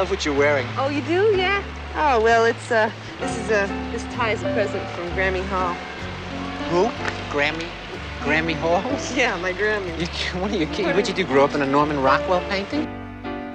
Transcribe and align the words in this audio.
love 0.00 0.10
what 0.10 0.24
you're 0.24 0.34
wearing. 0.34 0.66
Oh, 0.78 0.88
you 0.88 1.02
do? 1.02 1.36
Yeah. 1.36 1.62
Oh 1.94 2.22
well, 2.22 2.46
it's 2.46 2.70
uh, 2.72 2.90
this 3.20 3.36
is 3.36 3.50
a 3.50 3.64
uh, 3.64 3.92
this 3.92 4.02
tie 4.14 4.32
is 4.32 4.42
a 4.42 4.50
present 4.54 4.82
from 4.94 5.06
Grammy 5.10 5.44
Hall. 5.52 5.74
Who? 6.72 6.84
Grammy? 7.34 7.68
Grammy 8.20 8.54
Hall? 8.54 8.80
Yeah, 9.14 9.36
my 9.42 9.52
Grammy. 9.52 9.90
You, 10.00 10.40
what 10.40 10.50
are 10.52 10.56
you 10.56 10.66
kidding? 10.68 10.96
What, 10.96 11.04
did 11.04 11.18
you 11.18 11.24
grow 11.24 11.44
up 11.44 11.54
in 11.54 11.60
a 11.60 11.66
Norman 11.66 12.00
Rockwell 12.00 12.40
painting? 12.48 12.84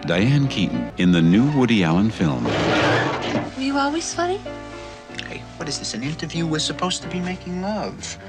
Diane 0.06 0.48
Keaton 0.48 0.92
in 0.98 1.12
the 1.12 1.22
new 1.22 1.46
Woody 1.58 1.84
Allen 1.84 2.12
film. 2.12 2.44
Were 2.44 3.66
you 3.70 3.80
always 3.80 4.14
funny? 4.14 4.40
Hey, 5.28 5.42
what 5.58 5.68
is 5.68 5.80
this, 5.80 5.96
an 5.96 6.04
interview? 6.04 6.46
We're 6.46 6.68
supposed 6.72 7.02
to 7.02 7.10
be 7.10 7.20
making 7.20 7.64
love. 7.64 8.20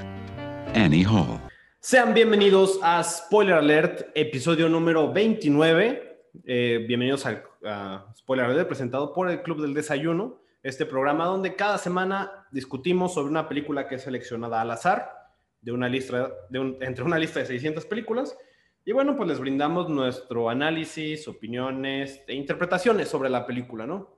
Annie 0.73 1.03
Hall. 1.03 1.39
Sean 1.83 2.15
bienvenidos 2.15 2.79
a 2.81 3.03
Spoiler 3.03 3.59
Alert, 3.59 4.09
episodio 4.15 4.67
número 4.69 5.13
29. 5.13 6.07
Eh, 6.45 6.85
bienvenidos 6.87 7.25
al 7.25 7.43
a 7.67 8.13
Spoiler 8.17 8.45
Alert, 8.45 8.67
presentado 8.67 9.13
por 9.13 9.29
el 9.29 9.41
Club 9.41 9.61
del 9.61 9.73
Desayuno, 9.73 10.41
este 10.63 10.85
programa 10.85 11.25
donde 11.25 11.55
cada 11.55 11.77
semana 11.77 12.47
discutimos 12.51 13.13
sobre 13.13 13.29
una 13.29 13.47
película 13.47 13.87
que 13.87 13.95
es 13.95 14.03
seleccionada 14.03 14.61
al 14.61 14.71
azar 14.71 15.11
de 15.61 15.71
una 15.71 15.89
lista, 15.89 16.31
de 16.49 16.59
un, 16.59 16.77
entre 16.81 17.03
una 17.03 17.19
lista 17.19 17.39
de 17.39 17.45
600 17.45 17.85
películas. 17.85 18.37
Y 18.85 18.93
bueno, 18.93 19.15
pues 19.15 19.27
les 19.27 19.39
brindamos 19.39 19.89
nuestro 19.89 20.49
análisis, 20.49 21.27
opiniones 21.27 22.23
e 22.27 22.33
interpretaciones 22.33 23.09
sobre 23.09 23.29
la 23.29 23.45
película, 23.45 23.85
¿no? 23.85 24.15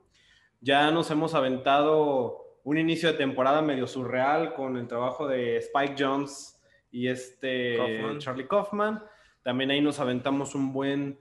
Ya 0.60 0.90
nos 0.90 1.10
hemos 1.10 1.34
aventado 1.34 2.60
un 2.62 2.78
inicio 2.78 3.10
de 3.10 3.18
temporada 3.18 3.62
medio 3.62 3.86
surreal 3.86 4.54
con 4.54 4.76
el 4.76 4.86
trabajo 4.86 5.26
de 5.26 5.56
Spike 5.56 5.96
Jones 5.98 6.60
y 6.90 7.08
este 7.08 7.76
Kaufman. 7.76 8.18
Charlie 8.18 8.46
Kaufman. 8.46 9.04
También 9.42 9.70
ahí 9.70 9.80
nos 9.80 9.98
aventamos 9.98 10.54
un 10.54 10.72
buen 10.72 11.18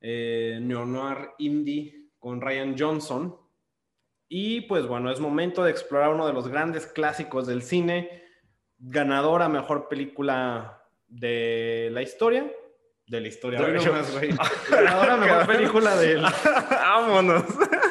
eh, 0.00 0.58
neo-noir 0.60 1.30
indie 1.38 2.10
con 2.18 2.40
Ryan 2.40 2.74
Johnson. 2.78 3.36
Y 4.28 4.62
pues 4.62 4.86
bueno, 4.86 5.10
es 5.10 5.20
momento 5.20 5.62
de 5.62 5.70
explorar 5.70 6.12
uno 6.12 6.26
de 6.26 6.32
los 6.32 6.48
grandes 6.48 6.86
clásicos 6.86 7.46
del 7.46 7.62
cine, 7.62 8.24
ganador 8.78 9.42
a 9.42 9.48
mejor 9.48 9.88
película 9.88 10.82
de 11.06 11.90
la 11.92 12.02
historia. 12.02 12.50
De 13.06 13.20
la 13.20 13.28
historia, 13.28 13.60
De- 13.60 13.66
hoy 13.78 13.84
nomás, 13.84 14.12
güey. 14.12 14.30
Ganador 14.70 15.10
a 15.10 15.16
mejor 15.16 15.46
película 15.46 15.94
del. 15.96 16.22
Vámonos. 16.70 17.44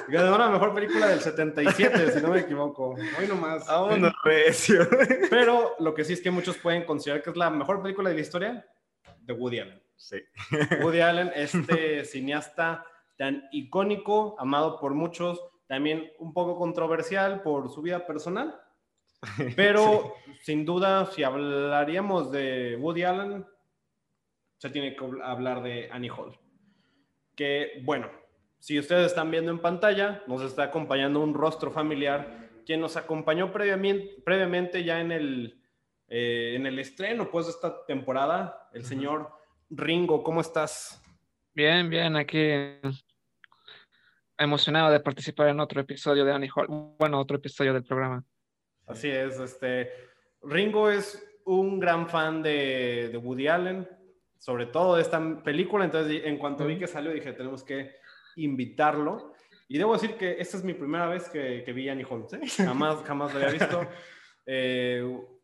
Ganador 0.09 0.41
a 0.41 0.49
mejor 0.49 0.73
película 0.73 1.07
del 1.07 1.21
77, 1.21 2.11
si 2.11 2.21
no 2.21 2.27
me 2.31 2.39
equivoco. 2.41 2.89
Hoy 3.17 3.25
nomás. 3.25 3.65
Vámonos, 3.65 4.13
recio. 4.25 4.85
Pero 5.29 5.75
lo 5.79 5.93
que 5.93 6.03
sí 6.03 6.11
es 6.11 6.21
que 6.21 6.31
muchos 6.31 6.57
pueden 6.57 6.83
considerar 6.83 7.23
que 7.23 7.29
es 7.29 7.37
la 7.37 7.49
mejor 7.49 7.81
película 7.81 8.09
de 8.09 8.15
la 8.15 8.21
historia 8.21 8.67
de 9.21 9.33
Woody 9.33 9.59
Allen. 9.59 9.81
Sí. 9.95 10.17
Woody 10.81 10.99
Allen, 11.01 11.31
este 11.35 12.05
cineasta 12.05 12.85
tan 13.17 13.47
icónico, 13.51 14.35
amado 14.39 14.79
por 14.79 14.93
muchos, 14.93 15.41
también 15.67 16.11
un 16.19 16.33
poco 16.33 16.57
controversial 16.57 17.41
por 17.41 17.69
su 17.69 17.81
vida 17.81 18.05
personal, 18.05 18.59
pero 19.55 20.13
sin 20.41 20.65
duda, 20.65 21.05
si 21.07 21.23
hablaríamos 21.23 22.31
de 22.31 22.77
Woody 22.79 23.03
Allen, 23.03 23.45
se 24.57 24.69
tiene 24.69 24.95
que 24.95 25.05
hablar 25.23 25.63
de 25.63 25.89
Annie 25.91 26.09
Hall. 26.09 26.37
Que, 27.35 27.81
bueno, 27.83 28.09
si 28.59 28.79
ustedes 28.79 29.07
están 29.07 29.31
viendo 29.31 29.51
en 29.51 29.59
pantalla, 29.59 30.23
nos 30.27 30.41
está 30.41 30.63
acompañando 30.63 31.19
un 31.19 31.33
rostro 31.33 31.71
familiar, 31.71 32.49
quien 32.65 32.81
nos 32.81 32.97
acompañó 32.97 33.51
previamente, 33.51 34.15
previamente 34.23 34.83
ya 34.83 34.99
en 35.01 35.11
el, 35.11 35.61
eh, 36.07 36.53
en 36.55 36.65
el 36.65 36.79
estreno 36.79 37.29
pues, 37.29 37.45
de 37.45 37.51
esta 37.51 37.85
temporada, 37.85 38.69
el 38.73 38.85
señor 38.85 39.29
Ringo, 39.69 40.23
¿cómo 40.23 40.41
estás? 40.41 41.01
Bien, 41.53 41.89
bien, 41.89 42.15
aquí 42.15 42.49
emocionado 44.37 44.91
de 44.91 44.99
participar 44.99 45.47
en 45.47 45.59
otro 45.59 45.81
episodio 45.81 46.25
de 46.25 46.33
Annie 46.33 46.49
Hall, 46.53 46.67
bueno, 46.99 47.19
otro 47.19 47.37
episodio 47.37 47.73
del 47.73 47.83
programa. 47.83 48.23
Así 48.85 49.09
es, 49.09 49.39
este 49.39 49.91
Ringo 50.41 50.89
es 50.89 51.25
un 51.45 51.79
gran 51.79 52.07
fan 52.07 52.43
de, 52.43 53.09
de 53.11 53.17
Woody 53.17 53.47
Allen, 53.47 53.87
sobre 54.37 54.67
todo 54.67 54.95
de 54.95 55.01
esta 55.01 55.43
película, 55.43 55.85
entonces 55.85 56.21
en 56.25 56.37
cuanto 56.37 56.65
vi 56.65 56.77
que 56.77 56.87
salió 56.87 57.11
dije, 57.11 57.33
tenemos 57.33 57.63
que 57.63 57.95
invitarlo. 58.35 59.33
Y 59.67 59.79
debo 59.79 59.93
decir 59.93 60.15
que 60.15 60.39
esta 60.39 60.57
es 60.57 60.63
mi 60.63 60.75
primera 60.75 61.07
vez 61.07 61.27
que, 61.29 61.63
que 61.63 61.73
vi 61.73 61.89
Annie 61.89 62.05
Hall, 62.07 62.27
jamás, 62.57 63.01
jamás 63.03 63.33
lo 63.33 63.39
había 63.39 63.51
visto. 63.51 63.87
Eh, 64.45 65.03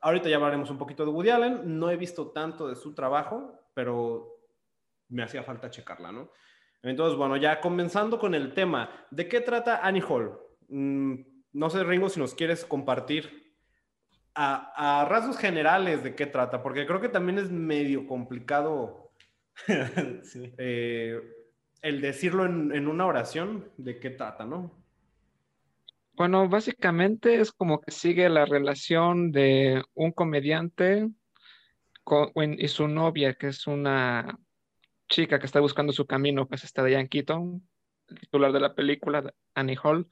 ahorita 0.00 0.28
ya 0.28 0.36
hablaremos 0.36 0.70
un 0.70 0.78
poquito 0.78 1.04
de 1.04 1.10
Woody 1.10 1.30
Allen, 1.30 1.78
no 1.78 1.90
he 1.90 1.96
visto 1.96 2.30
tanto 2.32 2.68
de 2.68 2.76
su 2.76 2.94
trabajo, 2.94 3.60
pero 3.74 4.40
me 5.08 5.22
hacía 5.22 5.42
falta 5.42 5.70
checarla, 5.70 6.12
¿no? 6.12 6.30
Entonces, 6.82 7.18
bueno, 7.18 7.36
ya 7.36 7.60
comenzando 7.60 8.18
con 8.18 8.34
el 8.34 8.54
tema, 8.54 9.06
¿de 9.10 9.28
qué 9.28 9.40
trata 9.40 9.80
Annie 9.82 10.02
Hall? 10.08 10.38
Mm, 10.68 11.14
no 11.52 11.70
sé, 11.70 11.82
Ringo, 11.82 12.08
si 12.08 12.20
nos 12.20 12.34
quieres 12.34 12.64
compartir 12.64 13.54
a, 14.34 15.00
a 15.00 15.04
rasgos 15.06 15.38
generales 15.38 16.04
de 16.04 16.14
qué 16.14 16.26
trata, 16.26 16.62
porque 16.62 16.86
creo 16.86 17.00
que 17.00 17.08
también 17.08 17.38
es 17.38 17.50
medio 17.50 18.06
complicado 18.06 19.10
eh, 19.68 21.20
el 21.82 22.00
decirlo 22.00 22.44
en, 22.44 22.74
en 22.74 22.88
una 22.88 23.06
oración 23.06 23.72
de 23.78 23.98
qué 23.98 24.10
trata, 24.10 24.44
¿no? 24.44 24.85
Bueno, 26.16 26.48
básicamente 26.48 27.40
es 27.40 27.52
como 27.52 27.80
que 27.82 27.90
sigue 27.90 28.30
la 28.30 28.46
relación 28.46 29.32
de 29.32 29.84
un 29.92 30.12
comediante 30.12 31.10
con- 32.04 32.32
y 32.58 32.68
su 32.68 32.88
novia, 32.88 33.34
que 33.34 33.48
es 33.48 33.66
una 33.66 34.38
chica 35.10 35.38
que 35.38 35.44
está 35.44 35.60
buscando 35.60 35.92
su 35.92 36.06
camino, 36.06 36.48
pues 36.48 36.64
está 36.64 36.82
Diane 36.84 37.08
Keaton, 37.10 37.68
titular 38.18 38.52
de 38.52 38.60
la 38.60 38.74
película, 38.74 39.30
Annie 39.54 39.76
Hall. 39.82 40.08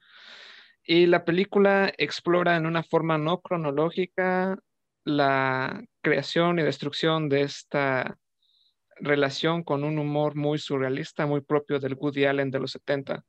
Y 0.83 1.07
la 1.07 1.25
película 1.25 1.91
explora 1.97 2.55
en 2.55 2.67
una 2.67 2.83
forma 2.83 3.17
no 3.17 3.41
cronológica 3.41 4.59
la 5.05 5.83
creación 6.01 6.59
y 6.59 6.63
destrucción 6.63 7.29
de 7.29 7.41
esta 7.41 8.19
relación 8.97 9.63
con 9.63 9.83
un 9.83 9.97
humor 9.97 10.35
muy 10.35 10.59
surrealista, 10.59 11.25
muy 11.25 11.41
propio 11.41 11.79
del 11.79 11.95
Woody 11.95 12.25
Allen 12.25 12.51
de 12.51 12.59
los 12.59 12.71
70. 12.71 13.25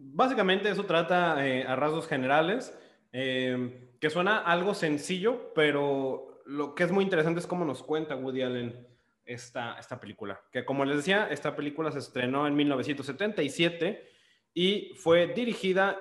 Básicamente 0.00 0.70
eso 0.70 0.84
trata 0.84 1.44
eh, 1.44 1.64
a 1.64 1.74
rasgos 1.74 2.06
generales, 2.06 2.72
eh, 3.12 3.90
que 4.00 4.10
suena 4.10 4.38
algo 4.38 4.72
sencillo, 4.72 5.52
pero 5.54 6.40
lo 6.46 6.76
que 6.76 6.84
es 6.84 6.92
muy 6.92 7.02
interesante 7.02 7.40
es 7.40 7.48
cómo 7.48 7.64
nos 7.64 7.82
cuenta 7.82 8.14
Woody 8.14 8.42
Allen 8.42 8.86
esta, 9.24 9.76
esta 9.76 9.98
película. 9.98 10.40
Que 10.52 10.64
como 10.64 10.84
les 10.84 10.98
decía, 10.98 11.26
esta 11.32 11.56
película 11.56 11.90
se 11.90 11.98
estrenó 11.98 12.46
en 12.46 12.54
1977 12.54 14.08
y 14.54 14.92
fue 14.94 15.26
dirigida 15.26 15.98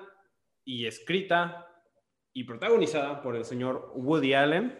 y 0.63 0.85
escrita 0.85 1.67
y 2.33 2.43
protagonizada 2.43 3.23
por 3.23 3.35
el 3.35 3.45
señor 3.45 3.93
Woody 3.95 4.35
Allen. 4.35 4.79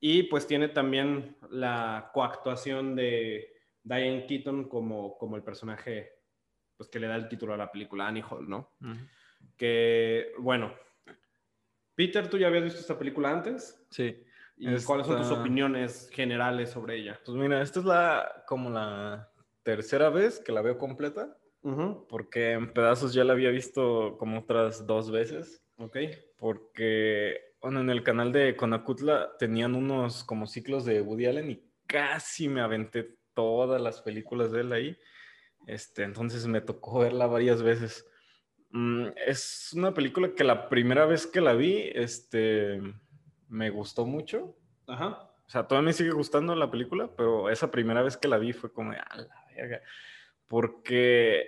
Y 0.00 0.24
pues 0.24 0.48
tiene 0.48 0.68
también 0.68 1.36
la 1.48 2.10
coactuación 2.12 2.96
de 2.96 3.52
Diane 3.84 4.26
Keaton 4.26 4.68
como, 4.68 5.16
como 5.16 5.36
el 5.36 5.44
personaje 5.44 6.17
pues, 6.78 6.88
que 6.88 6.98
le 7.00 7.08
da 7.08 7.16
el 7.16 7.28
título 7.28 7.52
a 7.52 7.56
la 7.58 7.70
película, 7.70 8.06
Annie 8.08 8.22
Hall, 8.30 8.48
¿no? 8.48 8.70
Que, 9.56 10.32
bueno, 10.38 10.72
Peter, 11.94 12.28
¿tú 12.30 12.38
ya 12.38 12.46
habías 12.46 12.64
visto 12.64 12.78
esta 12.80 12.98
película 12.98 13.30
antes? 13.30 13.84
Sí. 13.90 14.24
¿Y 14.56 14.66
cuáles 14.84 15.06
son 15.06 15.16
tus 15.16 15.26
Esta- 15.26 15.40
opiniones 15.40 16.08
generales 16.12 16.70
sobre 16.70 16.96
ella? 16.96 17.20
Pues 17.24 17.36
mira, 17.36 17.60
esta 17.60 17.80
es 17.80 17.84
la 17.86 18.44
como 18.46 18.70
la 18.70 19.30
tercera 19.62 20.08
vez 20.08 20.40
que 20.40 20.52
la 20.52 20.62
veo 20.62 20.78
completa, 20.78 21.36
Ujú, 21.62 22.06
porque 22.08 22.52
en 22.52 22.72
pedazos 22.72 23.12
ya 23.12 23.24
la 23.24 23.32
había 23.34 23.50
visto 23.50 24.16
como 24.18 24.38
otras 24.40 24.86
dos 24.86 25.10
veces, 25.10 25.62
Ok. 25.76 25.96
porque 26.36 27.40
bueno, 27.60 27.80
en 27.80 27.90
el 27.90 28.04
canal 28.04 28.30
de 28.32 28.54
Conacutla 28.56 29.32
tenían 29.38 29.74
unos 29.74 30.22
como 30.22 30.46
ciclos 30.46 30.84
de 30.84 31.00
Woody 31.02 31.26
Allen 31.26 31.50
y 31.50 31.64
casi 31.86 32.48
me 32.48 32.60
aventé 32.60 33.16
todas 33.34 33.80
las 33.80 34.00
películas 34.02 34.52
de 34.52 34.60
él 34.60 34.72
ahí. 34.72 34.98
Este, 35.66 36.02
entonces 36.02 36.46
me 36.46 36.60
tocó 36.60 37.00
verla 37.00 37.26
varias 37.26 37.62
veces. 37.62 38.06
Mm, 38.70 39.08
es 39.26 39.72
una 39.74 39.94
película 39.94 40.34
que 40.34 40.44
la 40.44 40.68
primera 40.68 41.06
vez 41.06 41.26
que 41.26 41.40
la 41.40 41.54
vi, 41.54 41.90
este, 41.94 42.80
me 43.48 43.70
gustó 43.70 44.06
mucho. 44.06 44.56
Ajá. 44.86 45.30
O 45.46 45.50
sea, 45.50 45.66
todavía 45.66 45.86
me 45.86 45.92
sigue 45.94 46.10
gustando 46.10 46.54
la 46.54 46.70
película, 46.70 47.10
pero 47.16 47.48
esa 47.48 47.70
primera 47.70 48.02
vez 48.02 48.16
que 48.16 48.28
la 48.28 48.36
vi 48.36 48.52
fue 48.52 48.72
como, 48.72 48.92
a 48.92 49.16
la 49.16 49.46
verga. 49.56 49.80
Porque, 50.46 51.46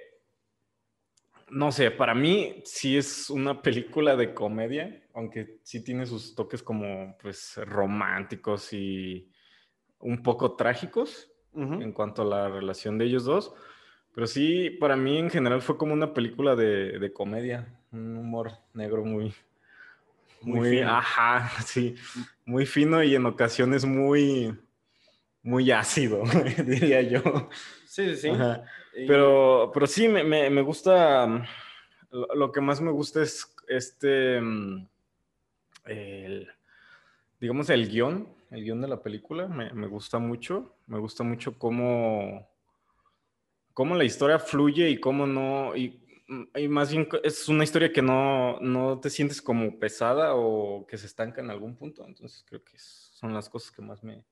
no 1.51 1.71
sé, 1.71 1.91
para 1.91 2.15
mí 2.15 2.63
sí 2.65 2.97
es 2.97 3.29
una 3.29 3.61
película 3.61 4.17
de 4.17 4.33
comedia, 4.33 5.03
aunque 5.13 5.59
sí 5.63 5.85
tiene 5.85 6.07
sus 6.07 6.35
toques 6.35 6.63
como, 6.63 7.17
pues, 7.21 7.57
románticos 7.67 8.73
y 8.73 9.31
un 9.99 10.23
poco 10.23 10.57
trágicos 10.57 11.31
Ujú. 11.53 11.75
en 11.75 11.93
cuanto 11.93 12.23
a 12.23 12.25
la 12.25 12.49
relación 12.49 12.97
de 12.97 13.05
ellos 13.05 13.25
dos. 13.25 13.53
Pero 14.21 14.27
sí, 14.27 14.69
para 14.69 14.97
mí 14.97 15.17
en 15.17 15.31
general 15.31 15.63
fue 15.63 15.79
como 15.79 15.95
una 15.95 16.13
película 16.13 16.55
de, 16.55 16.99
de 16.99 17.11
comedia, 17.11 17.67
un 17.91 18.19
humor 18.19 18.53
negro 18.75 19.03
muy, 19.03 19.33
Muy 20.43 20.59
muy, 20.61 20.71
fino. 20.77 20.91
ajá, 20.91 21.49
sí, 21.65 21.95
muy 22.45 22.67
fino 22.67 23.03
y 23.03 23.15
en 23.15 23.25
ocasiones 23.25 23.87
muy, 23.87 24.55
muy 25.43 25.71
ácido, 25.71 26.23
diría 26.67 27.01
yo. 27.01 27.23
Sí, 27.87 28.11
sí, 28.11 28.17
sí. 28.17 28.29
Ajá. 28.29 28.63
Pero, 28.93 29.71
pero 29.73 29.87
sí, 29.87 30.07
me, 30.07 30.23
me- 30.23 30.51
me 30.51 30.61
gusta. 30.61 31.27
mm, 31.27 31.43
Lo, 32.11 32.27
lo 32.35 32.53
que 32.53 32.61
más 32.61 32.79
me 32.83 32.91
gusta 32.91 33.23
es 33.23 33.51
este. 33.69 34.39
mm, 34.39 34.87
el- 35.87 36.47
digamos, 37.41 37.71
el 37.71 37.89
guion. 37.89 38.29
El 38.51 38.65
guion 38.65 38.83
de 38.83 38.89
la 38.89 39.03
película. 39.03 39.49
Me, 39.49 39.73
me 39.73 39.87
gusta 39.87 40.19
mucho. 40.19 40.77
Me 40.89 40.99
gusta 40.99 41.25
mucho 41.25 41.59
cómo. 41.59 42.50
Cómo 43.73 43.95
la 43.95 44.05
historia 44.05 44.39
fluye 44.39 44.91
y 44.91 44.99
cómo 44.99 45.27
no. 45.27 45.77
Y, 45.77 46.01
y 46.57 46.69
más 46.69 46.93
bien 46.93 47.09
es 47.23 47.49
una 47.49 47.65
historia 47.65 47.93
que 47.93 48.03
no, 48.03 48.59
no 48.61 49.01
te 49.01 49.11
sientes 49.11 49.41
como 49.41 49.79
pesada 49.79 50.35
o 50.35 50.87
que 50.87 50.99
se 50.99 51.07
estanca 51.07 51.41
en 51.41 51.51
algún 51.51 51.77
punto. 51.77 52.05
Entonces 52.07 52.45
creo 52.47 52.63
que 52.65 52.79
son 52.79 53.35
las 53.35 53.49
cosas 53.49 53.71
que 53.71 53.83
más 53.83 54.03
me, 54.03 54.25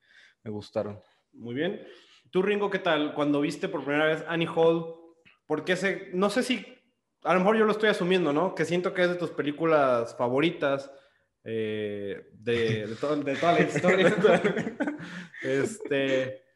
me 0.42 0.50
gustaron. 0.50 1.00
Muy 1.32 1.54
bien. 1.54 1.86
Tú, 2.30 2.42
Ringo, 2.42 2.70
¿qué 2.70 2.78
tal? 2.78 3.14
Cuando 3.14 3.40
viste 3.40 3.68
por 3.68 3.84
primera 3.84 4.06
vez 4.06 4.24
Annie 4.28 4.48
Hall, 4.54 4.94
¿por 5.46 5.64
qué 5.64 5.76
se... 5.76 6.10
No 6.12 6.30
sé 6.30 6.42
si... 6.42 6.64
A 7.22 7.32
lo 7.34 7.40
mejor 7.40 7.56
yo 7.56 7.64
lo 7.64 7.72
estoy 7.72 7.88
asumiendo, 7.88 8.32
¿no? 8.32 8.54
Que 8.54 8.64
siento 8.64 8.94
que 8.94 9.02
es 9.02 9.08
de 9.08 9.14
tus 9.16 9.30
películas 9.30 10.16
favoritas 10.16 10.90
eh, 11.44 12.28
de, 12.32 12.86
de, 12.86 12.86
de 12.86 12.94
toda 13.36 13.52
la 13.52 13.60
historia. 13.62 14.16
este... 15.42 16.47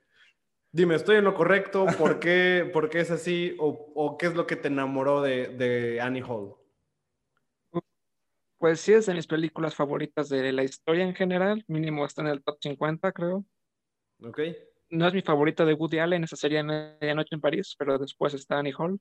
Dime, 0.75 0.95
¿estoy 0.95 1.17
en 1.17 1.25
lo 1.25 1.35
correcto? 1.35 1.85
¿Por 1.99 2.19
qué, 2.19 2.69
por 2.73 2.89
qué 2.89 3.01
es 3.01 3.11
así? 3.11 3.55
¿O, 3.59 3.93
o 3.95 4.17
qué 4.17 4.27
es 4.27 4.35
lo 4.35 4.47
que 4.47 4.57
te 4.57 4.69
enamoró 4.69 5.21
de, 5.21 5.49
de 5.49 6.01
Annie 6.01 6.23
Hall? 6.23 6.55
Pues 8.57 8.81
sí, 8.81 8.95
es 8.95 9.05
de 9.05 9.13
mis 9.13 9.27
películas 9.27 9.75
favoritas 9.75 10.31
de 10.31 10.51
la 10.51 10.63
historia 10.63 11.05
en 11.05 11.15
general, 11.15 11.63
mínimo 11.69 12.07
está 12.07 12.23
en 12.23 12.29
el 12.29 12.43
top 12.43 12.57
50, 12.63 13.13
creo. 13.13 13.45
¿Ok? 14.25 14.41
No 14.89 15.09
es 15.09 15.13
mi 15.13 15.21
favorita 15.21 15.67
de 15.67 15.75
Woody 15.75 15.99
Allen, 15.99 16.25
esa 16.25 16.37
sería 16.37 16.63
Medianoche 16.63 17.35
en 17.35 17.41
París, 17.43 17.75
pero 17.79 17.99
después 17.99 18.33
está 18.33 18.59
Annie 18.59 18.73
Hall. 18.79 18.99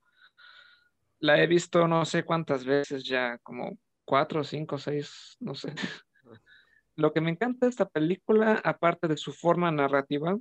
La 1.19 1.41
he 1.41 1.47
visto 1.47 1.88
no 1.88 2.03
sé 2.03 2.23
cuántas 2.25 2.65
veces 2.65 3.06
ya, 3.06 3.38
como 3.44 3.77
cuatro, 4.03 4.44
cinco, 4.44 4.77
seis, 4.77 5.38
no 5.39 5.56
sé. 5.56 5.73
Lo 6.97 7.13
que 7.13 7.21
me 7.21 7.29
encanta 7.29 7.65
de 7.65 7.69
esta 7.69 7.88
película, 7.88 8.59
aparte 8.63 9.07
de 9.07 9.15
su 9.15 9.31
forma 9.31 9.71
narrativa, 9.71 10.38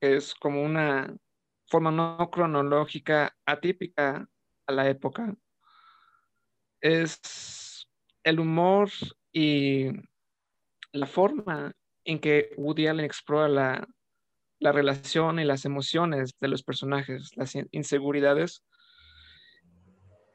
es 0.00 0.34
como 0.34 0.62
una 0.62 1.16
forma 1.68 1.90
no 1.90 2.30
cronológica 2.30 3.36
atípica 3.44 4.28
a 4.66 4.72
la 4.72 4.88
época, 4.88 5.34
es 6.80 7.86
el 8.22 8.40
humor 8.40 8.90
y 9.32 9.90
la 10.92 11.06
forma 11.06 11.72
en 12.04 12.20
que 12.20 12.50
Woody 12.56 12.86
Allen 12.86 13.04
explora 13.04 13.48
la, 13.48 13.88
la 14.60 14.72
relación 14.72 15.38
y 15.38 15.44
las 15.44 15.64
emociones 15.64 16.34
de 16.40 16.48
los 16.48 16.62
personajes, 16.62 17.30
las 17.36 17.54
in- 17.54 17.68
inseguridades, 17.72 18.64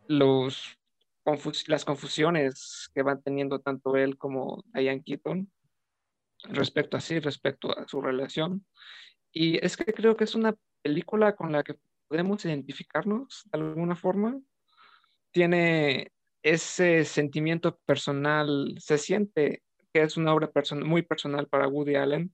los 0.07 0.77
las 1.67 1.85
confusiones 1.85 2.89
que 2.95 3.03
van 3.03 3.21
teniendo 3.21 3.59
tanto 3.59 3.95
él 3.95 4.17
como 4.17 4.63
Diane 4.73 5.03
Keaton 5.03 5.51
respecto 6.49 6.97
a 6.97 6.99
sí, 6.99 7.19
respecto 7.19 7.77
a 7.77 7.87
su 7.87 8.01
relación. 8.01 8.65
Y 9.31 9.63
es 9.63 9.78
que 9.78 9.86
creo 9.94 10.16
que 10.16 10.25
es 10.25 10.36
una 10.36 10.56
película 10.81 11.36
con 11.36 11.51
la 11.51 11.63
que 11.63 11.75
podemos 12.07 12.44
identificarnos 12.45 13.44
de 13.51 13.60
alguna 13.60 13.95
forma. 13.95 14.39
Tiene 15.31 16.12
ese 16.44 17.06
sentimiento 17.06 17.78
personal, 17.86 18.75
se 18.80 18.98
siente 18.98 19.63
que 19.94 20.01
es 20.01 20.18
una 20.18 20.33
obra 20.33 20.51
person- 20.51 20.83
muy 20.83 21.01
personal 21.01 21.48
para 21.48 21.68
Woody 21.68 21.95
Allen. 21.95 22.33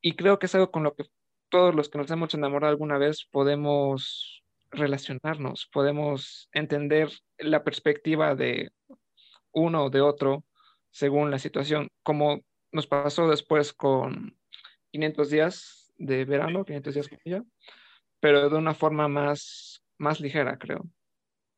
Y 0.00 0.14
creo 0.16 0.38
que 0.38 0.46
es 0.46 0.54
algo 0.54 0.70
con 0.70 0.82
lo 0.82 0.94
que 0.94 1.04
todos 1.48 1.74
los 1.74 1.88
que 1.88 1.98
nos 1.98 2.10
hemos 2.10 2.34
enamorado 2.34 2.70
alguna 2.70 2.98
vez 2.98 3.26
podemos 3.30 4.44
relacionarnos, 4.70 5.68
podemos 5.72 6.48
entender 6.52 7.10
la 7.38 7.62
perspectiva 7.62 8.34
de 8.34 8.72
uno 9.52 9.84
o 9.84 9.90
de 9.90 10.00
otro 10.00 10.44
según 10.90 11.30
la 11.30 11.38
situación, 11.38 11.88
como 12.02 12.40
nos 12.72 12.86
pasó 12.86 13.28
después 13.28 13.72
con 13.72 14.36
500 14.92 15.30
días 15.30 15.92
de 15.98 16.24
verano, 16.24 16.64
500 16.64 16.94
días 16.94 17.08
con 17.08 17.18
ella, 17.24 17.42
pero 18.20 18.48
de 18.48 18.56
una 18.56 18.74
forma 18.74 19.08
más, 19.08 19.82
más 19.98 20.20
ligera, 20.20 20.58
creo. 20.58 20.84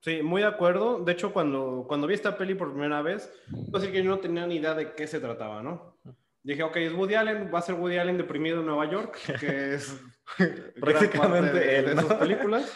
Sí, 0.01 0.23
muy 0.23 0.43
de 0.43 0.49
acuerdo. 0.49 1.05
De 1.05 1.13
hecho, 1.13 1.33
cuando, 1.33 1.85
cuando 1.89 2.07
vi 2.07 2.15
esta 2.15 2.39
peli 2.39 2.55
por 2.55 2.73
primera 2.73 3.03
vez, 3.03 3.33
puedo 3.51 3.81
decir 3.81 3.93
que 3.93 4.03
yo 4.03 4.11
no 4.11 4.21
tenía 4.21 4.47
ni 4.47 4.57
idea 4.57 4.75
de 4.75 4.95
qué 4.95 5.07
se 5.07 5.21
trataba, 5.21 5.63
¿no? 5.63 5.99
Dije, 6.43 6.63
ok, 6.63 6.77
es 6.77 6.93
Woody 6.93 7.15
Allen, 7.15 7.51
va 7.53 7.59
a 7.59 7.63
ser 7.63 7.75
Woody 7.75 7.99
Allen 7.99 8.17
deprimido 8.17 8.61
en 8.61 8.67
Nueva 8.67 8.89
York, 8.89 9.19
que 9.41 9.75
es 9.75 10.01
Prácticamente 10.81 11.59
de, 11.59 11.79
él, 11.79 11.87
de 11.87 11.95
¿no? 11.97 12.03
sus 12.03 12.15
películas. 12.15 12.73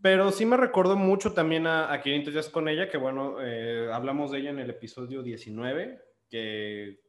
Pero 0.00 0.30
sí 0.30 0.46
me 0.46 0.56
recordó 0.56 0.96
mucho 0.96 1.32
también 1.32 1.66
a, 1.66 1.92
a 1.92 2.00
500 2.00 2.32
días 2.32 2.48
con 2.48 2.68
ella, 2.68 2.88
que 2.88 2.96
bueno, 2.96 3.36
eh, 3.40 3.90
hablamos 3.92 4.30
de 4.30 4.38
ella 4.38 4.50
en 4.50 4.60
el 4.60 4.70
episodio 4.70 5.22
19, 5.22 6.00
que 6.30 7.00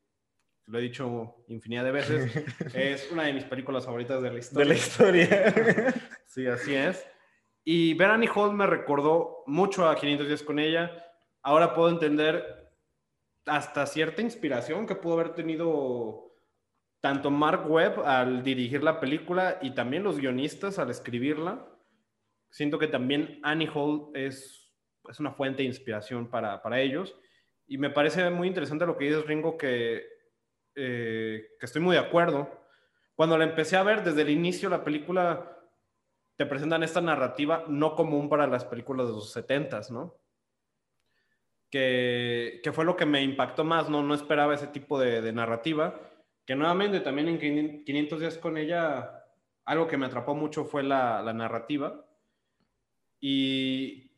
lo 0.70 0.78
he 0.78 0.82
dicho 0.84 1.44
infinidad 1.48 1.84
de 1.84 1.92
veces, 1.92 2.32
es 2.76 3.12
una 3.12 3.24
de 3.24 3.34
mis 3.34 3.44
películas 3.44 3.86
favoritas 3.86 4.22
de 4.22 4.28
la 4.30 4.34
De 4.36 4.40
historia. 4.40 4.66
la 4.68 4.74
historia. 4.76 5.94
Sí, 6.28 6.46
así 6.46 6.76
es. 6.76 7.04
Y 7.64 7.96
ver 7.96 8.12
a 8.12 8.14
Annie 8.14 8.30
Hall 8.34 8.54
me 8.54 8.68
recordó 8.68 9.44
mucho 9.48 9.90
a 9.90 9.96
500 9.96 10.28
días 10.28 10.44
con 10.44 10.60
ella. 10.60 10.92
Ahora 11.42 11.74
puedo 11.74 11.90
entender 11.90 12.72
hasta 13.48 13.88
cierta 13.88 14.22
inspiración 14.22 14.86
que 14.86 14.94
pudo 14.94 15.16
haber 15.16 15.34
tenido 15.34 16.36
tanto 17.02 17.32
Mark 17.32 17.70
Webb 17.70 18.02
al 18.06 18.44
dirigir 18.44 18.84
la 18.84 19.00
película 19.00 19.58
y 19.60 19.72
también 19.72 20.04
los 20.04 20.20
guionistas 20.20 20.78
al 20.78 20.92
escribirla. 20.92 21.66
Siento 22.52 22.78
que 22.78 22.88
también 22.88 23.40
Annie 23.42 23.72
Hall 23.74 24.12
es, 24.14 24.72
es 25.10 25.20
una 25.20 25.32
fuente 25.32 25.64
de 25.64 25.68
inspiración 25.70 26.30
para, 26.30 26.62
para 26.62 26.80
ellos. 26.80 27.18
Y 27.66 27.80
me 27.80 27.90
parece 27.90 28.30
muy 28.30 28.48
interesante 28.48 28.86
lo 28.86 28.96
que 28.98 29.06
dices, 29.06 29.26
Ringo, 29.26 29.58
que, 29.58 30.19
eh, 30.82 31.56
que 31.60 31.66
estoy 31.66 31.82
muy 31.82 31.96
de 31.96 32.02
acuerdo. 32.02 32.50
Cuando 33.16 33.38
la 33.38 33.44
empecé 33.44 33.76
a 33.76 33.84
ver 33.84 34.02
desde 34.02 34.22
el 34.22 34.30
inicio, 34.30 34.70
la 34.70 34.84
película 34.84 35.60
te 36.38 36.46
presentan 36.46 36.84
esta 36.84 37.02
narrativa 37.02 37.66
no 37.68 37.96
común 37.96 38.30
para 38.30 38.48
las 38.48 38.64
películas 38.64 39.08
de 39.08 39.14
los 39.14 39.36
70s, 39.36 39.90
¿no? 39.90 40.16
Que, 41.70 42.62
que 42.64 42.72
fue 42.72 42.86
lo 42.86 42.96
que 42.96 43.06
me 43.06 43.22
impactó 43.22 43.66
más, 43.66 43.90
¿no? 43.90 44.02
No 44.02 44.16
esperaba 44.16 44.56
ese 44.56 44.68
tipo 44.68 44.98
de, 44.98 45.34
narrativa. 45.34 46.00
Que 46.46 46.56
nuevamente 46.56 47.02
también 47.02 47.28
en 47.28 47.40
500 47.40 47.86
500 47.86 48.20
días 48.22 48.38
con 48.38 48.58
ella, 48.58 49.26
algo 49.66 49.86
que 49.88 49.98
me 49.98 50.06
atrapó 50.06 50.34
mucho 50.34 50.64
fue 50.64 50.82
la, 50.82 51.22
la 51.22 51.34
narrativa. 51.34 52.06
Y, 53.20 54.14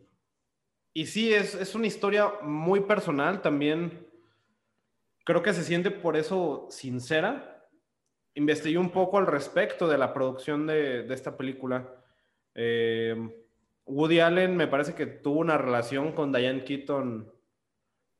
y 0.94 1.08
sí, 1.08 1.34
es, 1.34 1.56
es 1.56 1.74
una 1.74 1.88
historia 1.88 2.32
muy 2.44 2.82
personal 2.82 3.41
también. 3.41 4.11
Creo 5.31 5.43
que 5.43 5.53
se 5.53 5.63
siente 5.63 5.91
por 5.91 6.17
eso 6.17 6.67
sincera. 6.69 7.65
Investigué 8.33 8.77
un 8.77 8.89
poco 8.89 9.17
al 9.17 9.27
respecto 9.27 9.88
de 9.88 9.97
la 9.97 10.13
producción 10.13 10.67
de, 10.67 11.03
de 11.03 11.13
esta 11.13 11.38
película. 11.38 11.89
Eh, 12.53 13.15
Woody 13.85 14.19
Allen 14.19 14.57
me 14.57 14.67
parece 14.67 14.93
que 14.93 15.05
tuvo 15.05 15.39
una 15.39 15.57
relación 15.57 16.11
con 16.11 16.33
Diane 16.33 16.65
Keaton 16.65 17.31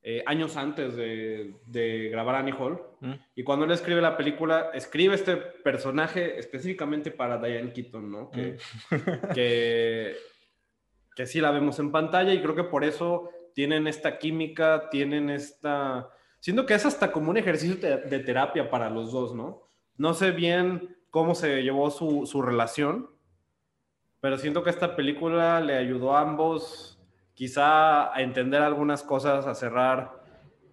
eh, 0.02 0.24
años 0.26 0.56
antes 0.56 0.96
de, 0.96 1.56
de 1.66 2.08
grabar 2.08 2.36
Annie 2.36 2.56
Hall. 2.58 2.82
Mm. 3.02 3.14
Y 3.36 3.44
cuando 3.44 3.66
él 3.66 3.72
escribe 3.72 4.00
la 4.00 4.16
película, 4.16 4.72
escribe 4.74 5.16
este 5.16 5.36
personaje 5.36 6.40
específicamente 6.40 7.12
para 7.12 7.40
Diane 7.40 7.74
Keaton, 7.74 8.10
¿no? 8.10 8.32
Que, 8.32 8.56
que, 9.36 10.16
que 11.14 11.26
sí 11.26 11.42
la 11.42 11.52
vemos 11.52 11.78
en 11.80 11.92
pantalla 11.92 12.34
y 12.34 12.42
creo 12.42 12.56
que 12.56 12.64
por 12.64 12.86
eso 12.86 13.30
tienen 13.54 13.88
esta 13.88 14.18
química, 14.18 14.88
tienen 14.90 15.30
esta... 15.30 16.10
Siento 16.42 16.66
que 16.66 16.74
es 16.74 16.86
hasta 16.86 17.12
como 17.12 17.30
un 17.30 17.38
ejercicio 17.38 17.78
de, 17.78 17.98
de 17.98 18.20
terapia 18.20 18.70
para 18.70 18.90
los 18.90 19.14
dos, 19.14 19.34
¿no? 19.34 19.70
No 19.96 20.14
sé 20.14 20.32
bien 20.32 20.98
cómo 21.12 21.36
se 21.36 21.62
llevó 21.62 21.92
su, 21.92 22.26
su 22.26 22.42
relación, 22.42 23.10
pero 24.20 24.38
siento 24.38 24.64
que 24.64 24.72
esta 24.72 24.96
película 24.96 25.62
le 25.62 25.78
ayudó 25.78 26.16
a 26.16 26.22
ambos 26.22 27.00
quizá 27.34 28.14
a 28.16 28.22
entender 28.22 28.62
algunas 28.62 29.04
cosas, 29.04 29.46
a 29.46 29.56
cerrar 29.56 30.24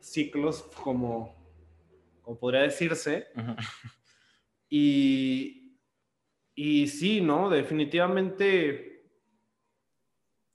ciclos, 0.01 0.63
como, 0.83 1.37
como 2.23 2.39
podría 2.39 2.63
decirse. 2.63 3.29
Y, 4.69 5.79
y 6.55 6.89
sí, 6.89 7.21
¿no? 7.21 7.49
Definitivamente 7.49 9.11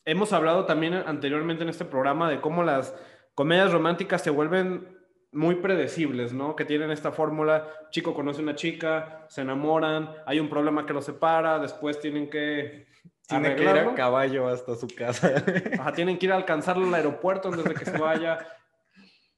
hemos 0.05 0.34
hablado 0.34 0.65
también 0.65 0.93
anteriormente 0.93 1.63
en 1.63 1.70
este 1.70 1.86
programa 1.86 2.29
de 2.29 2.41
cómo 2.41 2.63
las 2.63 2.96
comedias 3.34 3.72
románticas 3.72 4.22
se 4.22 4.29
vuelven 4.29 4.92
muy 5.33 5.55
predecibles, 5.55 6.33
¿no? 6.33 6.55
Que 6.55 6.65
tienen 6.65 6.91
esta 6.91 7.11
fórmula, 7.11 7.67
chico 7.89 8.13
conoce 8.13 8.39
a 8.39 8.43
una 8.43 8.55
chica, 8.55 9.25
se 9.29 9.41
enamoran, 9.41 10.09
hay 10.25 10.39
un 10.39 10.49
problema 10.49 10.85
que 10.85 10.93
los 10.93 11.05
separa, 11.05 11.59
después 11.59 11.99
tienen 11.99 12.29
que 12.29 12.87
Tiene 13.27 13.55
que 13.55 13.63
ir 13.63 13.69
a 13.69 13.95
caballo 13.95 14.47
hasta 14.47 14.75
su 14.75 14.87
casa. 14.87 15.33
Ajá, 15.79 15.91
tienen 15.93 16.17
que 16.17 16.27
ir 16.27 16.31
a 16.31 16.35
alcanzarlo 16.35 16.87
al 16.87 16.93
aeropuerto 16.93 17.49
antes 17.49 17.63
de 17.63 17.73
que 17.73 17.85
se 17.85 17.97
vaya 17.97 18.39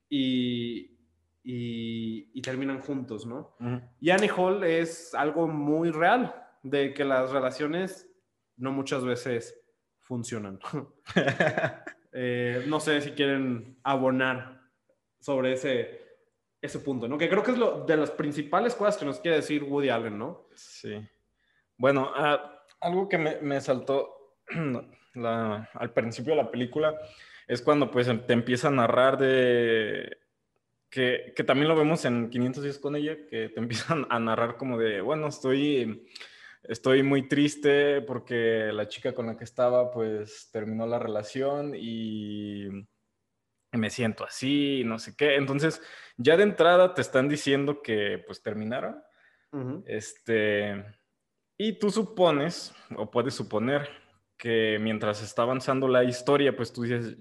y, 0.09 0.97
y, 1.43 2.29
y 2.33 2.41
terminan 2.41 2.81
juntos, 2.81 3.25
¿no? 3.25 3.55
Ujú. 3.59 3.81
Y 3.99 4.09
Annie 4.09 4.29
Hall 4.35 4.63
es 4.63 5.13
algo 5.15 5.47
muy 5.47 5.91
real, 5.91 6.33
de 6.61 6.93
que 6.93 7.05
las 7.05 7.31
relaciones 7.31 8.09
no 8.57 8.71
muchas 8.71 9.05
veces 9.05 9.57
funcionan. 9.99 10.59
Eh, 12.17 12.63
no 12.69 12.79
sé 12.79 13.01
si 13.01 13.11
quieren 13.11 13.77
abonar 13.83 14.54
sobre 15.25 15.53
ese, 15.53 16.01
ese 16.61 16.79
punto, 16.79 17.07
¿no? 17.07 17.17
Que 17.17 17.27
creo 17.27 17.41
que 17.41 17.51
es 17.51 17.57
lo, 17.57 17.83
de 17.83 17.97
las 17.97 18.11
principales 18.11 18.75
cosas 18.75 18.95
que 18.95 19.05
nos 19.05 19.19
quiere 19.19 19.37
decir 19.37 19.63
Woody 19.63 19.89
Allen, 19.89 20.19
¿no? 20.19 20.47
Sí. 20.53 20.95
Bueno, 21.77 22.11
ah, 22.15 22.63
algo 22.79 23.09
que 23.09 23.17
me, 23.17 23.41
me 23.41 23.59
saltó 23.59 24.37
al 25.15 25.93
principio 25.93 26.35
de 26.35 26.43
la 26.43 26.51
película 26.51 26.95
es 27.47 27.63
cuando 27.63 27.89
pues 27.89 28.07
te 28.27 28.33
empieza 28.33 28.67
a 28.67 28.71
narrar 28.71 29.17
de... 29.17 30.17
Que, 30.91 31.33
que 31.35 31.43
también 31.43 31.67
lo 31.69 31.75
vemos 31.75 32.05
en 32.05 32.29
500 32.29 32.63
días 32.63 32.77
con 32.77 32.95
ella, 32.95 33.17
que 33.27 33.49
te 33.49 33.59
empiezan 33.59 34.05
a 34.11 34.19
narrar 34.19 34.57
como 34.57 34.77
de, 34.77 35.01
bueno, 35.01 35.27
estoy, 35.27 36.07
estoy 36.61 37.01
muy 37.01 37.27
triste 37.27 38.01
porque 38.01 38.69
la 38.71 38.87
chica 38.87 39.15
con 39.15 39.25
la 39.25 39.35
que 39.35 39.43
estaba 39.43 39.89
pues 39.89 40.49
terminó 40.53 40.85
la 40.85 40.99
relación 40.99 41.73
y 41.75 42.69
me 43.77 43.89
siento 43.89 44.23
así, 44.23 44.83
no 44.85 44.99
sé 44.99 45.15
qué. 45.15 45.35
Entonces, 45.35 45.81
ya 46.17 46.37
de 46.37 46.43
entrada 46.43 46.93
te 46.93 47.01
están 47.01 47.27
diciendo 47.29 47.81
que 47.81 48.23
pues 48.25 48.41
terminaron. 48.41 49.01
Este, 49.85 50.83
y 51.57 51.79
tú 51.79 51.89
supones, 51.89 52.73
o 52.97 53.09
puedes 53.09 53.33
suponer, 53.33 53.87
que 54.37 54.77
mientras 54.81 55.23
está 55.23 55.43
avanzando 55.43 55.87
la 55.87 56.03
historia, 56.03 56.55
pues 56.55 56.73
tú 56.73 56.83
dices, 56.83 57.17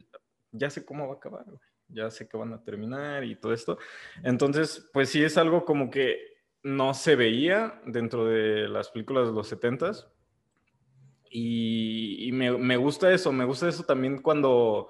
ya 0.51 0.69
sé 0.69 0.85
cómo 0.85 1.07
va 1.07 1.15
a 1.15 1.17
acabar, 1.17 1.45
ya 1.89 2.11
sé 2.11 2.29
que 2.29 2.37
van 2.37 2.53
a 2.53 2.65
terminar 2.65 3.23
y 3.23 3.37
todo 3.37 3.53
esto. 3.53 3.79
Entonces, 4.25 4.91
pues 4.93 5.11
sí 5.11 5.23
es 5.23 5.39
algo 5.39 5.65
como 5.65 5.91
que 5.91 6.19
no 6.63 6.95
se 6.95 7.15
veía 7.15 7.81
dentro 7.87 8.25
de 8.25 8.69
las 8.69 8.91
películas 8.91 9.29
de 9.29 9.35
los 9.35 9.53
70s. 9.53 10.09
Y, 11.31 12.29
y 12.29 12.33
me, 12.33 12.57
me 12.59 12.77
gusta 12.77 13.13
eso, 13.13 13.33
me 13.33 13.45
gusta 13.45 13.69
eso 13.69 13.85
también 13.85 14.23
cuando 14.23 14.89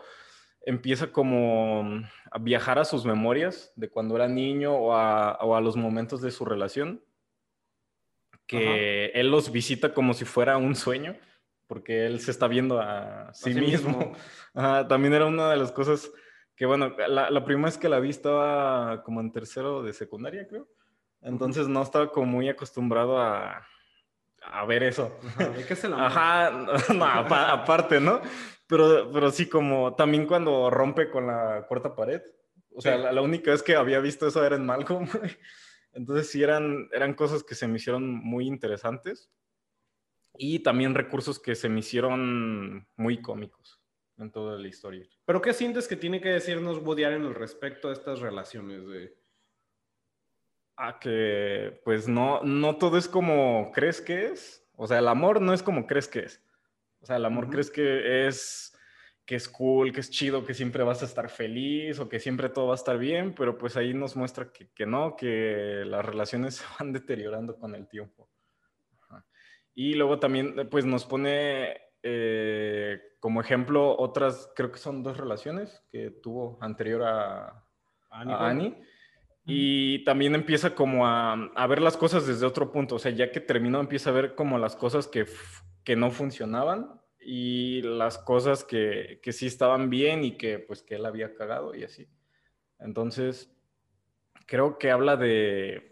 empieza 0.66 1.12
como 1.12 2.02
a 2.30 2.38
viajar 2.38 2.78
a 2.78 2.84
sus 2.84 3.04
memorias 3.04 3.72
de 3.76 3.88
cuando 3.88 4.16
era 4.16 4.28
niño 4.28 4.74
o 4.74 4.94
a, 4.94 5.32
o 5.42 5.54
a 5.56 5.60
los 5.60 5.76
momentos 5.76 6.20
de 6.20 6.30
su 6.30 6.44
relación 6.44 7.02
que 8.46 9.06
él 9.14 9.30
los 9.30 9.50
visita 9.50 9.94
como 9.94 10.12
si 10.14 10.24
fuera 10.24 10.56
un 10.58 10.74
sueño, 10.74 11.16
porque 11.66 12.04
él 12.06 12.20
se 12.20 12.30
está 12.30 12.46
viendo 12.46 12.78
a 12.80 13.32
sí, 13.32 13.54
sí 13.54 13.60
mismo. 13.60 13.98
mismo. 13.98 14.12
Ajá, 14.54 14.86
también 14.86 15.14
era 15.14 15.24
una 15.26 15.50
de 15.50 15.56
las 15.56 15.72
cosas 15.72 16.10
que, 16.54 16.66
bueno, 16.66 16.94
la, 17.08 17.30
la 17.30 17.44
primera 17.44 17.66
vez 17.68 17.78
que 17.78 17.88
la 17.88 18.00
vi 18.00 18.10
estaba 18.10 19.02
como 19.02 19.20
en 19.20 19.32
tercero 19.32 19.82
de 19.82 19.92
secundaria, 19.92 20.46
creo. 20.46 20.68
Entonces 21.22 21.68
no 21.68 21.82
estaba 21.82 22.12
como 22.12 22.26
muy 22.26 22.48
acostumbrado 22.50 23.18
a, 23.18 23.66
a 24.42 24.64
ver 24.66 24.82
eso. 24.82 25.18
Ajá. 25.38 25.50
Ajá, 26.06 26.50
no, 26.94 27.04
apa- 27.04 27.50
aparte, 27.50 27.98
¿no? 27.98 28.20
Pero, 28.76 29.10
pero 29.12 29.30
sí, 29.30 29.48
como 29.48 29.94
también 29.94 30.26
cuando 30.26 30.68
rompe 30.68 31.08
con 31.10 31.28
la 31.28 31.64
cuarta 31.68 31.94
pared. 31.94 32.22
O 32.74 32.80
sea, 32.80 32.96
Sí. 32.96 33.02
la, 33.04 33.12
la 33.12 33.22
única 33.22 33.52
vez 33.52 33.62
que 33.62 33.76
había 33.76 34.00
visto 34.00 34.26
eso 34.26 34.44
era 34.44 34.56
en 34.56 34.66
Malcolm. 34.66 35.06
Entonces 35.92 36.28
sí 36.28 36.42
eran, 36.42 36.88
eran 36.92 37.14
cosas 37.14 37.44
que 37.44 37.54
se 37.54 37.68
me 37.68 37.76
hicieron 37.76 38.12
muy 38.12 38.48
interesantes. 38.48 39.30
Y 40.36 40.58
también 40.58 40.96
recursos 40.96 41.38
que 41.38 41.54
se 41.54 41.68
me 41.68 41.78
hicieron 41.78 42.88
muy 42.96 43.22
cómicos 43.22 43.80
en 44.18 44.32
toda 44.32 44.58
la 44.58 44.66
historia. 44.66 45.06
¿Pero 45.24 45.40
qué 45.40 45.52
sientes 45.52 45.86
que 45.86 45.94
tiene 45.94 46.20
que 46.20 46.30
decirnos 46.30 46.78
Woody 46.78 47.04
Allen 47.04 47.26
al 47.26 47.34
respecto 47.36 47.88
de 47.88 47.94
estas 47.94 48.18
relaciones? 48.18 48.84
De... 48.88 49.16
Ah, 50.76 50.98
que 50.98 51.80
pues 51.84 52.08
no, 52.08 52.42
no 52.42 52.76
todo 52.76 52.98
es 52.98 53.06
como 53.06 53.70
crees 53.72 54.00
que 54.00 54.26
es. 54.26 54.66
O 54.74 54.88
sea, 54.88 54.98
el 54.98 55.06
amor 55.06 55.40
no 55.40 55.52
es 55.52 55.62
como 55.62 55.86
crees 55.86 56.08
que 56.08 56.20
es. 56.20 56.42
O 57.04 57.06
sea, 57.06 57.16
el 57.16 57.24
amor 57.26 57.44
Ujú. 57.44 57.52
crees 57.52 57.70
que 57.70 58.26
es 58.26 58.74
que 59.26 59.36
es 59.36 59.46
cool, 59.48 59.92
que 59.92 60.00
es 60.00 60.10
chido, 60.10 60.44
que 60.44 60.54
siempre 60.54 60.82
vas 60.84 61.02
a 61.02 61.04
estar 61.04 61.28
feliz 61.28 61.98
o 61.98 62.08
que 62.08 62.18
siempre 62.18 62.48
todo 62.48 62.68
va 62.68 62.72
a 62.72 62.76
estar 62.76 62.96
bien, 62.96 63.34
pero 63.34 63.58
pues 63.58 63.76
ahí 63.76 63.92
nos 63.92 64.16
muestra 64.16 64.50
que, 64.50 64.70
que 64.70 64.86
no, 64.86 65.16
que 65.16 65.82
las 65.86 66.02
relaciones 66.02 66.54
se 66.56 66.64
van 66.78 66.94
deteriorando 66.94 67.58
con 67.58 67.74
el 67.74 67.86
tiempo. 67.88 68.30
Ajá. 69.02 69.26
Y 69.74 69.94
luego 69.94 70.18
también 70.18 70.58
eh, 70.58 70.64
pues 70.64 70.86
nos 70.86 71.04
pone 71.04 71.76
eh, 72.02 73.00
como 73.20 73.42
ejemplo 73.42 73.98
otras, 73.98 74.50
creo 74.56 74.72
que 74.72 74.78
son 74.78 75.02
dos 75.02 75.18
relaciones 75.18 75.82
que 75.90 76.10
tuvo 76.10 76.58
anterior 76.62 77.02
a, 77.02 77.66
a 78.10 78.48
Annie. 78.48 78.82
Y 79.46 80.02
también 80.04 80.34
empieza 80.34 80.74
como 80.74 81.06
a, 81.06 81.34
a 81.34 81.66
ver 81.66 81.82
las 81.82 81.98
cosas 81.98 82.26
desde 82.26 82.46
otro 82.46 82.72
punto. 82.72 82.94
O 82.94 82.98
sea, 82.98 83.12
ya 83.12 83.30
que 83.30 83.40
terminó, 83.40 83.78
empieza 83.78 84.08
a 84.08 84.14
ver 84.14 84.34
como 84.34 84.56
las 84.56 84.74
cosas 84.74 85.06
que, 85.06 85.26
que 85.84 85.96
no 85.96 86.10
funcionaban 86.10 87.00
y 87.20 87.82
las 87.82 88.18
cosas 88.18 88.64
que, 88.64 89.20
que 89.22 89.32
sí 89.32 89.46
estaban 89.46 89.90
bien 89.90 90.24
y 90.24 90.36
que 90.36 90.58
pues 90.58 90.82
que 90.82 90.96
él 90.96 91.06
había 91.06 91.34
cagado 91.34 91.74
y 91.74 91.84
así. 91.84 92.08
Entonces, 92.78 93.54
creo 94.46 94.78
que 94.78 94.90
habla 94.90 95.16
de, 95.16 95.90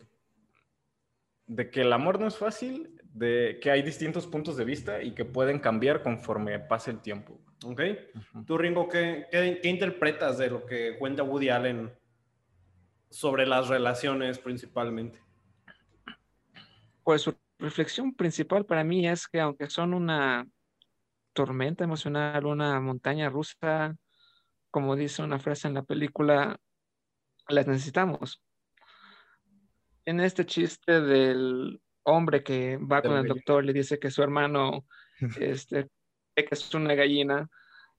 de 1.47 1.71
que 1.71 1.83
el 1.83 1.93
amor 1.93 2.21
no 2.21 2.27
es 2.27 2.37
fácil, 2.37 3.01
de 3.15 3.59
que 3.63 3.71
hay 3.71 3.83
distintos 3.83 4.27
puntos 4.27 4.57
de 4.57 4.65
vista 4.65 5.03
y 5.03 5.13
que 5.13 5.25
pueden 5.25 5.59
cambiar 5.59 6.03
conforme 6.03 6.59
pase 6.59 6.91
el 6.91 7.01
tiempo. 7.01 7.41
¿Ok? 7.65 7.81
Tú, 8.47 8.59
Ringo, 8.59 8.89
¿qué, 8.89 9.27
qué, 9.31 9.61
qué 9.63 9.69
interpretas 9.69 10.39
de 10.39 10.51
lo 10.51 10.67
que 10.67 10.97
cuenta 10.99 11.23
Woody 11.23 11.51
Allen 11.51 11.93
sobre 13.09 13.47
las 13.47 13.69
relaciones 13.69 14.39
principalmente? 14.39 15.21
Pues 17.05 17.23
su 17.23 17.35
reflexión 17.63 18.15
principal 18.15 18.67
para 18.67 18.85
mí 18.85 19.07
es 19.09 19.29
que 19.29 19.41
aunque 19.41 19.71
son 19.71 19.95
una 19.95 20.47
tormenta 21.33 21.85
emocional, 21.85 22.45
una 22.45 22.81
montaña 22.81 23.31
rusa, 23.31 23.97
como 24.71 24.97
dice 24.97 25.23
una 25.23 25.39
frase 25.39 25.69
en 25.69 25.75
la 25.75 25.83
película, 25.83 26.59
las 27.49 27.67
necesitamos. 27.67 28.43
En 30.05 30.21
este 30.21 30.45
chiste 30.45 31.01
del 31.01 31.81
hombre 32.03 32.43
que 32.43 32.77
va 32.77 33.01
con 33.01 33.17
el 33.17 33.29
doctor, 33.29 33.65
le 33.65 33.73
dice 33.73 33.99
que 33.99 34.11
su 34.11 34.23
hermano 34.23 34.85
este, 35.41 35.89
que 36.35 36.49
es 36.51 36.75
una 36.75 36.95
gallina 36.95 37.49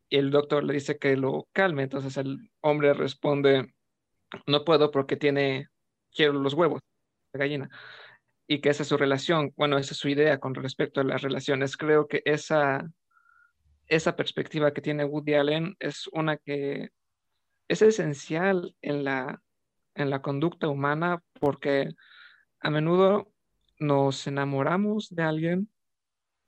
y 0.10 0.18
el 0.18 0.30
doctor 0.30 0.64
le 0.64 0.74
dice 0.74 0.98
que 1.00 1.16
lo 1.16 1.48
calme, 1.54 1.84
entonces 1.84 2.18
el 2.18 2.52
hombre 2.62 2.94
responde, 2.94 3.74
no 4.46 4.66
puedo 4.66 4.92
porque 4.92 5.16
tiene, 5.16 5.70
quiero 6.12 6.34
los 6.34 6.54
huevos 6.54 6.82
de 7.32 7.40
gallina 7.40 7.70
y 8.54 8.62
que 8.62 8.70
esa 8.70 8.84
es 8.84 8.90
su 8.90 8.98
relación, 8.98 9.52
bueno, 9.58 9.80
esa 9.80 9.94
es 9.94 9.98
su 9.98 10.10
idea 10.10 10.40
con 10.40 10.54
respecto 10.54 11.02
a 11.02 11.04
las 11.04 11.24
relaciones. 11.24 11.76
Creo 11.76 12.08
que 12.08 12.22
esa, 12.24 12.88
esa 13.88 14.16
perspectiva 14.16 14.74
que 14.74 14.82
tiene 14.82 15.06
Woody 15.06 15.34
Allen 15.34 15.76
es 15.80 16.08
una 16.12 16.38
que 16.38 16.92
es 17.68 17.82
esencial 17.82 18.76
en 18.84 19.04
la, 19.04 19.42
en 19.96 20.12
la 20.12 20.22
conducta 20.22 20.68
humana 20.68 21.24
porque 21.40 21.90
a 22.60 22.70
menudo 22.70 23.32
nos 23.80 24.28
enamoramos 24.28 25.10
de 25.10 25.24
alguien 25.24 25.70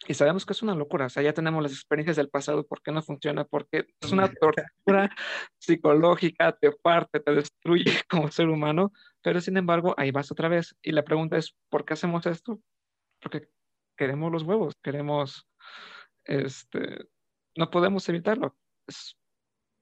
y 0.08 0.14
sabemos 0.14 0.46
que 0.46 0.54
es 0.54 0.62
una 0.62 0.76
locura, 0.76 1.08
o 1.08 1.10
sea, 1.10 1.24
ya 1.24 1.34
tenemos 1.34 1.64
las 1.64 1.72
experiencias 1.72 2.18
del 2.18 2.30
pasado, 2.30 2.68
¿por 2.68 2.84
qué 2.84 2.92
no 2.92 3.02
funciona? 3.02 3.46
Porque 3.46 3.88
es 4.00 4.12
una 4.12 4.32
tortura 4.40 5.10
psicológica, 5.58 6.52
te 6.52 6.72
parte, 6.72 7.20
te 7.20 7.34
destruye 7.34 7.86
como 8.08 8.30
ser 8.30 8.50
humano, 8.50 8.92
pero 9.26 9.42
sin 9.42 9.58
embargo, 9.58 9.96
ahí 9.98 10.12
vas 10.12 10.32
otra 10.32 10.50
vez. 10.50 10.76
Y 10.84 10.92
la 10.92 11.04
pregunta 11.04 11.36
es, 11.36 11.58
¿por 11.70 11.84
qué 11.84 11.94
hacemos 11.94 12.28
esto? 12.28 12.62
Porque 13.20 13.50
queremos 13.98 14.32
los 14.32 14.44
huevos, 14.44 14.76
queremos, 14.84 15.48
este, 16.26 17.08
no 17.56 17.72
podemos 17.72 18.08
evitarlo. 18.08 18.56
Es 18.86 19.18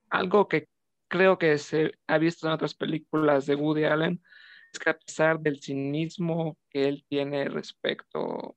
algo 0.10 0.48
que 0.48 0.70
creo 1.10 1.38
que 1.38 1.58
se 1.58 1.92
ha 2.08 2.18
visto 2.20 2.48
en 2.48 2.54
otras 2.54 2.74
películas 2.74 3.46
de 3.46 3.56
Woody 3.56 3.84
Allen, 3.84 4.24
es 4.72 4.80
que 4.80 4.92
a 4.92 4.98
pesar 4.98 5.42
del 5.42 5.62
cinismo 5.62 6.58
que 6.70 6.88
él 6.88 7.06
tiene 7.10 7.50
respecto 7.50 8.56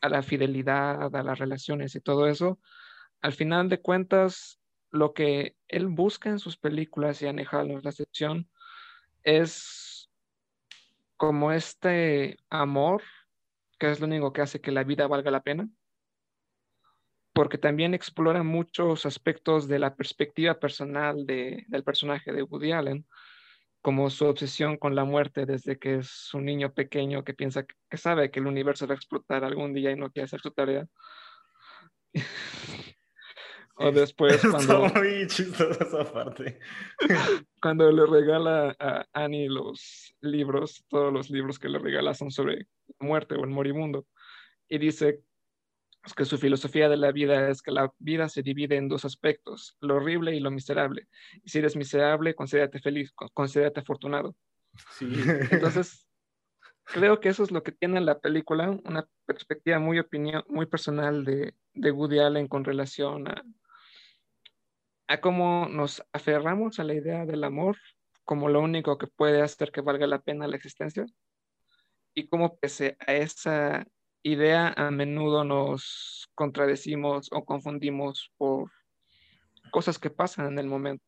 a 0.00 0.08
la 0.08 0.22
fidelidad, 0.22 1.12
a 1.12 1.22
las 1.24 1.40
relaciones 1.40 1.96
y 1.96 2.00
todo 2.00 2.28
eso, 2.28 2.60
al 3.20 3.32
final 3.32 3.68
de 3.68 3.80
cuentas, 3.80 4.60
lo 4.92 5.12
que 5.12 5.56
él 5.66 5.88
busca 5.88 6.30
en 6.30 6.38
sus 6.38 6.56
películas, 6.56 7.20
y 7.20 7.26
es 7.26 7.52
la 7.52 7.90
excepción, 7.90 8.48
es 9.24 10.10
como 11.16 11.52
este 11.52 12.36
amor, 12.50 13.02
que 13.78 13.90
es 13.90 14.00
lo 14.00 14.06
único 14.06 14.32
que 14.32 14.42
hace 14.42 14.60
que 14.60 14.72
la 14.72 14.84
vida 14.84 15.06
valga 15.06 15.30
la 15.30 15.42
pena, 15.42 15.68
porque 17.32 17.58
también 17.58 17.94
explora 17.94 18.42
muchos 18.42 19.06
aspectos 19.06 19.66
de 19.68 19.78
la 19.78 19.94
perspectiva 19.94 20.58
personal 20.58 21.24
de- 21.26 21.64
del 21.68 21.84
personaje 21.84 22.32
de 22.32 22.42
Woody 22.42 22.72
Allen, 22.72 23.06
como 23.80 24.10
su 24.10 24.26
obsesión 24.26 24.76
con 24.76 24.94
la 24.94 25.04
muerte 25.04 25.46
desde 25.46 25.78
que 25.78 25.96
es 25.96 26.32
un 26.34 26.44
niño 26.44 26.72
pequeño 26.72 27.24
que 27.24 27.34
piensa 27.34 27.64
que, 27.64 27.74
que 27.90 27.96
sabe 27.96 28.30
que 28.30 28.40
el 28.40 28.46
universo 28.46 28.86
va 28.86 28.94
a 28.94 28.96
explotar 28.96 29.44
algún 29.44 29.72
día 29.74 29.90
y 29.90 29.96
no 29.96 30.10
quiere 30.10 30.26
hacer 30.26 30.40
su 30.40 30.50
tarea. 30.52 30.86
o 33.82 33.92
después 33.92 34.40
cuando, 34.50 34.86
Está 34.86 34.98
muy 35.00 35.26
chistosa 35.26 35.84
esa 35.84 36.12
parte. 36.12 36.58
cuando 37.60 37.90
le 37.90 38.06
regala 38.06 38.74
a 38.78 39.06
Annie 39.12 39.48
los 39.48 40.14
libros, 40.20 40.84
todos 40.88 41.12
los 41.12 41.30
libros 41.30 41.58
que 41.58 41.68
le 41.68 41.78
regala 41.78 42.14
son 42.14 42.30
sobre 42.30 42.66
la 43.00 43.06
muerte 43.06 43.34
o 43.34 43.44
el 43.44 43.50
moribundo, 43.50 44.06
y 44.68 44.78
dice, 44.78 45.22
es 46.04 46.14
que 46.14 46.24
su 46.24 46.38
filosofía 46.38 46.88
de 46.88 46.96
la 46.96 47.12
vida 47.12 47.48
es 47.48 47.62
que 47.62 47.70
la 47.70 47.92
vida 47.98 48.28
se 48.28 48.42
divide 48.42 48.76
en 48.76 48.88
dos 48.88 49.04
aspectos, 49.04 49.76
lo 49.80 49.96
horrible 49.96 50.34
y 50.34 50.40
lo 50.40 50.50
miserable. 50.50 51.06
Y 51.44 51.50
si 51.50 51.58
eres 51.58 51.76
miserable, 51.76 52.34
considérate 52.34 52.80
feliz, 52.80 53.12
con- 53.12 53.28
considérate 53.32 53.80
afortunado. 53.80 54.34
Sí. 54.98 55.06
Entonces, 55.50 56.08
creo 56.84 57.20
que 57.20 57.28
eso 57.28 57.44
es 57.44 57.50
lo 57.50 57.62
que 57.62 57.72
tiene 57.72 58.00
la 58.00 58.18
película, 58.18 58.70
una 58.84 59.06
perspectiva 59.26 59.78
muy 59.78 59.98
opinión, 59.98 60.42
muy 60.48 60.66
personal 60.66 61.24
de, 61.24 61.54
de 61.74 61.90
Woody 61.92 62.18
Allen 62.18 62.48
con 62.48 62.64
relación 62.64 63.28
a, 63.28 63.44
a 65.12 65.20
cómo 65.20 65.68
nos 65.68 66.02
aferramos 66.14 66.80
a 66.80 66.84
la 66.84 66.94
idea 66.94 67.26
del 67.26 67.44
amor 67.44 67.76
como 68.24 68.48
lo 68.48 68.60
único 68.60 68.96
que 68.96 69.06
puede 69.06 69.42
hacer 69.42 69.70
que 69.70 69.82
valga 69.82 70.06
la 70.06 70.22
pena 70.22 70.48
la 70.48 70.56
existencia 70.56 71.04
y 72.14 72.28
cómo 72.28 72.56
pese 72.56 72.96
a 73.06 73.12
esa 73.12 73.86
idea 74.22 74.72
a 74.74 74.90
menudo 74.90 75.44
nos 75.44 76.30
contradecimos 76.34 77.28
o 77.30 77.44
confundimos 77.44 78.32
por 78.38 78.70
cosas 79.70 79.98
que 79.98 80.08
pasan 80.08 80.46
en 80.46 80.58
el 80.58 80.66
momento. 80.66 81.04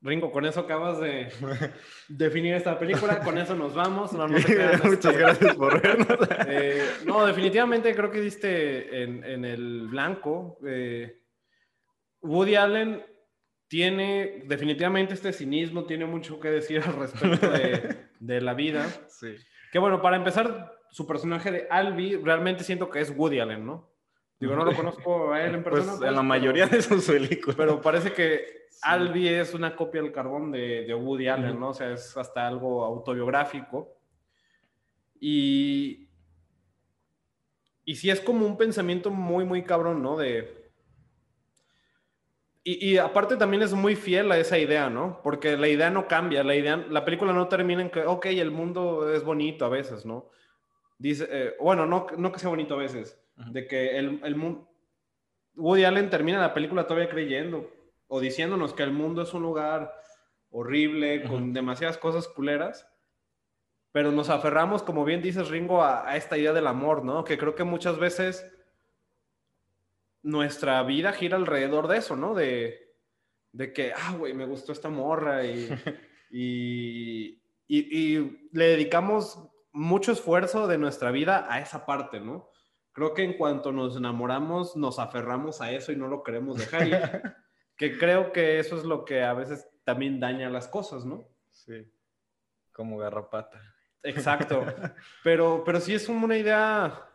Ringo, 0.00 0.30
con 0.30 0.46
eso 0.46 0.60
acabas 0.60 1.00
de 1.00 1.28
definir 2.08 2.54
esta 2.54 2.78
película, 2.78 3.20
con 3.20 3.36
eso 3.36 3.54
nos 3.54 3.74
vamos. 3.74 4.12
No, 4.14 4.26
no 4.26 4.38
Muchas 4.38 4.84
este, 4.84 5.12
gracias 5.12 5.54
por 5.54 5.82
vernos. 5.82 6.18
eh, 6.46 6.82
no, 7.04 7.26
definitivamente 7.26 7.94
creo 7.94 8.10
que 8.10 8.20
diste 8.22 9.02
en, 9.02 9.22
en 9.22 9.44
el 9.44 9.88
blanco. 9.88 10.58
Eh, 10.66 11.23
Woody 12.24 12.56
Allen 12.56 13.04
tiene 13.68 14.42
definitivamente 14.46 15.14
este 15.14 15.32
cinismo, 15.32 15.84
tiene 15.84 16.06
mucho 16.06 16.40
que 16.40 16.50
decir 16.50 16.82
al 16.84 16.94
respecto 16.96 17.50
de, 17.50 17.96
de 18.18 18.40
la 18.40 18.54
vida. 18.54 18.86
Sí. 19.08 19.34
Que 19.70 19.78
bueno, 19.78 20.00
para 20.02 20.16
empezar, 20.16 20.72
su 20.90 21.06
personaje 21.06 21.50
de 21.50 21.66
Albi 21.70 22.16
realmente 22.16 22.64
siento 22.64 22.88
que 22.88 23.00
es 23.00 23.10
Woody 23.16 23.40
Allen, 23.40 23.66
¿no? 23.66 23.90
Digo, 24.40 24.56
no 24.56 24.64
lo 24.64 24.74
conozco 24.74 25.32
a 25.32 25.42
él 25.44 25.54
en 25.54 25.62
persona. 25.64 25.84
Pues 25.92 25.98
pues, 25.98 26.08
en 26.10 26.16
la 26.16 26.22
mayoría 26.22 26.66
pero- 26.66 26.76
de 26.76 26.82
sus 26.82 27.06
películas. 27.06 27.56
pero 27.56 27.80
parece 27.80 28.12
que 28.12 28.44
Albi 28.82 29.28
es 29.28 29.54
una 29.54 29.74
copia 29.76 30.02
del 30.02 30.12
carbón 30.12 30.50
de, 30.52 30.84
de 30.86 30.94
Woody 30.94 31.28
Allen, 31.28 31.58
¿no? 31.58 31.70
O 31.70 31.74
sea, 31.74 31.92
es 31.92 32.16
hasta 32.16 32.46
algo 32.46 32.84
autobiográfico. 32.84 33.96
Y, 35.20 36.08
y 37.84 37.94
sí 37.96 38.10
es 38.10 38.20
como 38.20 38.46
un 38.46 38.56
pensamiento 38.56 39.10
muy, 39.10 39.44
muy 39.44 39.62
cabrón, 39.62 40.02
¿no? 40.02 40.16
De... 40.16 40.63
Y, 42.66 42.92
y 42.92 42.98
aparte 42.98 43.36
también 43.36 43.62
es 43.62 43.74
muy 43.74 43.94
fiel 43.94 44.32
a 44.32 44.38
esa 44.38 44.56
idea, 44.58 44.88
¿no? 44.88 45.20
Porque 45.22 45.56
la 45.58 45.68
idea 45.68 45.90
no 45.90 46.08
cambia, 46.08 46.42
la 46.42 46.56
idea, 46.56 46.78
la 46.78 47.04
película 47.04 47.34
no 47.34 47.46
termina 47.46 47.82
en 47.82 47.90
que, 47.90 48.00
ok, 48.00 48.24
el 48.26 48.50
mundo 48.50 49.12
es 49.12 49.22
bonito 49.22 49.66
a 49.66 49.68
veces, 49.68 50.06
¿no? 50.06 50.30
Dice, 50.96 51.28
eh, 51.30 51.54
bueno, 51.60 51.84
no, 51.84 52.06
no 52.16 52.32
que 52.32 52.38
sea 52.38 52.48
bonito 52.48 52.74
a 52.74 52.78
veces, 52.78 53.20
de 53.36 53.66
que 53.66 53.98
el, 53.98 54.20
el 54.24 54.34
mundo... 54.34 54.70
Woody 55.56 55.84
Allen 55.84 56.08
termina 56.08 56.40
la 56.40 56.54
película 56.54 56.86
todavía 56.86 57.10
creyendo 57.10 57.70
o 58.08 58.20
diciéndonos 58.20 58.72
que 58.72 58.82
el 58.82 58.92
mundo 58.92 59.22
es 59.22 59.34
un 59.34 59.42
lugar 59.42 59.94
horrible, 60.50 61.24
con 61.24 61.52
demasiadas 61.52 61.98
cosas 61.98 62.28
culeras, 62.28 62.88
pero 63.92 64.10
nos 64.10 64.30
aferramos, 64.30 64.82
como 64.82 65.04
bien 65.04 65.20
dices, 65.20 65.50
Ringo, 65.50 65.82
a, 65.82 66.08
a 66.08 66.16
esta 66.16 66.38
idea 66.38 66.52
del 66.52 66.66
amor, 66.66 67.04
¿no? 67.04 67.24
Que 67.24 67.36
creo 67.36 67.54
que 67.54 67.64
muchas 67.64 67.98
veces 67.98 68.50
nuestra 70.24 70.82
vida 70.82 71.12
gira 71.12 71.36
alrededor 71.36 71.86
de 71.86 71.98
eso, 71.98 72.16
¿no? 72.16 72.34
De, 72.34 72.96
de 73.52 73.72
que, 73.72 73.92
ah, 73.94 74.16
güey, 74.18 74.34
me 74.34 74.46
gustó 74.46 74.72
esta 74.72 74.88
morra 74.88 75.44
y, 75.44 75.68
y, 76.30 77.40
y- 77.68 78.16
y 78.18 78.48
le 78.52 78.64
dedicamos 78.70 79.38
mucho 79.72 80.10
esfuerzo 80.12 80.66
de 80.66 80.78
nuestra 80.78 81.10
vida 81.12 81.46
a 81.48 81.60
esa 81.60 81.86
parte, 81.86 82.18
¿no? 82.20 82.50
Creo 82.92 83.14
que 83.14 83.22
en 83.24 83.34
cuanto 83.36 83.70
nos 83.72 83.96
enamoramos, 83.96 84.76
nos 84.76 84.98
aferramos 84.98 85.60
a 85.60 85.70
eso 85.72 85.92
y 85.92 85.96
no 85.96 86.08
lo 86.08 86.22
queremos 86.22 86.56
dejar 86.58 87.36
que 87.76 87.98
creo 87.98 88.32
que 88.32 88.58
eso 88.58 88.76
es 88.76 88.84
lo 88.84 89.04
que 89.04 89.22
a 89.22 89.34
veces 89.34 89.68
también 89.84 90.20
daña 90.20 90.48
las 90.50 90.68
cosas, 90.68 91.04
¿no? 91.04 91.28
Sí. 91.50 91.90
Como 92.72 92.98
garrapata. 92.98 93.60
Exacto. 94.02 94.64
Pero, 95.24 95.62
pero 95.64 95.80
sí 95.80 95.94
es 95.94 96.08
una 96.08 96.36
idea, 96.36 97.08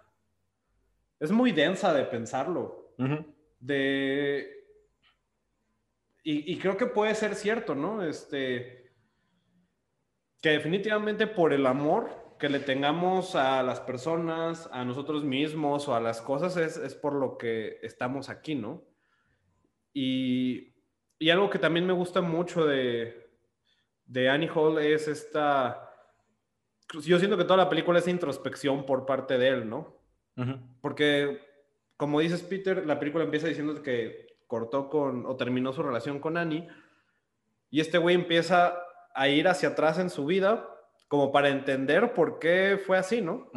es 1.19 1.31
muy 1.31 1.51
densa 1.51 1.93
de 1.93 2.03
pensarlo. 2.05 2.78
De... 3.59 4.55
Y, 6.23 6.53
y 6.53 6.57
creo 6.59 6.77
que 6.77 6.85
puede 6.85 7.15
ser 7.15 7.35
cierto, 7.35 7.75
¿no? 7.75 8.03
Este, 8.03 8.91
que 10.41 10.49
definitivamente 10.49 11.27
por 11.27 11.53
el 11.53 11.65
amor 11.65 12.35
que 12.39 12.49
le 12.49 12.59
tengamos 12.59 13.35
a 13.35 13.61
las 13.63 13.81
personas, 13.81 14.69
a 14.71 14.85
nosotros 14.85 15.23
mismos 15.23 15.87
o 15.87 15.95
a 15.95 15.99
las 15.99 16.21
cosas, 16.21 16.55
es, 16.57 16.77
es 16.77 16.95
por 16.95 17.13
lo 17.13 17.37
que 17.37 17.79
estamos 17.81 18.29
aquí, 18.29 18.55
¿no? 18.55 18.85
Y, 19.93 20.73
y 21.17 21.29
algo 21.29 21.49
que 21.49 21.59
también 21.59 21.85
me 21.85 21.93
gusta 21.93 22.21
mucho 22.21 22.65
de, 22.65 23.29
de 24.05 24.29
Annie 24.29 24.49
Hall 24.49 24.79
es 24.79 25.07
esta... 25.07 25.85
Yo 27.03 27.19
siento 27.19 27.37
que 27.37 27.43
toda 27.43 27.57
la 27.57 27.69
película 27.69 27.99
es 27.99 28.07
introspección 28.07 28.85
por 28.85 29.05
parte 29.05 29.37
de 29.37 29.47
él, 29.49 29.69
¿no? 29.69 30.01
Porque, 30.81 31.41
como 31.99 32.21
dices, 32.21 32.41
Peter, 32.43 32.85
la 32.85 32.97
película 32.97 33.25
empieza 33.25 33.47
diciendo 33.49 33.83
que 33.83 34.37
cortó 34.47 34.87
con 34.89 35.25
o 35.25 35.35
terminó 35.35 35.73
su 35.73 35.83
relación 35.83 36.19
con 36.19 36.37
Annie. 36.37 36.65
Y 37.69 37.81
este 37.81 37.97
güey 37.97 38.15
empieza 38.15 38.79
a 39.13 39.27
ir 39.27 39.49
hacia 39.49 39.69
atrás 39.69 39.99
en 39.99 40.09
su 40.09 40.25
vida 40.25 40.65
como 41.09 41.33
para 41.33 41.49
entender 41.49 42.13
por 42.13 42.39
qué 42.39 42.79
fue 42.83 42.97
así, 42.97 43.19
¿no? 43.19 43.51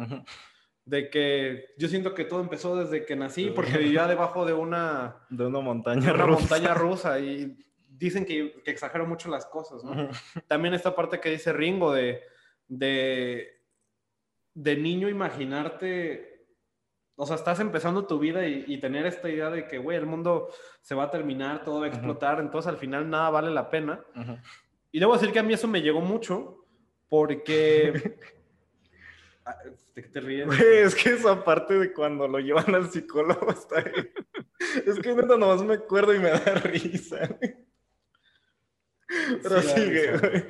De 0.83 1.09
que 1.09 1.67
yo 1.77 1.87
siento 1.87 2.13
que 2.13 2.25
todo 2.25 2.41
empezó 2.41 2.75
desde 2.75 3.05
que 3.05 3.15
nací 3.15 3.49
porque 3.49 3.77
vivía 3.77 4.07
debajo 4.07 4.45
de 4.45 4.51
una, 4.51 5.25
De 5.29 5.45
una 5.45 5.59
de 5.59 5.63
montaña 5.63 6.13
una 6.13 6.25
rusa. 6.25 6.39
montaña 6.41 6.73
rusa 6.73 7.19
y 7.21 7.57
dicen 7.87 8.25
que, 8.25 8.61
que 8.61 8.71
exagero 8.71 9.05
mucho 9.05 9.29
las 9.29 9.45
cosas, 9.45 9.85
¿no? 9.85 10.09
También 10.47 10.73
esta 10.73 10.93
parte 10.93 11.21
que 11.21 11.29
dice 11.29 11.53
Ringo 11.53 11.93
de, 11.93 12.21
de, 12.67 13.61
de 14.53 14.75
niño 14.75 15.07
imaginarte, 15.07 16.32
o 17.15 17.25
sea, 17.25 17.35
estás 17.35 17.59
empezando 17.59 18.05
tu 18.07 18.17
vida 18.19 18.47
y, 18.47 18.63
y 18.67 18.79
tener 18.79 19.05
esta 19.05 19.29
idea 19.29 19.49
de 19.49 19.67
que, 19.67 19.77
güey, 19.77 19.97
el 19.97 20.05
mundo 20.05 20.49
se 20.81 20.95
va 20.95 21.03
a 21.03 21.11
terminar, 21.11 21.63
todo 21.63 21.79
va 21.81 21.85
a 21.85 21.89
explotar, 21.89 22.39
entonces 22.39 22.69
al 22.69 22.77
final 22.77 23.09
nada 23.09 23.29
vale 23.29 23.51
la 23.51 23.69
pena. 23.69 24.03
Ujú. 24.15 24.37
Y 24.91 24.99
debo 24.99 25.13
decir 25.13 25.31
que 25.31 25.39
a 25.39 25.43
mí 25.43 25.53
eso 25.53 25.67
me 25.67 25.81
llegó 25.81 26.01
mucho 26.01 26.65
porque... 27.09 28.17
Ah, 29.45 29.57
¿De 29.93 30.01
qué 30.01 30.07
te 30.07 30.21
ríes? 30.21 30.45
Güey, 30.47 30.77
es 30.83 30.95
que 30.95 31.09
esa 31.09 31.43
parte 31.43 31.73
de 31.77 31.91
cuando 31.91 32.29
lo 32.29 32.39
llevan 32.39 32.73
al 32.75 32.89
psicólogo 32.89 33.51
está 33.51 33.79
ahí. 33.79 34.09
Es 34.85 34.97
que 34.99 35.13
neta 35.13 35.35
nomás 35.35 35.61
me 35.63 35.73
acuerdo 35.73 36.15
y 36.15 36.19
me 36.19 36.29
da 36.29 36.37
risa. 36.63 37.27
Pero 39.43 39.61
Sí, 39.61 39.67
sigue, 39.67 40.11
risa. 40.13 40.27
güey. 40.29 40.43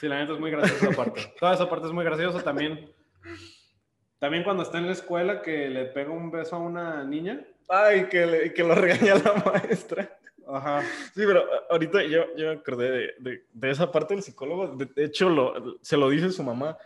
Sí, 0.00 0.08
la 0.08 0.18
neta 0.18 0.32
es 0.32 0.40
muy 0.40 0.50
graciosa 0.50 0.86
esa 0.88 0.96
parte. 0.96 1.32
Toda 1.38 1.54
esa 1.54 1.70
parte 1.70 1.86
es 1.86 1.92
muy 1.92 2.04
graciosa 2.04 2.42
también. 2.42 2.92
También 4.20 4.44
cuando 4.44 4.62
está 4.62 4.78
en 4.78 4.86
la 4.86 4.92
escuela 4.92 5.42
que 5.42 5.68
le 5.68 5.86
pega 5.86 6.10
un 6.12 6.30
beso 6.30 6.54
a 6.54 6.60
una 6.60 7.02
niña. 7.04 7.44
Ay, 7.68 8.04
que, 8.04 8.26
le- 8.26 8.54
que 8.54 8.62
lo 8.62 8.74
regaña 8.76 9.14
la 9.16 9.32
maestra. 9.52 10.16
Ajá. 10.46 10.82
Sí, 11.14 11.22
pero 11.26 11.40
a- 11.40 11.72
ahorita 11.72 12.02
yo, 12.04 12.26
yo 12.36 12.46
me 12.46 12.52
acordé 12.52 12.90
de, 12.90 13.14
de- 13.18 13.44
de 13.52 13.70
esa 13.70 13.90
parte 13.90 14.14
del 14.14 14.22
psicólogo. 14.22 14.76
De, 14.76 14.84
de 14.86 15.04
hecho, 15.04 15.28
lo, 15.28 15.78
se 15.82 15.96
lo 15.96 16.08
dice 16.10 16.30
su 16.30 16.42
mamá. 16.44 16.76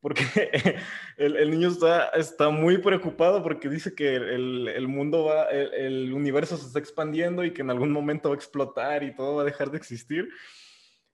Porque 0.00 0.22
el, 1.16 1.36
el 1.36 1.50
niño 1.50 1.68
está, 1.68 2.10
está 2.10 2.50
muy 2.50 2.78
preocupado 2.78 3.42
porque 3.42 3.68
dice 3.68 3.94
que 3.94 4.14
el, 4.14 4.68
el 4.68 4.86
mundo 4.86 5.24
va, 5.24 5.44
el, 5.50 5.74
el 5.74 6.12
universo 6.12 6.56
se 6.56 6.66
está 6.68 6.78
expandiendo 6.78 7.44
y 7.44 7.52
que 7.52 7.62
en 7.62 7.70
algún 7.70 7.90
momento 7.90 8.28
va 8.28 8.34
a 8.34 8.38
explotar 8.38 9.02
y 9.02 9.14
todo 9.16 9.36
va 9.36 9.42
a 9.42 9.46
dejar 9.46 9.70
de 9.72 9.78
existir. 9.78 10.28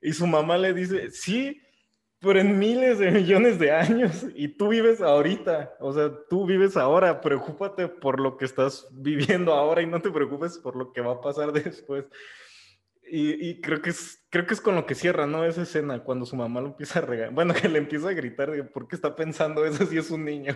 Y 0.03 0.13
su 0.13 0.27
mamá 0.27 0.59
le 0.59 0.75
dice, 0.75 1.11
sí, 1.11 1.63
pero 2.23 2.39
en 2.39 2.57
miles 2.57 3.01
de 3.01 3.11
millones 3.11 3.59
de 3.59 3.73
años 3.73 4.25
y 4.37 4.47
tú 4.47 4.69
vives 4.69 5.01
ahorita, 5.01 5.75
o 5.81 5.93
sea, 5.93 6.13
tú 6.31 6.47
vives 6.47 6.77
ahora, 6.77 7.21
preocúpate 7.21 7.89
por 7.89 8.21
lo 8.21 8.37
que 8.37 8.45
estás 8.45 8.87
viviendo 8.93 9.53
ahora 9.53 9.83
y 9.83 9.87
no 9.87 10.01
te 10.01 10.11
preocupes 10.11 10.57
por 10.59 10.77
lo 10.77 10.93
que 10.93 11.01
va 11.01 11.15
a 11.15 11.21
pasar 11.21 11.53
después. 11.53 12.05
Y, 13.03 13.51
y 13.51 13.61
creo, 13.61 13.83
que 13.83 13.91
es, 13.91 14.25
creo 14.31 14.47
que 14.47 14.55
es 14.55 14.61
con 14.61 14.77
lo 14.77 14.87
que 14.87 14.95
cierra, 14.95 15.27
¿no? 15.27 15.45
Esa 15.45 15.63
escena, 15.63 16.05
cuando 16.05 16.25
su 16.25 16.37
mamá 16.37 16.61
lo 16.61 16.69
empieza 16.69 17.01
a 17.01 17.03
regañar, 17.03 17.35
bueno, 17.35 17.55
que 17.55 17.69
le 17.69 17.79
empieza 17.79 18.09
a 18.09 18.15
gritar 18.15 18.71
por 18.71 18.87
qué 18.87 18.95
está 18.95 19.17
pensando 19.17 19.65
eso 19.67 19.85
si 19.85 19.99
es 19.99 20.11
un 20.13 20.25
niño. 20.25 20.55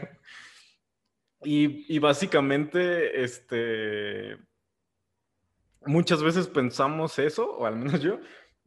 Y, 1.43 1.93
y 1.93 1.99
básicamente, 1.99 3.25
este, 3.25 4.39
muchas 5.85 6.23
veces 6.23 6.47
pensamos 6.47 7.19
eso, 7.19 7.57
o 7.57 7.67
al 7.67 7.75
menos 7.75 8.01
yo, 8.01 8.21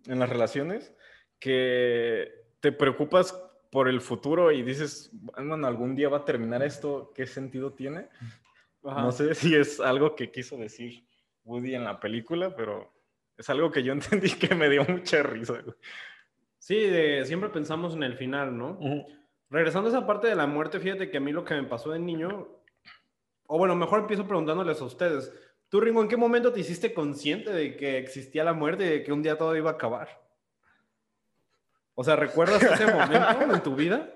en 0.05 0.19
las 0.19 0.29
relaciones, 0.29 0.93
que 1.39 2.38
te 2.59 2.71
preocupas 2.71 3.33
por 3.71 3.87
el 3.87 4.01
futuro 4.01 4.51
y 4.51 4.63
dices, 4.63 5.11
bueno, 5.13 5.67
algún 5.67 5.95
día 5.95 6.09
va 6.09 6.17
a 6.17 6.25
terminar 6.25 6.63
esto, 6.63 7.11
¿qué 7.15 7.27
sentido 7.27 7.73
tiene? 7.73 8.07
Ajá. 8.83 9.01
No 9.01 9.11
sé 9.11 9.35
si 9.35 9.55
es 9.55 9.79
algo 9.79 10.15
que 10.15 10.31
quiso 10.31 10.57
decir 10.57 11.05
Woody 11.43 11.75
en 11.75 11.83
la 11.83 11.99
película, 11.99 12.55
pero 12.55 12.91
es 13.37 13.49
algo 13.49 13.71
que 13.71 13.83
yo 13.83 13.93
entendí 13.93 14.31
que 14.31 14.55
me 14.55 14.69
dio 14.69 14.83
mucha 14.85 15.21
risa. 15.23 15.63
Sí, 16.57 16.75
de- 16.79 17.25
siempre 17.25 17.49
pensamos 17.49 17.93
en 17.95 18.03
el 18.03 18.15
final, 18.17 18.57
¿no? 18.57 18.77
Regresando 19.49 19.89
a 19.89 19.91
esa 19.91 20.05
parte 20.05 20.27
de 20.27 20.35
la 20.35 20.45
muerte, 20.47 20.79
fíjate 20.79 21.09
que 21.09 21.17
a 21.17 21.21
mí 21.21 21.31
lo 21.31 21.43
que 21.45 21.55
me 21.55 21.63
pasó 21.63 21.91
de 21.91 21.99
niño, 21.99 22.47
o 23.47 23.57
bueno, 23.57 23.75
mejor 23.75 24.01
empiezo 24.01 24.27
preguntándoles 24.27 24.79
a 24.81 24.85
ustedes. 24.85 25.33
Tú, 25.69 25.79
Ringo, 25.79 26.01
¿en 26.01 26.07
qué 26.07 26.17
momento 26.17 26.51
te 26.51 26.59
hiciste 26.59 26.93
consciente 26.93 27.51
de 27.51 27.75
que 27.75 27.97
existía 27.97 28.43
la 28.43 28.53
muerte 28.53 28.85
y 28.85 28.89
de 28.89 29.03
que 29.03 29.11
un 29.11 29.21
día 29.23 29.37
todo 29.37 29.55
iba 29.55 29.69
a 29.71 29.73
acabar? 29.73 30.28
O 31.99 32.03
sea, 32.05 32.15
¿recuerdas 32.15 32.63
ese 32.63 32.87
momento 32.87 33.55
en 33.55 33.61
tu 33.61 33.75
vida? 33.75 34.09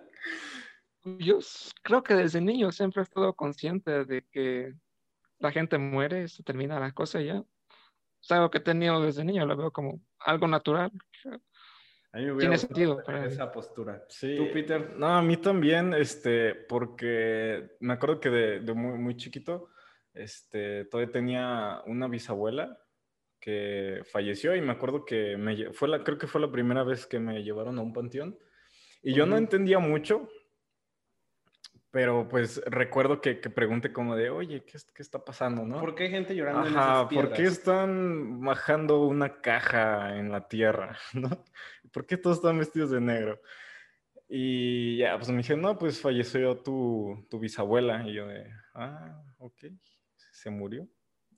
Yo 1.03 1.39
creo 1.81 2.01
que 2.01 2.13
desde 2.13 2.39
niño 2.39 2.71
siempre 2.71 3.01
he 3.01 3.03
estado 3.03 3.33
consciente 3.33 4.05
de 4.05 4.25
que 4.31 4.73
la 5.39 5.51
gente 5.51 5.77
muere, 5.77 6.29
se 6.29 6.43
termina 6.43 6.79
la 6.79 6.93
cosa 6.93 7.19
y 7.19 7.25
ya. 7.25 7.43
Es 8.21 8.31
algo 8.31 8.49
que 8.49 8.59
he 8.59 8.61
tenido 8.61 9.01
desde 9.01 9.25
niño, 9.25 9.45
lo 9.45 9.57
veo 9.57 9.71
como 9.71 9.99
algo 10.19 10.47
natural. 10.47 10.93
A 12.13 12.19
mí 12.19 12.25
me 12.25 12.31
hubiera 12.31 12.37
Tiene 12.37 12.57
sentido 12.57 13.03
para 13.03 13.19
mí. 13.19 13.27
esa 13.27 13.51
postura. 13.51 14.05
Sí. 14.07 14.33
¿Tú, 14.37 14.49
Peter? 14.53 14.95
No, 14.95 15.07
a 15.07 15.21
mí 15.21 15.35
también, 15.35 15.93
este, 15.93 16.55
porque 16.55 17.75
me 17.81 17.95
acuerdo 17.95 18.21
que 18.21 18.29
de, 18.29 18.59
de 18.61 18.73
muy, 18.73 18.97
muy 18.97 19.17
chiquito, 19.17 19.71
este, 20.13 20.85
todavía 20.85 21.11
tenía 21.11 21.81
una 21.85 22.07
bisabuela 22.07 22.79
que 23.43 24.03
falleció 24.05 24.55
y 24.55 24.61
me 24.61 24.71
acuerdo 24.71 25.03
que 25.03 25.35
me, 25.35 25.73
fue 25.73 25.89
la, 25.89 26.01
creo 26.01 26.17
que 26.17 26.27
fue 26.27 26.39
la 26.39 26.49
primera 26.49 26.85
vez 26.85 27.05
que 27.05 27.19
me 27.19 27.43
llevaron 27.43 27.77
a 27.77 27.81
un 27.81 27.91
panteón 27.91 28.39
y 29.01 29.13
yo 29.13 29.25
no 29.25 29.35
entendía 29.35 29.79
mucho, 29.79 30.29
pero 31.91 32.29
pues 32.29 32.61
recuerdo 32.65 33.19
que, 33.19 33.41
que 33.41 33.49
pregunté 33.49 33.91
como 33.91 34.15
de, 34.15 34.29
oye, 34.29 34.63
¿qué, 34.63 34.77
qué 34.95 35.01
está 35.01 35.25
pasando, 35.25 35.65
no? 35.65 35.81
¿Por 35.81 35.93
qué 35.93 36.03
hay 36.03 36.11
gente 36.11 36.33
llorando 36.33 36.67
en 36.67 36.77
Ajá, 36.77 37.09
¿por 37.09 37.33
qué 37.33 37.43
están 37.43 38.39
bajando 38.39 39.05
una 39.05 39.41
caja 39.41 40.17
en 40.17 40.31
la 40.31 40.47
tierra? 40.47 40.97
¿no? 41.13 41.29
¿Por 41.91 42.05
qué 42.05 42.15
todos 42.15 42.37
están 42.37 42.59
vestidos 42.59 42.91
de 42.91 43.01
negro? 43.01 43.41
Y 44.29 44.99
ya, 44.99 45.17
pues 45.17 45.29
me 45.31 45.39
dije, 45.39 45.57
no, 45.57 45.77
pues 45.77 45.99
falleció 45.99 46.55
tu, 46.63 47.27
tu 47.29 47.39
bisabuela. 47.39 48.07
Y 48.07 48.13
yo 48.13 48.25
de, 48.25 48.49
ah, 48.73 49.21
ok, 49.37 49.65
se 50.31 50.49
murió. 50.49 50.87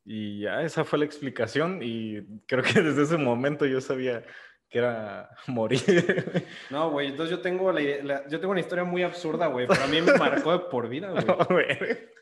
Y 0.05 0.41
ya, 0.41 0.61
esa 0.61 0.83
fue 0.83 0.99
la 0.99 1.05
explicación. 1.05 1.79
Y 1.81 2.21
creo 2.47 2.63
que 2.63 2.79
desde 2.81 3.03
ese 3.03 3.17
momento 3.17 3.65
yo 3.65 3.81
sabía 3.81 4.23
que 4.69 4.77
era 4.77 5.29
morir. 5.47 6.45
No, 6.69 6.91
güey, 6.91 7.07
entonces 7.07 7.35
yo 7.35 7.41
tengo, 7.41 7.71
la, 7.71 7.81
la- 8.03 8.27
yo 8.27 8.39
tengo 8.39 8.51
una 8.51 8.59
historia 8.59 8.83
muy 8.83 9.03
absurda, 9.03 9.47
güey, 9.47 9.67
pero 9.67 9.83
a 9.83 9.87
mí 9.87 10.01
me 10.01 10.13
marcó 10.17 10.51
de 10.51 10.59
por 10.69 10.87
vida, 10.87 11.09
güey. 11.11 11.25
Ver. 11.49 12.13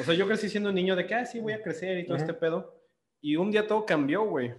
O 0.00 0.02
sea, 0.02 0.14
yo 0.14 0.26
crecí 0.26 0.48
siendo 0.48 0.70
un 0.70 0.74
niño 0.74 0.96
de 0.96 1.06
que, 1.06 1.14
ah, 1.14 1.26
sí, 1.26 1.40
voy 1.40 1.52
a 1.52 1.62
crecer 1.62 1.98
y 1.98 2.06
todo 2.06 2.16
este 2.16 2.32
pedo. 2.34 2.80
Y 3.20 3.36
un 3.36 3.50
día 3.50 3.66
todo 3.66 3.84
cambió, 3.84 4.24
güey. 4.24 4.54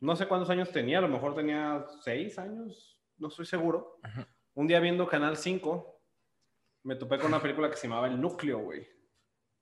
No 0.00 0.16
sé 0.16 0.26
cuántos 0.26 0.50
años 0.50 0.70
tenía, 0.72 0.98
a 0.98 1.02
lo 1.02 1.08
mejor 1.08 1.34
tenía 1.34 1.84
seis 2.02 2.38
años, 2.38 2.98
no 3.18 3.28
estoy 3.28 3.46
seguro. 3.46 3.98
Ajá. 4.02 4.26
Un 4.54 4.66
día 4.66 4.80
viendo 4.80 5.06
Canal 5.06 5.36
5, 5.36 6.00
me 6.84 6.96
topé 6.96 7.18
con 7.18 7.26
una 7.28 7.40
película 7.40 7.70
que 7.70 7.76
se 7.76 7.86
llamaba 7.86 8.08
El 8.08 8.20
Núcleo, 8.20 8.58
güey. 8.60 8.88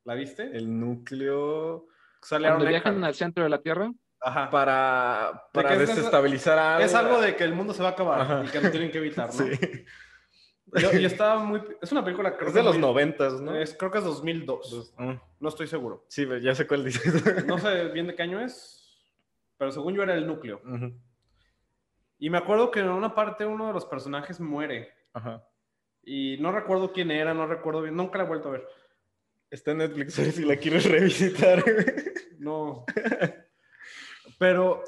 ¿La 0.04 0.14
viste? 0.14 0.44
El 0.56 0.78
núcleo 0.80 1.88
Sale 2.22 2.48
Aaron 2.48 2.60
viajan 2.66 2.92
Eckhart. 2.94 3.04
al 3.04 3.14
centro 3.14 3.44
de 3.44 3.50
la 3.50 3.60
Tierra, 3.62 3.90
Ajá. 4.20 4.50
para, 4.50 5.30
De 5.54 5.62
para 5.62 5.68
que 5.76 5.82
es- 5.82 5.88
desestabilizar 5.88 6.58
algo. 6.58 6.84
Es 6.84 6.94
algo 6.94 7.20
de 7.20 7.36
que 7.36 7.44
el 7.44 7.52
mundo 7.54 7.72
se 7.72 7.82
va 7.82 7.90
a 7.90 7.92
acabar 7.92 8.20
Ajá. 8.20 8.42
y 8.44 8.48
que 8.48 8.60
lo 8.60 8.70
tienen 8.70 8.90
que 8.90 8.98
evitar, 8.98 9.28
¿no? 9.28 9.32
Sí. 10.72 10.82
Yo, 10.82 10.92
yo 10.92 11.06
estaba 11.06 11.38
muy... 11.42 11.62
Es 11.80 11.90
una 11.92 12.04
película 12.04 12.36
creo 12.36 12.48
Es 12.48 12.54
de 12.54 12.62
los 12.62 12.76
noventas, 12.78 13.40
¿no? 13.40 13.54
es- 13.56 13.74
creo 13.74 13.90
que 13.90 13.98
es 13.98 14.04
2002. 14.04 14.70
Dos- 14.70 14.94
ah, 14.98 15.16
No 15.40 15.48
estoy 15.48 15.66
seguro. 15.66 16.04
sí, 16.08 16.26
ya 16.42 16.54
sé 16.54 16.66
cuál 16.66 16.84
dices. 16.84 17.46
No 17.46 17.56
sé 17.58 17.84
bien 17.86 18.06
de 18.06 18.14
qué 18.14 18.22
año 18.22 18.38
es, 18.40 19.00
pero 19.56 19.70
según 19.72 19.94
yo 19.94 20.02
era 20.02 20.14
el 20.14 20.26
núcleo. 20.26 20.60
Y 22.18 22.28
me 22.30 22.36
acuerdo 22.38 22.70
que 22.70 22.80
en 22.80 22.88
una 22.90 23.14
parte 23.14 23.46
uno 23.46 23.68
de 23.68 23.72
los 23.72 23.86
personajes 23.86 24.40
muere. 24.40 24.92
Ajá. 25.14 25.42
Y 26.02 26.36
no 26.38 26.52
recuerdo 26.52 26.92
quién 26.92 27.10
era, 27.12 27.32
no 27.32 27.46
recuerdo 27.46 27.80
bien. 27.82 27.96
Nunca 27.96 28.18
la 28.18 28.24
he 28.24 28.28
vuelto 28.28 28.48
a 28.48 28.52
ver. 28.52 28.66
Está 29.50 29.70
en 29.72 29.78
Netflix, 29.78 30.14
si 30.34 30.44
la 30.44 30.56
quieres 30.56 30.84
revisitar. 30.90 31.64
No. 32.38 32.84
Pero 34.38 34.82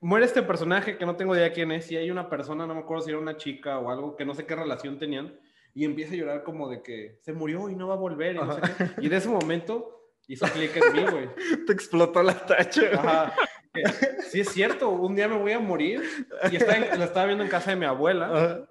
muere 0.00 0.26
este 0.26 0.42
personaje 0.42 0.98
que 0.98 1.06
no 1.06 1.16
tengo 1.16 1.34
idea 1.34 1.52
quién 1.52 1.72
es. 1.72 1.90
Y 1.90 1.96
hay 1.96 2.10
una 2.10 2.28
persona, 2.28 2.66
no 2.66 2.74
me 2.74 2.80
acuerdo 2.80 3.04
si 3.04 3.10
era 3.10 3.18
una 3.18 3.36
chica 3.36 3.78
o 3.78 3.90
algo, 3.90 4.16
que 4.16 4.24
no 4.24 4.34
sé 4.34 4.46
qué 4.46 4.54
relación 4.54 4.98
tenían. 4.98 5.38
Y 5.74 5.84
empieza 5.84 6.14
a 6.14 6.16
llorar 6.16 6.42
como 6.42 6.70
de 6.70 6.82
que 6.82 7.18
se 7.22 7.32
murió 7.32 7.68
y 7.68 7.74
no 7.76 7.88
va 7.88 7.94
a 7.94 7.98
volver. 7.98 8.36
Y, 8.36 8.38
no 8.38 8.54
sé 8.54 8.60
qué. 8.62 8.90
Y 9.02 9.08
de 9.08 9.16
ese 9.16 9.28
momento 9.28 10.14
hizo 10.26 10.46
clic 10.46 10.74
en 10.76 10.92
mí, 10.92 11.04
güey. 11.10 11.28
Te 11.66 11.72
explotó 11.72 12.22
la 12.22 12.46
tacha. 12.46 12.82
Ajá. 12.94 13.34
Que, 13.74 13.82
Sí, 14.30 14.40
es 14.40 14.48
cierto. 14.48 14.88
Un 14.90 15.14
día 15.14 15.28
me 15.28 15.36
voy 15.36 15.52
a 15.52 15.58
morir. 15.60 16.02
Y 16.50 16.56
estaba 16.56 16.78
en- 16.78 16.98
la 16.98 17.04
estaba 17.04 17.26
viendo 17.26 17.44
en 17.44 17.50
casa 17.50 17.70
de 17.70 17.76
mi 17.76 17.84
abuela. 17.84 18.26
Ajá. 18.26 18.68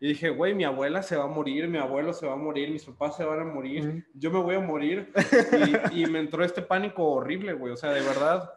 Y 0.00 0.08
dije, 0.08 0.30
güey, 0.30 0.54
mi 0.54 0.64
abuela 0.64 1.02
se 1.02 1.16
va 1.16 1.24
a 1.24 1.28
morir, 1.28 1.68
mi 1.68 1.76
abuelo 1.76 2.14
se 2.14 2.26
va 2.26 2.32
a 2.32 2.36
morir, 2.36 2.70
mis 2.70 2.84
papás 2.84 3.16
se 3.16 3.24
van 3.24 3.40
a 3.40 3.44
morir, 3.44 4.06
yo 4.14 4.30
me 4.30 4.38
voy 4.38 4.54
a 4.54 4.60
morir. 4.60 5.12
Y, 5.92 6.02
y 6.02 6.06
me 6.06 6.20
entró 6.20 6.42
este 6.42 6.62
pánico 6.62 7.04
horrible, 7.04 7.52
güey. 7.52 7.72
O 7.72 7.76
sea, 7.76 7.92
de 7.92 8.00
verdad, 8.00 8.50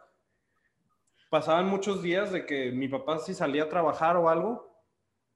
pasaban 1.28 1.66
muchos 1.66 2.02
días 2.02 2.32
de 2.32 2.46
que 2.46 2.72
mi 2.72 2.88
papá 2.88 3.18
si 3.18 3.34
salía 3.34 3.64
a 3.64 3.68
trabajar 3.68 4.16
o 4.16 4.30
algo, 4.30 4.74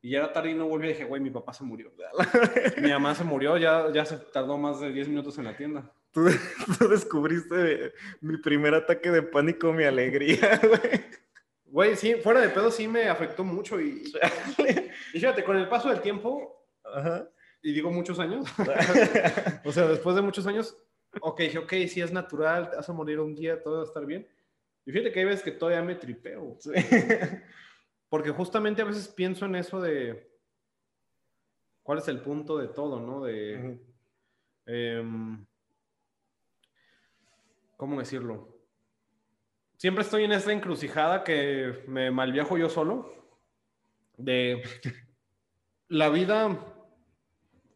y 0.00 0.10
ya 0.10 0.18
era 0.18 0.32
tarde 0.32 0.50
y 0.50 0.54
no 0.54 0.68
volvía, 0.68 0.90
dije, 0.90 1.04
güey, 1.04 1.20
mi 1.20 1.30
papá 1.30 1.52
se 1.52 1.64
murió. 1.64 1.92
Mi 2.80 2.90
mamá 2.90 3.14
se 3.14 3.24
murió, 3.24 3.56
ya, 3.56 3.90
ya 3.92 4.04
se 4.04 4.16
tardó 4.16 4.56
más 4.56 4.80
de 4.80 4.92
10 4.92 5.08
minutos 5.08 5.36
en 5.38 5.44
la 5.44 5.56
tienda. 5.56 5.92
Tú, 6.12 6.24
tú 6.78 6.88
descubriste 6.88 7.92
mi 8.20 8.36
primer 8.38 8.74
ataque 8.74 9.10
de 9.10 9.22
pánico, 9.22 9.72
mi 9.72 9.84
alegría, 9.84 10.60
güey. 10.62 11.04
Güey, 11.70 11.96
sí, 11.96 12.14
fuera 12.14 12.40
de 12.40 12.48
pedo 12.48 12.70
sí 12.70 12.88
me 12.88 13.08
afectó 13.08 13.44
mucho. 13.44 13.80
Y, 13.80 14.02
y 15.14 15.18
fíjate, 15.18 15.44
con 15.44 15.56
el 15.56 15.68
paso 15.68 15.88
del 15.88 16.00
tiempo, 16.00 16.66
Ajá. 16.84 17.28
y 17.62 17.72
digo 17.72 17.90
muchos 17.90 18.18
años, 18.18 18.46
O 19.64 19.72
sea, 19.72 19.86
después 19.86 20.16
de 20.16 20.22
muchos 20.22 20.46
años, 20.46 20.76
ok, 21.20 21.40
dije, 21.40 21.58
ok, 21.58 21.72
sí 21.88 22.00
es 22.00 22.12
natural, 22.12 22.70
te 22.70 22.76
vas 22.76 22.88
a 22.88 22.92
morir 22.92 23.20
un 23.20 23.34
día, 23.34 23.62
todo 23.62 23.76
va 23.76 23.82
a 23.82 23.86
estar 23.86 24.06
bien. 24.06 24.26
Y 24.86 24.92
fíjate 24.92 25.12
que 25.12 25.20
hay 25.20 25.26
veces 25.26 25.42
que 25.42 25.52
todavía 25.52 25.82
me 25.82 25.94
tripeo. 25.94 26.56
Sí. 26.58 26.70
Porque 28.08 28.30
justamente 28.30 28.80
a 28.80 28.86
veces 28.86 29.08
pienso 29.08 29.44
en 29.44 29.56
eso 29.56 29.80
de 29.82 30.30
cuál 31.82 31.98
es 31.98 32.08
el 32.08 32.20
punto 32.20 32.56
de 32.56 32.68
todo, 32.68 33.00
¿no? 33.00 33.22
De, 33.22 33.78
em, 34.64 35.46
¿cómo 37.76 37.98
decirlo? 37.98 38.57
Siempre 39.78 40.02
estoy 40.02 40.24
en 40.24 40.32
esta 40.32 40.52
encrucijada 40.52 41.22
que 41.22 41.84
me 41.86 42.10
malviajo 42.10 42.58
yo 42.58 42.68
solo. 42.68 43.12
De 44.16 44.62
la 45.88 46.08
vida 46.08 46.58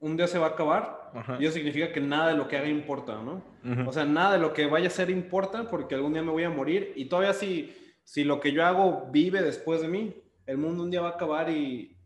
un 0.01 0.17
día 0.17 0.27
se 0.27 0.39
va 0.41 0.47
a 0.47 0.51
acabar 0.51 1.13
Ajá. 1.15 1.37
y 1.39 1.45
eso 1.47 1.55
significa 1.55 1.93
que 1.93 2.01
nada 2.01 2.29
de 2.31 2.37
lo 2.37 2.49
que 2.49 2.57
haga 2.57 2.67
importa, 2.67 3.23
¿no? 3.23 3.45
Ujú. 3.65 3.89
O 3.89 3.93
sea, 3.93 4.05
nada 4.05 4.33
de 4.33 4.41
lo 4.41 4.53
que 4.53 4.67
vaya 4.67 4.89
a 4.89 4.91
ser 4.91 5.11
importa 5.11 5.69
porque 5.71 5.95
algún 5.95 6.13
día 6.13 6.23
me 6.23 6.33
voy 6.33 6.43
a 6.43 6.51
morir 6.51 6.93
y 6.97 7.05
todavía 7.05 7.33
si, 7.33 7.73
si 8.03 8.25
lo 8.25 8.41
que 8.41 8.51
yo 8.51 8.67
hago 8.67 9.07
vive 9.13 9.41
después 9.41 9.81
de 9.81 9.87
mí, 9.87 10.13
el 10.47 10.59
mundo 10.59 10.83
un 10.83 10.91
día 10.91 11.03
va 11.03 11.11
a 11.11 11.13
acabar 11.13 11.51
y, 11.51 11.97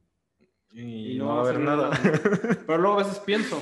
y, 0.73 1.13
y 1.13 1.19
no 1.19 1.29
va 1.29 1.39
a 1.39 1.41
haber 1.41 1.59
nada. 1.59 1.89
¿no? 1.89 1.95
Pero 2.67 2.79
luego 2.79 3.01
a 3.01 3.03
veces 3.03 3.19
pienso, 3.21 3.59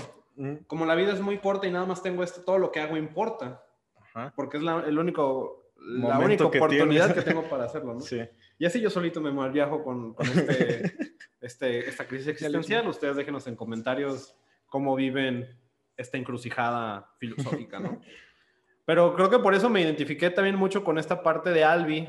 como 0.67 0.85
la 0.85 0.97
vida 0.97 1.13
es 1.13 1.21
muy 1.21 1.39
corta 1.39 1.69
y 1.69 1.71
nada 1.71 1.87
más 1.87 2.03
tengo 2.03 2.25
esto, 2.25 2.41
todo 2.41 2.59
lo 2.59 2.73
que 2.73 2.81
hago 2.81 2.97
importa, 2.97 3.65
Ajá. 4.01 4.33
porque 4.35 4.57
es 4.57 4.65
la, 4.65 4.81
el 4.81 4.99
único, 4.99 5.64
la 5.85 6.19
única 6.19 6.51
que 6.51 6.59
oportunidad 6.59 7.07
tienes. 7.07 7.25
que 7.25 7.31
tengo 7.31 7.49
para 7.49 7.65
hacerlo, 7.65 7.95
¿no? 7.95 8.01
Sí. 8.01 8.21
Y 8.59 8.67
así 8.67 8.81
yo 8.81 8.91
solito 8.91 9.21
me 9.21 9.33
malviajo 9.33 9.83
con, 9.83 10.15
con 10.15 10.27
este, 10.27 10.95
este, 11.41 11.89
esta 11.89 12.07
crisis 12.07 12.29
existencial. 12.29 12.89
Ustedes 12.89 13.17
déjenos 13.17 13.47
en 13.47 13.57
comentarios 13.57 14.35
cómo 14.67 14.95
viven 14.95 15.59
esta 15.97 16.17
encrucijada 16.17 17.15
filosófica, 17.19 17.79
¿no? 17.79 18.01
Pero 18.87 19.15
creo 19.15 19.31
que 19.31 19.39
por 19.39 19.55
eso 19.55 19.71
me 19.71 19.81
identifiqué 19.81 20.31
también 20.31 20.57
mucho 20.57 20.85
con 20.85 20.99
esta 20.99 21.23
parte 21.23 21.51
de 21.51 21.65
Albi, 21.65 22.07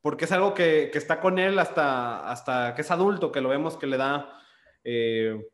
porque 0.00 0.24
es 0.24 0.32
algo 0.32 0.54
que, 0.54 0.88
que 0.90 0.98
está 0.98 1.20
con 1.20 1.38
él 1.38 1.58
hasta, 1.58 2.30
hasta 2.30 2.74
que 2.74 2.80
es 2.80 2.90
adulto, 2.90 3.32
que 3.32 3.42
lo 3.42 3.50
vemos 3.50 3.76
que 3.76 3.86
le 3.86 3.98
da 3.98 4.40
eh, 4.82 5.46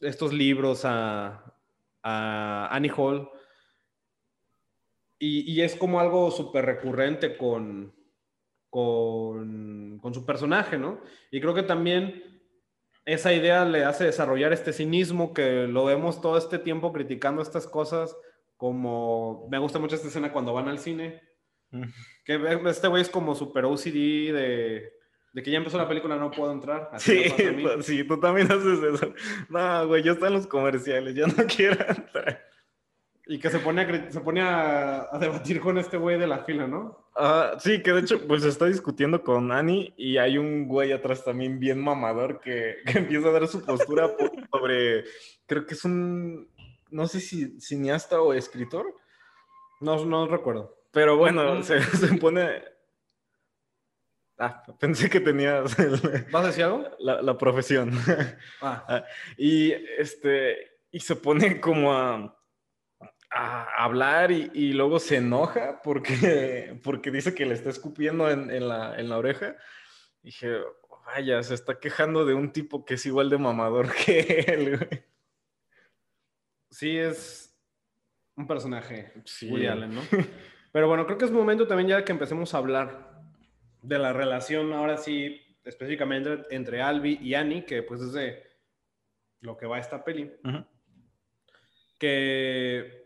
estos 0.00 0.32
libros 0.32 0.84
a, 0.84 1.54
a 2.02 2.68
Annie 2.70 2.92
Hall. 2.94 3.30
Y, 5.24 5.48
y 5.52 5.60
es 5.62 5.76
como 5.76 6.00
algo 6.00 6.32
súper 6.32 6.64
recurrente 6.64 7.36
con, 7.36 7.94
con, 8.68 9.98
con 10.00 10.14
su 10.14 10.26
personaje, 10.26 10.78
¿no? 10.78 11.00
Y 11.30 11.40
creo 11.40 11.54
que 11.54 11.62
también 11.62 12.22
esa 13.04 13.32
idea 13.32 13.64
le 13.64 13.84
hace 13.84 14.04
desarrollar 14.04 14.52
este 14.52 14.72
cinismo 14.72 15.32
que 15.32 15.68
lo 15.68 15.84
vemos 15.84 16.20
todo 16.20 16.38
este 16.38 16.58
tiempo 16.58 16.92
criticando 16.92 17.40
estas 17.42 17.66
cosas, 17.66 18.16
como 18.56 19.46
me 19.50 19.58
gusta 19.58 19.78
mucho 19.78 19.94
esta 19.96 20.08
escena 20.08 20.32
cuando 20.32 20.54
van 20.54 20.68
al 20.68 20.78
cine, 20.78 21.20
Mm. 21.74 21.84
que 22.26 22.60
este 22.66 22.86
güey 22.88 23.00
es 23.00 23.08
como 23.08 23.34
super 23.34 23.64
OCD 23.64 24.30
de, 24.30 24.92
de 25.32 25.42
que 25.42 25.50
ya 25.50 25.56
empezó 25.56 25.78
la 25.78 25.88
película, 25.88 26.16
no 26.16 26.30
puedo 26.30 26.52
entrar. 26.52 26.90
Así 26.92 27.30
Sí, 27.30 27.34
sí, 27.80 28.04
tú 28.04 28.20
también 28.20 28.52
haces 28.52 28.78
eso. 28.82 29.14
No, 29.48 29.86
güey, 29.86 30.02
yo 30.02 30.12
estoy 30.12 30.28
en 30.28 30.34
los 30.34 30.46
comerciales, 30.46 31.14
yo 31.14 31.26
no 31.28 31.34
quiero 31.56 31.82
entrar. 31.88 32.44
Y 33.26 33.38
que 33.38 33.50
se 33.50 33.60
pone 33.60 33.82
a, 33.82 34.10
se 34.10 34.20
pone 34.20 34.40
a, 34.42 35.06
a 35.12 35.18
debatir 35.18 35.60
con 35.60 35.78
este 35.78 35.96
güey 35.96 36.18
de 36.18 36.26
la 36.26 36.44
fila, 36.44 36.66
¿no? 36.66 37.06
Ah, 37.16 37.52
sí, 37.60 37.80
que 37.82 37.92
de 37.92 38.00
hecho, 38.00 38.26
pues 38.26 38.42
está 38.44 38.66
discutiendo 38.66 39.22
con 39.22 39.52
Annie 39.52 39.94
y 39.96 40.16
hay 40.16 40.38
un 40.38 40.66
güey 40.66 40.90
atrás 40.92 41.24
también 41.24 41.60
bien 41.60 41.80
mamador 41.80 42.40
que, 42.40 42.76
que 42.86 42.98
empieza 42.98 43.28
a 43.28 43.32
dar 43.32 43.46
su 43.46 43.64
postura 43.64 44.08
po- 44.16 44.30
sobre, 44.50 45.04
creo 45.46 45.64
que 45.66 45.74
es 45.74 45.84
un, 45.84 46.48
no 46.90 47.06
sé 47.06 47.20
si 47.20 47.60
cineasta 47.60 48.20
o 48.20 48.32
escritor, 48.34 48.86
No, 49.80 50.04
no 50.04 50.26
recuerdo. 50.26 50.76
pero 50.90 51.16
bueno, 51.16 51.62
se, 51.62 51.80
se 51.96 52.14
pone... 52.16 52.64
Ah, 54.38 54.64
pensé 54.80 55.08
que 55.08 55.20
tenías 55.20 55.78
el- 55.78 56.26
¿Vas 56.32 56.44
a 56.44 56.46
decir 56.48 56.64
algo? 56.64 56.84
la, 56.98 57.22
la 57.22 57.38
profesión. 57.38 57.92
Ah, 58.60 58.84
Ah, 58.88 59.04
y 59.36 59.72
este, 59.98 60.56
y 60.90 60.98
se 61.00 61.14
pone 61.16 61.60
como 61.60 61.92
a, 61.94 62.36
a 63.34 63.84
hablar 63.84 64.30
y, 64.30 64.50
y 64.52 64.72
luego 64.72 64.98
se 64.98 65.16
enoja 65.16 65.80
porque, 65.82 66.78
porque 66.84 67.10
dice 67.10 67.34
que 67.34 67.46
le 67.46 67.54
está 67.54 67.70
escupiendo 67.70 68.30
en, 68.30 68.50
en 68.50 68.68
la, 68.68 68.98
en 68.98 69.08
la 69.08 69.18
oreja. 69.18 69.56
Dije, 70.22 70.58
vaya, 71.06 71.42
se 71.42 71.54
está 71.54 71.80
quejando 71.80 72.24
de 72.24 72.34
un 72.34 72.52
tipo 72.52 72.84
que 72.84 72.94
es 72.94 73.06
igual 73.06 73.30
de 73.30 73.38
mamador 73.38 73.88
que 74.06 74.44
él. 74.46 74.76
güey". 74.78 75.04
sí 76.70 76.96
es 76.98 77.48
un 78.36 78.46
personaje, 78.46 79.12
Sí. 79.24 79.50
Woody 79.50 79.66
Allen, 79.66 79.94
¿no? 79.94 80.02
Pero 80.72 80.88
bueno, 80.88 81.04
creo 81.06 81.18
que 81.18 81.26
es 81.26 81.30
momento 81.30 81.66
también 81.66 81.88
ya 81.88 82.04
que 82.04 82.12
empecemos 82.12 82.54
a 82.54 82.58
hablar 82.58 83.20
de 83.82 83.98
la 83.98 84.12
relación, 84.12 84.72
ahora 84.72 84.96
sí, 84.96 85.40
específicamente 85.64 86.44
entre 86.50 86.80
Albi 86.80 87.18
y 87.20 87.34
Annie, 87.34 87.64
que 87.66 87.82
pues 87.82 88.00
es 88.00 88.12
de 88.12 88.42
lo 89.40 89.56
que 89.56 89.66
va 89.66 89.78
esta 89.78 90.02
peli. 90.02 90.32
Que 91.98 93.01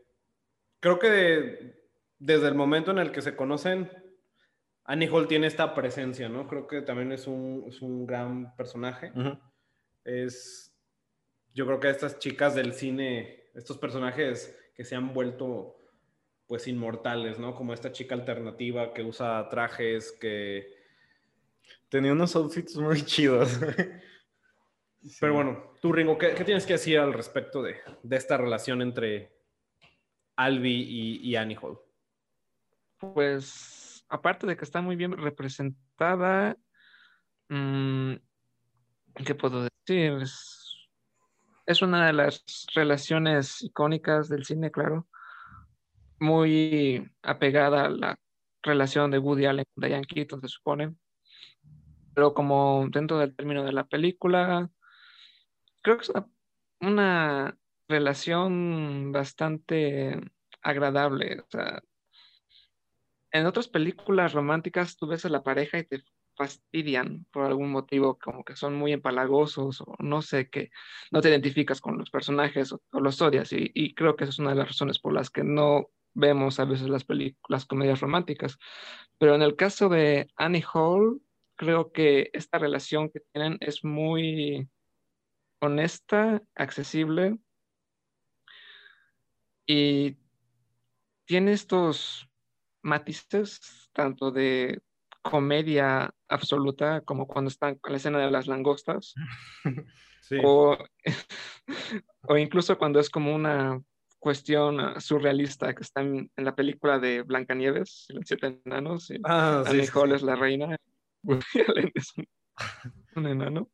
creo 0.86 0.98
que 1.00 1.10
de- 1.10 1.82
desde 2.20 2.46
el 2.46 2.54
momento 2.54 2.92
en 2.92 2.98
el 2.98 3.10
que 3.10 3.20
se 3.22 3.34
conocen, 3.34 3.90
Annie 4.84 5.08
Hall 5.08 5.26
tiene 5.26 5.48
esta 5.48 5.74
presencia, 5.74 6.28
¿no? 6.28 6.46
Creo 6.46 6.68
que 6.68 6.80
también 6.80 7.10
es 7.10 7.26
un, 7.26 7.64
es 7.66 7.82
un 7.82 8.06
gran 8.06 8.54
personaje. 8.54 9.10
Es, 10.04 10.72
yo 11.54 11.66
creo 11.66 11.80
que 11.80 11.90
estas 11.90 12.20
chicas 12.20 12.54
del 12.54 12.72
cine, 12.72 13.48
estos 13.54 13.78
personajes 13.78 14.56
que 14.76 14.84
se 14.84 14.94
han 14.94 15.12
vuelto 15.12 15.76
pues 16.46 16.68
inmortales, 16.68 17.40
¿no? 17.40 17.56
Como 17.56 17.74
esta 17.74 17.90
chica 17.90 18.14
alternativa 18.14 18.94
que 18.94 19.02
usa 19.02 19.48
trajes, 19.48 20.12
que... 20.12 20.72
Tenía 21.88 22.12
unos 22.12 22.36
outfits 22.36 22.76
muy 22.76 23.02
chidos. 23.02 23.58
Pero 25.20 25.34
bueno, 25.34 25.72
tú 25.82 25.92
Ringo, 25.92 26.16
¿qué, 26.16 26.34
qué 26.34 26.44
tienes 26.44 26.64
que 26.64 26.74
decir 26.74 26.98
al 26.98 27.12
respecto 27.12 27.60
de, 27.60 27.76
de 28.04 28.16
esta 28.16 28.36
relación 28.36 28.82
entre 28.82 29.35
Albi 30.36 31.18
y, 31.22 31.36
Annie 31.36 31.58
Hall? 31.60 31.78
Pues, 32.98 34.04
aparte 34.08 34.46
de 34.46 34.56
que 34.56 34.64
está 34.64 34.80
muy 34.80 34.96
bien 34.96 35.12
representada, 35.12 36.56
mm, 37.48 38.14
¿qué 39.24 39.34
puedo 39.34 39.62
decir? 39.62 40.22
Es, 41.66 41.82
una 41.82 42.06
de 42.06 42.12
las 42.12 42.44
relaciones 42.74 43.62
icónicas 43.62 44.28
del 44.28 44.44
cine, 44.44 44.70
claro. 44.70 45.08
Muy 46.18 47.10
apegada 47.22 47.86
a 47.86 47.90
la 47.90 48.18
relación 48.62 49.10
de 49.10 49.18
Woody 49.18 49.46
Allen 49.46 49.64
con 49.74 49.86
Diane 49.86 50.06
Keaton, 50.06 50.40
se 50.40 50.48
supone. 50.48 50.94
Pero 52.14 52.32
como 52.32 52.86
dentro 52.90 53.18
del 53.18 53.34
término 53.34 53.64
de 53.64 53.72
la 53.72 53.84
película, 53.84 54.70
creo 55.82 55.98
que 55.98 56.04
es 56.04 56.12
una 56.80 57.56
relación 57.88 59.12
bastante 59.12 60.20
agradable. 60.62 61.40
O 61.40 61.46
sea, 61.48 61.82
en 63.32 63.46
otras 63.46 63.68
películas 63.68 64.32
románticas 64.32 64.96
tú 64.96 65.06
ves 65.06 65.24
a 65.24 65.28
la 65.28 65.42
pareja 65.42 65.78
y 65.78 65.84
te 65.84 66.02
fastidian 66.36 67.26
por 67.32 67.46
algún 67.46 67.70
motivo, 67.70 68.18
como 68.18 68.44
que 68.44 68.56
son 68.56 68.74
muy 68.74 68.92
empalagosos 68.92 69.80
o 69.80 69.94
no 69.98 70.22
sé, 70.22 70.50
que 70.50 70.70
no 71.10 71.22
te 71.22 71.30
identificas 71.30 71.80
con 71.80 71.98
los 71.98 72.10
personajes 72.10 72.72
o, 72.72 72.82
o 72.92 73.00
los 73.00 73.20
odias. 73.22 73.52
Y, 73.52 73.70
y 73.74 73.94
creo 73.94 74.16
que 74.16 74.24
esa 74.24 74.30
es 74.30 74.38
una 74.38 74.50
de 74.50 74.56
las 74.56 74.68
razones 74.68 74.98
por 74.98 75.12
las 75.14 75.30
que 75.30 75.44
no 75.44 75.88
vemos 76.14 76.60
a 76.60 76.64
veces 76.64 76.88
las 76.88 77.04
películas, 77.04 77.44
las 77.48 77.66
comedias 77.66 78.00
románticas. 78.00 78.58
Pero 79.18 79.34
en 79.34 79.42
el 79.42 79.56
caso 79.56 79.88
de 79.88 80.28
Annie 80.36 80.64
Hall, 80.74 81.20
creo 81.56 81.92
que 81.92 82.30
esta 82.32 82.58
relación 82.58 83.10
que 83.10 83.20
tienen 83.32 83.56
es 83.60 83.84
muy 83.84 84.68
honesta, 85.60 86.42
accesible 86.54 87.38
y 89.66 90.16
tiene 91.24 91.52
estos 91.52 92.28
matices 92.82 93.90
tanto 93.92 94.30
de 94.30 94.80
comedia 95.22 96.14
absoluta 96.28 97.00
como 97.00 97.26
cuando 97.26 97.48
están 97.48 97.74
con 97.76 97.92
la 97.92 97.98
escena 97.98 98.20
de 98.20 98.30
las 98.30 98.46
langostas 98.46 99.14
Sí. 100.22 100.38
o, 100.42 100.76
o 102.22 102.36
incluso 102.36 102.76
cuando 102.78 102.98
es 102.98 103.10
como 103.10 103.32
una 103.32 103.80
cuestión 104.18 104.80
ah, 104.80 104.98
surrealista 104.98 105.72
que 105.72 105.82
está 105.82 106.00
en, 106.00 106.32
en 106.34 106.44
la 106.44 106.56
película 106.56 106.98
de 106.98 107.22
Blancanieves 107.22 108.06
y 108.08 108.14
los 108.14 108.24
siete 108.26 108.60
enanos 108.64 109.08
y 109.10 109.20
Ah, 109.22 109.62
sí, 109.64 109.70
Annie 109.70 109.86
sí, 109.86 109.92
Hall 109.94 110.12
es 110.12 110.22
la 110.22 110.34
reina 110.34 110.76
es 111.94 112.12
un, 112.16 112.28
un 113.16 113.26
enano. 113.26 113.70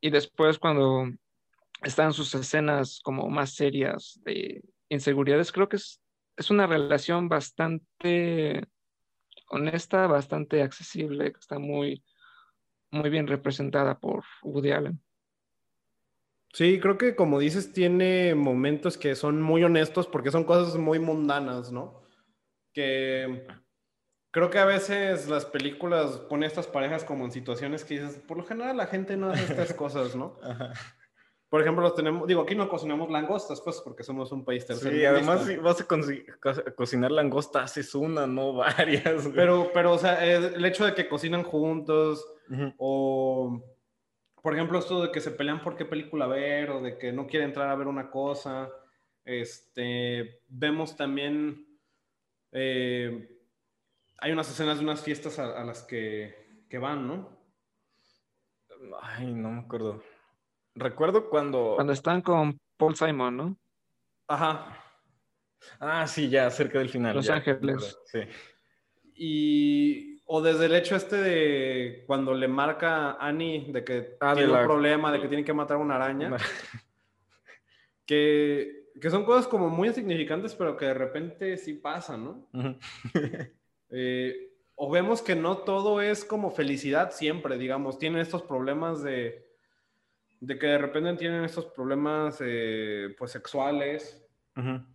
Y 0.00 0.10
después 0.10 0.58
cuando 0.58 1.08
están 1.82 2.12
sus 2.12 2.34
escenas 2.34 3.00
como 3.02 3.28
más 3.28 3.54
serias 3.54 4.20
de 4.24 4.62
inseguridades 4.88 5.52
creo 5.52 5.68
que 5.68 5.76
es, 5.76 6.00
es 6.36 6.50
una 6.50 6.66
relación 6.66 7.28
bastante 7.28 8.66
honesta 9.48 10.06
bastante 10.06 10.62
accesible 10.62 11.32
que 11.32 11.38
está 11.38 11.58
muy 11.58 12.02
muy 12.90 13.10
bien 13.10 13.26
representada 13.26 13.98
por 13.98 14.24
Woody 14.42 14.72
Allen 14.72 15.00
Sí, 16.52 16.80
creo 16.80 16.98
que 16.98 17.14
como 17.14 17.38
dices, 17.38 17.72
tiene 17.72 18.34
momentos 18.34 18.98
que 18.98 19.14
son 19.14 19.40
muy 19.40 19.62
honestos 19.62 20.06
porque 20.08 20.32
son 20.32 20.44
cosas 20.44 20.76
muy 20.76 20.98
mundanas, 20.98 21.70
¿no? 21.70 22.02
Que 22.72 23.46
creo 24.32 24.50
que 24.50 24.58
a 24.58 24.64
veces 24.64 25.28
las 25.28 25.44
películas 25.44 26.18
ponen 26.28 26.48
estas 26.48 26.66
parejas 26.66 27.04
como 27.04 27.24
en 27.24 27.30
situaciones 27.30 27.84
que 27.84 28.00
dices, 28.00 28.18
por 28.18 28.36
lo 28.36 28.44
general 28.44 28.76
la 28.76 28.86
gente 28.86 29.16
no 29.16 29.30
hace 29.30 29.44
estas 29.44 29.72
cosas, 29.74 30.16
¿no? 30.16 30.38
Ajá. 30.42 30.72
Por 31.50 31.60
ejemplo, 31.60 31.82
los 31.82 31.94
tenemos, 31.96 32.26
digo, 32.28 32.42
aquí 32.42 32.54
no 32.54 32.68
cocinamos 32.68 33.10
langostas, 33.10 33.60
pues, 33.60 33.80
porque 33.80 34.04
somos 34.04 34.30
un 34.30 34.44
país 34.44 34.62
Sí, 34.62 34.68
tercermundista. 34.68 35.10
además 35.10 35.44
si 35.44 35.56
vas 35.56 35.80
a 35.80 35.84
co- 35.86 36.74
cocinar 36.76 37.10
langosta, 37.10 37.62
haces 37.64 37.92
una, 37.94 38.26
no 38.26 38.52
varias. 38.54 39.24
güey. 39.24 39.34
Pero, 39.34 39.70
pero, 39.74 39.92
o 39.92 39.98
sea, 39.98 40.24
el 40.24 40.64
hecho 40.64 40.86
de 40.86 40.94
que 40.94 41.08
cocinan 41.08 41.42
juntos, 41.42 42.24
o, 42.78 43.62
por 44.42 44.54
ejemplo, 44.54 44.78
esto 44.78 45.02
de 45.02 45.10
que 45.10 45.20
se 45.20 45.32
pelean 45.32 45.60
por 45.60 45.76
qué 45.76 45.84
película 45.84 46.26
ver, 46.28 46.70
o 46.70 46.80
de 46.80 46.96
que 46.98 47.12
no 47.12 47.26
quiere 47.26 47.44
entrar 47.46 47.68
a 47.68 47.74
ver 47.74 47.88
una 47.88 48.10
cosa. 48.10 48.70
Este, 49.24 50.42
vemos 50.48 50.96
también, 50.96 51.66
eh, 52.52 53.38
hay 54.18 54.30
unas 54.32 54.48
escenas 54.50 54.78
de 54.78 54.84
unas 54.84 55.02
fiestas 55.02 55.38
a, 55.40 55.60
a 55.60 55.64
las 55.64 55.82
que, 55.82 56.64
que 56.68 56.78
van, 56.78 57.06
¿no? 57.08 57.38
Ay, 59.02 59.32
no 59.34 59.50
me 59.50 59.60
acuerdo. 59.60 60.02
Recuerdo 60.74 61.28
cuando... 61.28 61.72
cuando 61.74 61.92
están 61.92 62.22
con 62.22 62.58
Paul 62.76 62.96
Simon, 62.96 63.36
¿no? 63.36 63.56
Ajá. 64.28 64.76
Ah, 65.78 66.06
sí, 66.06 66.28
ya, 66.28 66.50
cerca 66.50 66.78
del 66.78 66.88
final. 66.88 67.16
Los 67.16 67.26
ya, 67.26 67.34
Ángeles. 67.34 67.98
Sí. 68.06 68.20
Y, 69.14 70.22
o 70.24 70.40
desde 70.40 70.66
el 70.66 70.74
hecho 70.74 70.96
este 70.96 71.16
de 71.16 72.04
cuando 72.06 72.32
le 72.32 72.48
marca 72.48 73.10
a 73.10 73.28
Annie 73.28 73.70
de 73.70 73.84
que 73.84 74.16
Ah, 74.20 74.34
de 74.34 74.42
tiene 74.42 74.58
un 74.58 74.66
problema, 74.66 75.12
de 75.12 75.20
que 75.20 75.28
tiene 75.28 75.44
que 75.44 75.52
matar 75.52 75.76
a 75.76 75.80
una 75.80 75.96
araña. 75.96 76.36
que, 78.06 78.90
que 79.00 79.10
son 79.10 79.24
cosas 79.24 79.46
como 79.46 79.68
muy 79.68 79.88
insignificantes, 79.88 80.54
pero 80.54 80.76
que 80.76 80.86
de 80.86 80.94
repente 80.94 81.56
sí 81.56 81.74
pasan, 81.74 82.24
¿no? 82.24 82.48
Eh, 83.92 84.52
o 84.76 84.88
vemos 84.88 85.20
que 85.20 85.34
no 85.34 85.58
todo 85.58 86.00
es 86.00 86.24
como 86.24 86.52
felicidad 86.52 87.10
siempre, 87.10 87.58
digamos, 87.58 87.98
tienen 87.98 88.20
estos 88.20 88.42
problemas 88.42 89.02
de, 89.02 89.49
de 90.40 90.58
que 90.58 90.66
de 90.66 90.78
repente 90.78 91.14
tienen 91.16 91.44
estos 91.44 91.66
problemas 91.66 92.38
eh, 92.44 93.14
pues 93.18 93.30
sexuales, 93.32 94.16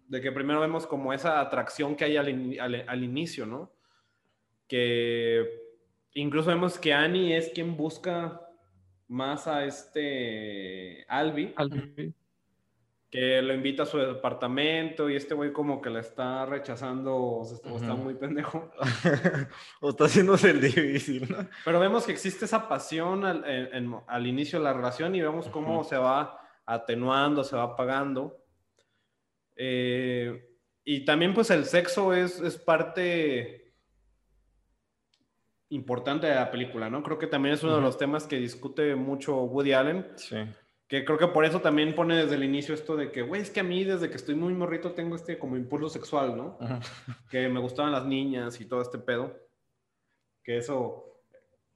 de 0.07 0.21
que 0.21 0.31
primero 0.31 0.59
vemos 0.59 0.85
como 0.85 1.11
esa 1.13 1.39
atracción 1.39 1.95
que 1.95 2.03
hay 2.05 2.17
al, 2.17 2.29
in- 2.29 2.59
al- 2.59 2.83
al 2.87 3.03
inicio, 3.03 3.45
¿no? 3.45 3.71
Que 4.67 5.61
incluso 6.13 6.49
vemos 6.49 6.77
que 6.77 6.93
Annie 6.93 7.35
es 7.35 7.49
quien 7.49 7.75
busca 7.77 8.41
más 9.07 9.47
a 9.47 9.65
este 9.65 11.05
Albi, 11.07 11.53
Albi. 11.55 12.13
Que 13.15 13.41
lo 13.41 13.53
invita 13.53 13.83
a 13.83 13.85
su 13.85 13.97
departamento 13.97 15.09
y 15.09 15.15
este 15.15 15.33
güey 15.33 15.53
como 15.53 15.81
que 15.81 15.89
la 15.89 16.01
está 16.01 16.45
rechazando 16.45 17.15
o, 17.15 17.45
se- 17.45 17.55
está 17.55 17.93
muy 17.95 18.15
pendejo. 18.15 18.69
o 19.81 19.89
está 19.89 20.05
haciéndose 20.05 20.49
el 20.51 20.61
difícil, 20.61 21.29
¿no? 21.31 21.47
Pero 21.63 21.79
vemos 21.79 22.05
que 22.05 22.11
existe 22.11 22.45
esa 22.45 22.67
pasión 22.67 23.23
al, 23.25 23.45
en- 23.45 23.73
en- 23.73 23.95
al 24.07 24.27
inicio 24.27 24.59
de 24.59 24.65
la 24.65 24.73
relación 24.73 25.15
y 25.15 25.21
vemos 25.21 25.47
cómo 25.49 25.83
se 25.83 25.97
va 25.97 26.39
atenuando, 26.65 27.43
se 27.43 27.55
va 27.55 27.63
apagando. 27.63 28.43
Eh, 29.55 30.49
y 30.83 31.05
también 31.05 31.33
pues 31.33 31.49
el 31.51 31.65
sexo 31.65 32.13
es, 32.13 32.39
es 32.41 32.57
parte 32.57 33.73
importante 35.69 36.27
de 36.27 36.35
la 36.35 36.51
película, 36.51 36.89
¿no? 36.89 37.01
Creo 37.03 37.17
que 37.17 37.27
también 37.27 37.55
es 37.55 37.63
uno 37.63 37.75
de 37.75 37.81
los 37.81 37.97
temas 37.97 38.27
que 38.27 38.37
discute 38.37 38.95
mucho 38.95 39.35
Woody 39.43 39.73
Allen, 39.73 40.07
Sí. 40.15 40.37
Que 40.87 41.03
creo 41.03 41.17
que 41.17 41.27
por 41.27 41.45
eso 41.45 41.61
también 41.61 41.95
pone 41.95 42.15
desde 42.15 42.35
el 42.35 42.43
inicio 42.43 42.75
esto 42.75 42.95
de 42.95 43.11
que, 43.11 43.23
güey, 43.23 43.41
es 43.41 43.49
que 43.49 43.59
a 43.61 43.63
mí 43.63 43.83
desde 43.83 44.09
que 44.09 44.15
estoy 44.17 44.35
muy 44.35 44.53
morrito 44.53 44.91
tengo 44.91 45.15
este 45.15 45.39
como 45.39 45.57
impulso 45.57 45.89
sexual, 45.89 46.37
¿no? 46.37 46.57
Ajá. 46.61 46.79
Que 47.29 47.49
me 47.49 47.59
gustaban 47.59 47.91
las 47.91 48.05
niñas 48.05 48.61
y 48.61 48.65
todo 48.65 48.81
este 48.81 48.99
pedo. 48.99 49.35
Que 50.43 50.57
eso, 50.57 51.21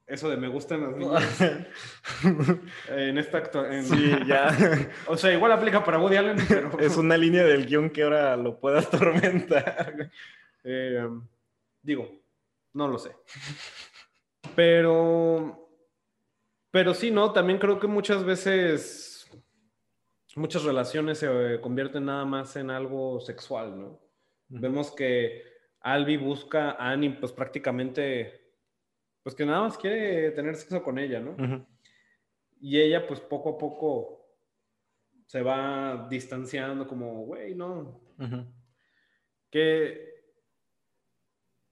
eso 0.06 0.30
de 0.30 0.38
me 0.38 0.48
gustan 0.48 0.82
las 0.84 0.96
niñas 0.96 1.42
en 2.90 3.18
esta 3.18 3.42
en- 3.72 3.84
Sí, 3.86 4.12
ya. 4.28 4.56
O 5.08 5.18
sea, 5.18 5.34
igual 5.34 5.54
aplica 5.54 5.84
para 5.84 5.98
Woody 5.98 6.18
Allen, 6.18 6.38
pero... 6.48 6.78
Es 6.80 6.96
una 6.96 7.18
línea 7.18 7.44
del 7.44 7.66
guion 7.66 7.90
que 7.90 8.04
ahora 8.04 8.38
lo 8.38 8.60
puede 8.60 8.78
atormentar. 8.78 10.12
Eh, 10.64 11.08
digo, 11.82 12.12
no 12.74 12.88
lo 12.88 13.00
sé. 13.00 13.12
Pero, 14.56 15.69
pero 16.72 16.94
sí, 16.94 17.12
¿no? 17.12 17.32
También 17.32 17.60
creo 17.60 17.80
que 17.80 17.88
muchas 17.88 18.24
veces, 18.24 19.30
muchas 20.36 20.64
relaciones 20.64 21.18
se 21.18 21.60
convierten 21.62 22.06
nada 22.06 22.26
más 22.26 22.56
en 22.56 22.70
algo 22.70 23.20
sexual, 23.20 23.80
¿no? 23.80 24.00
Vemos 24.48 24.92
que 24.92 25.44
Albi 25.82 26.18
busca 26.18 26.72
a 26.72 26.92
Annie, 26.92 27.12
pues 27.20 27.32
prácticamente, 27.32 28.54
pues 29.24 29.36
que 29.36 29.46
nada 29.46 29.62
más 29.62 29.78
quiere 29.78 30.32
tener 30.32 30.56
sexo 30.56 30.82
con 30.84 30.98
ella, 30.98 31.20
¿no? 31.20 31.68
Y 32.60 32.80
ella, 32.80 33.08
pues 33.08 33.20
poco 33.20 33.52
a 33.52 33.58
poco 33.58 34.28
se 35.26 35.42
va 35.42 36.08
distanciando, 36.10 36.88
como, 36.88 37.26
güey, 37.26 37.54
no, 37.54 38.02
que 39.50 40.09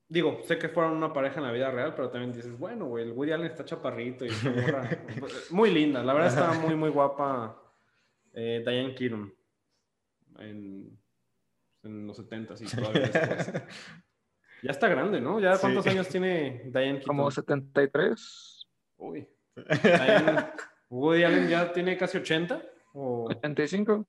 digo, 0.09 0.39
sé 0.43 0.57
que 0.57 0.69
fueron 0.69 0.93
una 0.93 1.11
pareja 1.13 1.37
en 1.37 1.45
la 1.45 1.51
vida 1.51 1.69
real, 1.71 1.93
pero 1.95 2.09
también 2.09 2.31
dices, 2.33 2.57
bueno, 2.57 2.85
güey, 2.85 3.05
el 3.05 3.11
Woody 3.13 3.31
Allen 3.31 3.47
está 3.47 3.65
chaparrito 3.65 4.25
y 4.25 4.29
morra, 4.43 4.89
muy 5.51 5.71
linda, 5.71 6.03
la 6.03 6.13
verdad 6.13 6.29
estaba 6.29 6.53
muy, 6.53 6.75
muy 6.75 6.89
guapa 6.89 7.61
eh, 8.33 8.63
Diane 8.65 8.95
Keaton 8.95 9.33
en, 10.39 10.99
en 11.83 12.07
los 12.07 12.15
70 12.17 12.53
y 12.59 12.65
todavía 12.75 13.01
después. 13.09 13.53
Ya 14.63 14.71
está 14.71 14.87
grande, 14.87 15.21
¿no? 15.21 15.39
¿Ya 15.39 15.55
Sí. 15.55 15.61
cuántos 15.61 15.85
años 15.87 16.07
tiene 16.07 16.61
Diane 16.65 16.93
Keaton? 16.99 17.07
Como 17.07 17.29
73, 17.31 18.67
Uy. 18.97 19.27
Diane- 19.55 20.51
Woody 20.89 21.23
Allen 21.23 21.47
ya 21.49 21.73
tiene 21.73 21.97
casi 21.97 22.17
80 22.17 22.61
o 22.93 23.25
85. 23.29 24.07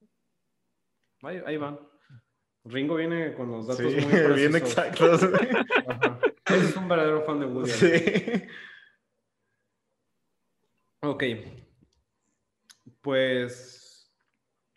ahí, 1.23 1.43
ahí 1.45 1.57
va. 1.57 1.79
Ringo 2.69 2.95
viene 2.97 3.35
con 3.35 3.51
los 3.51 3.67
datos 3.67 3.83
Sí, 3.93 4.01
muy 4.01 4.05
precisos. 4.11 4.37
bien 4.37 4.57
exactos. 4.57 5.23
Ajá. 5.87 6.21
Es 6.47 6.77
un 6.77 6.89
verdadero 6.89 7.23
fan 7.25 7.41
de 7.41 7.47
Woody 7.47 7.71
Allen. 7.71 7.81
Sí. 7.81 8.43
Ok. 11.03 11.25
Pues, 13.01 14.11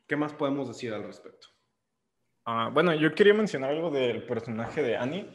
¿qué 0.07 0.15
más 0.15 0.33
podemos 0.33 0.67
decir 0.67 0.93
al 0.93 1.03
respecto? 1.03 1.47
Ah, 2.45 2.69
bueno, 2.73 2.93
yo 2.95 3.13
quería 3.13 3.33
mencionar 3.33 3.71
algo 3.71 3.89
del 3.89 4.25
personaje 4.25 4.81
de 4.81 4.97
Annie, 4.97 5.27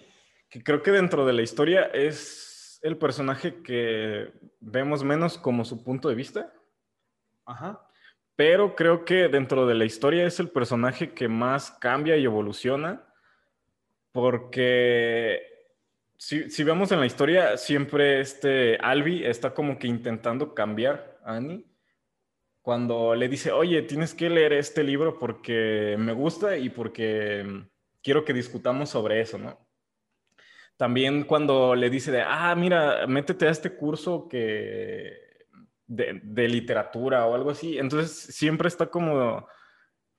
que 0.48 0.62
creo 0.62 0.82
que 0.82 0.90
dentro 0.90 1.24
de 1.26 1.32
la 1.32 1.42
historia 1.42 1.84
es 1.86 2.78
el 2.82 2.96
personaje 2.98 3.62
que 3.62 4.32
vemos 4.60 5.02
menos 5.04 5.38
como 5.38 5.64
su 5.64 5.82
punto 5.82 6.08
de 6.08 6.14
vista, 6.14 6.52
Ajá. 7.44 7.85
Pero 8.36 8.76
creo 8.76 9.04
que 9.04 9.28
dentro 9.28 9.66
de 9.66 9.74
la 9.74 9.86
historia 9.86 10.26
es 10.26 10.38
el 10.38 10.50
personaje 10.50 11.12
que 11.14 11.26
más 11.26 11.70
cambia 11.70 12.16
y 12.18 12.24
evoluciona, 12.24 13.02
porque 14.12 15.40
si, 16.18 16.50
si 16.50 16.62
vemos 16.62 16.92
en 16.92 17.00
la 17.00 17.06
historia, 17.06 17.56
siempre 17.56 18.20
este 18.20 18.76
Albi 18.76 19.24
está 19.24 19.54
como 19.54 19.78
que 19.78 19.86
intentando 19.86 20.54
cambiar 20.54 21.18
a 21.24 21.36
Annie. 21.36 21.66
Cuando 22.60 23.14
le 23.14 23.28
dice, 23.28 23.52
oye, 23.52 23.82
tienes 23.82 24.14
que 24.14 24.28
leer 24.28 24.52
este 24.52 24.82
libro 24.84 25.18
porque 25.18 25.96
me 25.98 26.12
gusta 26.12 26.58
y 26.58 26.68
porque 26.68 27.44
mm, 27.44 27.68
quiero 28.02 28.24
que 28.24 28.32
discutamos 28.32 28.90
sobre 28.90 29.20
eso, 29.20 29.38
¿no? 29.38 29.66
También 30.76 31.24
cuando 31.24 31.74
le 31.74 31.88
dice 31.88 32.10
de, 32.10 32.22
ah, 32.22 32.54
mira, 32.54 33.06
métete 33.06 33.46
a 33.46 33.50
este 33.50 33.76
curso 33.76 34.28
que 34.28 35.25
de, 35.96 36.48
literatura 36.48 37.26
o 37.26 37.34
algo 37.34 37.50
así. 37.50 37.78
Entonces 37.78 38.12
siempre 38.34 38.68
está 38.68 38.86
como 38.86 39.46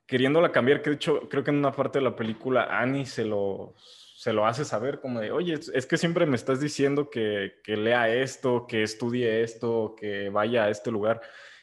queriéndola 0.05 0.51
cambiar, 0.51 0.81
que 0.81 0.91
de 0.91 0.95
hecho 0.95 1.27
creo 1.29 1.43
que 1.43 1.51
en 1.51 1.57
una 1.57 1.71
parte 1.71 1.99
de 1.99 2.05
la 2.05 2.15
película 2.15 2.79
Annie 2.79 3.05
se 3.05 3.25
lo, 3.25 3.75
se 4.15 4.33
lo 4.33 4.45
hace 4.45 4.65
saber 4.65 4.99
como 4.99 5.19
de, 5.19 5.31
oye, 5.31 5.53
es, 5.53 5.69
es 5.69 5.85
que 5.85 5.97
siempre 5.97 6.25
me 6.25 6.35
estás 6.35 6.59
diciendo 6.59 7.09
que, 7.09 7.55
que 7.63 7.77
lea 7.77 8.09
esto, 8.09 8.65
que 8.67 8.83
estudie 8.83 9.43
esto, 9.43 9.95
que 9.99 10.29
vaya 10.29 10.65
a 10.65 10.69
este 10.69 10.91
lugar. 10.91 11.21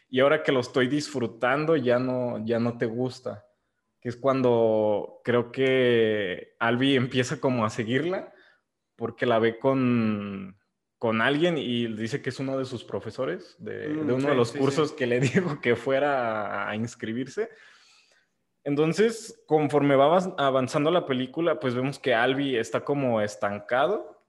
Y 0.08 0.20
ahora 0.20 0.42
que 0.42 0.52
lo 0.52 0.60
estoy 0.60 0.88
disfrutando 0.88 1.76
ya 1.76 1.98
no, 1.98 2.44
ya 2.44 2.58
no 2.58 2.78
te 2.78 2.86
gusta. 2.86 3.46
Que 4.00 4.10
es 4.10 4.16
cuando 4.16 5.20
creo 5.24 5.50
que 5.50 6.54
Albi 6.58 6.96
empieza 6.96 7.40
como 7.40 7.64
a 7.64 7.70
seguirla 7.70 8.32
porque 8.96 9.26
la 9.26 9.38
ve 9.38 9.58
con, 9.58 10.56
con 11.04 11.20
alguien 11.20 11.58
y 11.58 11.86
dice 11.88 12.22
que 12.22 12.30
es 12.30 12.40
uno 12.40 12.56
de 12.56 12.64
sus 12.64 12.82
profesores 12.82 13.56
de, 13.58 13.88
Mm, 13.88 14.06
de 14.06 14.12
uno 14.14 14.20
sí, 14.22 14.26
de 14.26 14.34
los 14.34 14.48
sí, 14.48 14.58
cursos 14.58 14.88
sí. 14.88 14.96
que 14.96 15.06
le 15.06 15.20
dijo 15.54 15.60
que 15.60 15.76
fuera 15.76 16.66
a, 16.66 16.74
inscribirse. 16.74 17.50
Entonces, 18.64 19.38
conforme 19.46 19.96
va 19.96 20.16
avanzando 20.38 20.90
la 20.90 21.04
película, 21.04 21.60
pues 21.60 21.74
vemos 21.74 21.98
que 21.98 22.14
Albi 22.14 22.56
está 22.56 22.86
como 22.86 23.20
estancado 23.20 24.24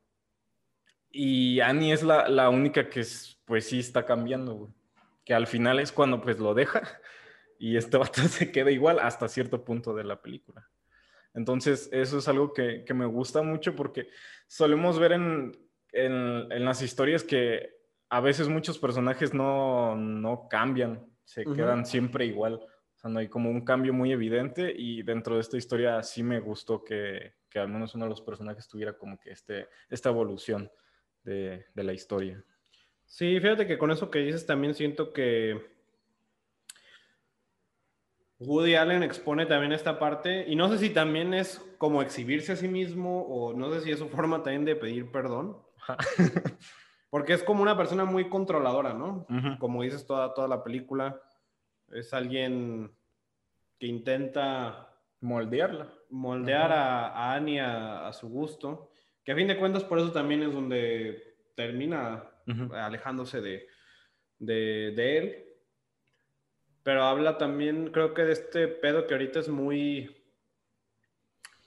y 1.10 1.62
Annie 1.62 1.94
es 1.94 2.04
la, 2.04 2.28
la 2.28 2.50
única 2.50 2.90
que 2.90 3.00
es- 3.00 3.42
pues 3.46 3.68
sí 3.68 3.80
está 3.80 4.06
cambiando, 4.06 4.56
güey. 4.56 4.74
Que 5.24 5.34
al 5.34 5.48
final 5.48 5.80
es 5.80 5.94
cuando 5.94 6.20
pues 6.20 6.40
lo 6.40 6.54
deja 6.54 6.82
y 7.58 7.78
este 7.78 7.96
vato 7.96 8.20
se 8.28 8.52
queda 8.52 8.70
igual 8.70 9.00
hasta 9.00 9.30
cierto 9.30 9.64
punto 9.64 9.96
de 9.96 10.04
la 10.04 10.22
película. 10.22 10.70
Entonces, 11.34 11.88
eso 11.94 12.18
es 12.18 12.28
algo 12.28 12.52
que, 12.52 12.84
que 12.86 12.94
me 12.94 13.06
gusta 13.06 13.42
mucho 13.44 13.78
porque 13.78 14.10
solemos 14.48 15.00
ver 15.00 15.14
en, 15.14 15.65
en- 15.96 16.52
en 16.52 16.66
las 16.66 16.82
historias 16.82 17.24
que 17.24 17.76
a 18.10 18.20
veces 18.22 18.48
muchos 18.50 18.78
personajes 18.78 19.34
no, 19.34 19.96
no 19.96 20.48
cambian, 20.50 21.06
se 21.24 21.44
quedan 21.44 21.86
siempre 21.86 22.26
igual. 22.26 22.54
O 22.56 22.98
sea, 22.98 23.10
no 23.10 23.20
hay 23.20 23.28
como 23.28 23.50
un 23.50 23.66
cambio 23.66 23.94
muy 23.94 24.12
evidente 24.12 24.74
y 24.76 25.02
dentro 25.04 25.36
de 25.36 25.42
esta 25.42 25.58
historia 25.58 26.02
sí 26.04 26.22
me 26.24 26.40
gustó 26.40 26.84
que, 26.84 27.34
que 27.50 27.60
al 27.60 27.68
menos 27.70 27.96
uno 27.96 28.06
de 28.06 28.10
los 28.10 28.22
personajes 28.22 28.68
tuviera 28.68 28.94
como 28.98 29.20
que 29.20 29.32
este, 29.32 29.68
esta 29.90 30.10
evolución 30.10 30.72
de, 31.24 31.66
de 31.74 31.84
la 31.84 31.94
historia. 31.94 32.44
Sí, 33.06 33.40
fíjate 33.40 33.66
que 33.68 33.78
con 33.78 33.92
eso 33.92 34.10
que 34.12 34.20
dices 34.20 34.46
también 34.46 34.74
siento 34.76 35.14
que 35.14 35.62
Woody 38.40 38.76
Allen 38.76 39.04
expone 39.04 39.46
también 39.46 39.72
esta 39.72 39.98
parte 39.98 40.46
y 40.48 40.56
no 40.56 40.70
sé 40.70 40.78
si 40.78 40.90
también 40.90 41.34
es 41.34 41.60
como 41.78 42.02
exhibirse 42.02 42.52
a 42.52 42.56
sí 42.58 42.68
mismo 42.68 43.22
o 43.24 43.54
no 43.54 43.72
sé 43.74 43.82
si 43.82 43.92
es 43.92 44.00
su 44.00 44.10
forma 44.10 44.44
también 44.44 44.66
de 44.66 44.76
pedir 44.76 45.10
perdón, 45.12 45.58
porque 47.10 47.34
es 47.34 47.44
como 47.44 47.62
una 47.62 47.78
persona 47.78 48.06
muy 48.06 48.30
controladora, 48.30 48.94
¿no? 48.94 49.26
Como 49.60 49.84
dices 49.84 50.06
toda, 50.06 50.34
toda 50.34 50.48
la 50.48 50.64
película, 50.64 51.22
es 51.90 52.14
alguien 52.14 52.92
que 53.80 53.88
intenta 53.88 54.92
Moldearla. 55.22 55.92
moldear 56.10 56.72
a, 56.72 57.08
a 57.08 57.34
Annie 57.36 57.60
a, 57.60 58.08
a 58.08 58.14
su 58.14 58.30
gusto, 58.30 58.92
que 59.24 59.32
a 59.32 59.36
fin 59.36 59.48
de 59.48 59.58
cuentas 59.58 59.84
por 59.84 59.98
eso 59.98 60.12
también 60.12 60.44
es 60.44 60.54
donde 60.54 61.38
termina 61.56 62.30
alejándose 62.74 63.42
de, 63.42 63.68
de, 64.38 64.94
de 64.96 65.18
él. 65.18 65.46
Pero 66.84 67.04
habla 67.04 67.38
también, 67.40 67.92
creo 67.92 68.14
que 68.14 68.24
de 68.24 68.34
este 68.34 68.68
pedo 68.68 69.08
que 69.08 69.16
ahorita 69.16 69.40
es 69.40 69.50
muy, 69.50 70.16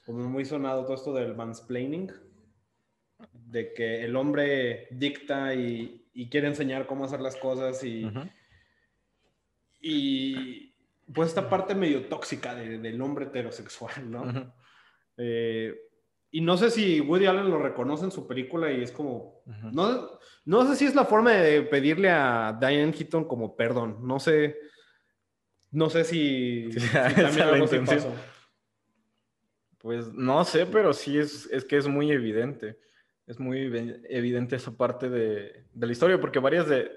como 0.06 0.28
muy 0.28 0.44
sonado 0.44 0.84
todo 0.84 0.94
esto 0.94 1.12
del 1.12 1.34
mansplaining, 1.34 2.12
de 3.50 3.72
que 3.72 4.04
el 4.04 4.14
hombre 4.16 4.88
dicta 4.90 5.54
y, 5.54 6.06
y 6.12 6.28
quiere 6.28 6.48
enseñar 6.48 6.86
cómo 6.86 7.04
hacer 7.04 7.20
las 7.20 7.36
cosas 7.36 7.82
y, 7.82 8.04
Ujú. 8.04 8.20
y 9.80 10.74
pues 11.14 11.28
esta 11.28 11.48
parte 11.48 11.74
medio 11.74 12.06
tóxica 12.06 12.54
de- 12.54 12.78
del 12.78 13.00
hombre 13.00 13.26
heterosexual, 13.26 14.10
¿no? 14.10 14.22
Ujú. 14.22 14.52
Eh, 15.16 15.74
y 16.30 16.42
no 16.42 16.58
sé 16.58 16.70
si 16.70 17.00
Woody 17.00 17.24
Allen 17.26 17.48
lo 17.50 17.58
reconoce 17.58 18.04
en 18.04 18.10
su 18.10 18.26
película 18.26 18.70
y 18.70 18.82
es 18.82 18.92
como, 18.92 19.42
Ujú. 19.46 19.70
no, 19.72 20.18
no 20.44 20.66
sé 20.66 20.76
si 20.76 20.84
es 20.84 20.94
la 20.94 21.06
forma 21.06 21.32
de 21.32 21.62
pedirle 21.62 22.10
a 22.10 22.56
Diane 22.60 22.92
Keaton 22.92 23.24
como 23.26 23.56
perdón, 23.56 24.06
no 24.06 24.20
sé, 24.20 24.58
no 25.70 25.88
sé 25.88 26.04
si, 26.04 26.70
Sí, 26.72 26.80
si 26.80 26.88
también 26.92 27.42
algo 27.48 27.66
pasó. 27.86 28.14
Pues 29.78 30.12
no 30.12 30.44
sé, 30.44 30.66
pero 30.66 30.92
sí 30.92 31.16
es, 31.18 31.46
es 31.52 31.64
que 31.64 31.76
es 31.76 31.86
muy 31.86 32.10
evidente. 32.10 32.78
Es 33.28 33.38
muy 33.38 33.58
evi- 33.68 34.00
evidente 34.08 34.56
esa 34.56 34.76
parte 34.76 35.08
de, 35.08 35.64
de 35.72 35.86
la 35.86 35.92
historia, 35.92 36.20
porque 36.20 36.40
varias 36.40 36.66
de, 36.68 36.90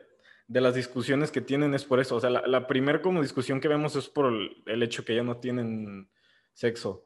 de 0.47 0.61
las 0.61 0.73
discusiones 0.73 1.29
que 1.29 1.41
tienen 1.41 1.75
es 1.75 1.85
por 1.85 1.99
eso. 1.99 2.15
O 2.15 2.19
sea, 2.19 2.31
la, 2.31 2.47
la 2.47 2.65
primera 2.65 3.01
como 3.03 3.21
discusión 3.21 3.59
que 3.59 3.67
vemos 3.67 3.95
es 3.95 4.09
por 4.09 4.33
el, 4.33 4.63
el 4.65 4.81
hecho 4.81 5.05
que 5.05 5.13
ya 5.15 5.23
no 5.23 5.37
tienen 5.37 6.09
sexo. 6.53 7.05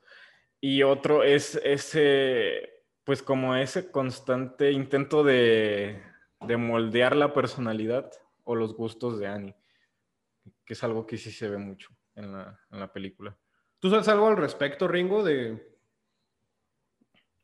Y 0.62 0.84
otro 0.84 1.24
es 1.24 1.60
ese, 1.64 2.84
pues 3.04 3.22
como 3.22 3.56
ese 3.56 3.92
constante 3.92 4.72
intento 4.72 5.24
de, 5.24 6.02
de 6.42 6.58
moldear 6.58 7.16
la 7.16 7.34
personalidad 7.34 8.10
o 8.44 8.56
los 8.56 8.74
gustos 8.76 9.20
de 9.20 9.28
Annie. 9.28 9.56
que 10.66 10.74
es 10.74 10.84
algo 10.84 11.06
que 11.06 11.18
sí 11.18 11.32
se 11.32 11.50
ve 11.50 11.58
mucho 11.58 11.90
en 12.16 12.32
la, 12.32 12.60
en 12.72 12.80
la 12.80 12.92
película. 12.92 13.38
¿Tú 13.80 13.90
sabes 13.90 14.08
algo 14.08 14.28
al 14.28 14.38
respecto, 14.38 14.88
Ringo, 14.88 15.24
de 15.24 15.75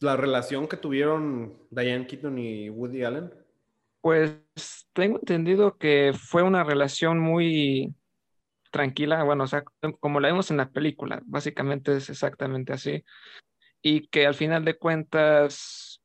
la 0.02 0.18
relación 0.18 0.68
que 0.68 0.78
tuvieron 0.78 1.58
Diane 1.70 2.08
Keaton 2.08 2.38
y 2.38 2.70
Woody 2.70 3.04
Allen? 3.04 3.32
Pues 4.02 4.41
tengo 4.93 5.20
entendido 5.20 5.78
que 5.78 6.14
fue 6.18 6.41
una 6.41 6.64
relación 6.64 7.20
muy 7.20 7.95
tranquila, 8.72 9.24
bueno, 9.24 9.43
o 9.43 9.47
sea, 9.47 9.64
como 9.99 10.20
la 10.20 10.30
vemos 10.30 10.49
en 10.49 10.58
la 10.58 10.70
película, 10.70 11.22
básicamente 11.26 11.95
es 11.95 12.10
exactamente 12.10 12.74
así, 12.74 13.04
y 13.82 14.08
que 14.08 14.26
al 14.26 14.34
final 14.34 14.66
de 14.66 14.78
cuentas 14.78 16.02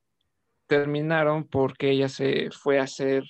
terminaron 0.66 1.46
porque 1.48 1.90
ella 1.90 2.08
se 2.08 2.50
fue 2.50 2.78
a 2.78 2.82
hacer 2.82 3.24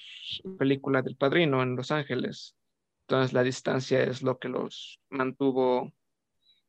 película 0.58 1.02
del 1.02 1.16
Padrino 1.16 1.62
en 1.62 1.76
Los 1.76 1.90
Ángeles. 1.90 2.56
Entonces 3.02 3.32
la 3.32 3.42
distancia 3.42 4.02
es 4.02 4.22
lo 4.22 4.38
que 4.38 4.48
los 4.48 5.00
mantuvo 5.10 5.92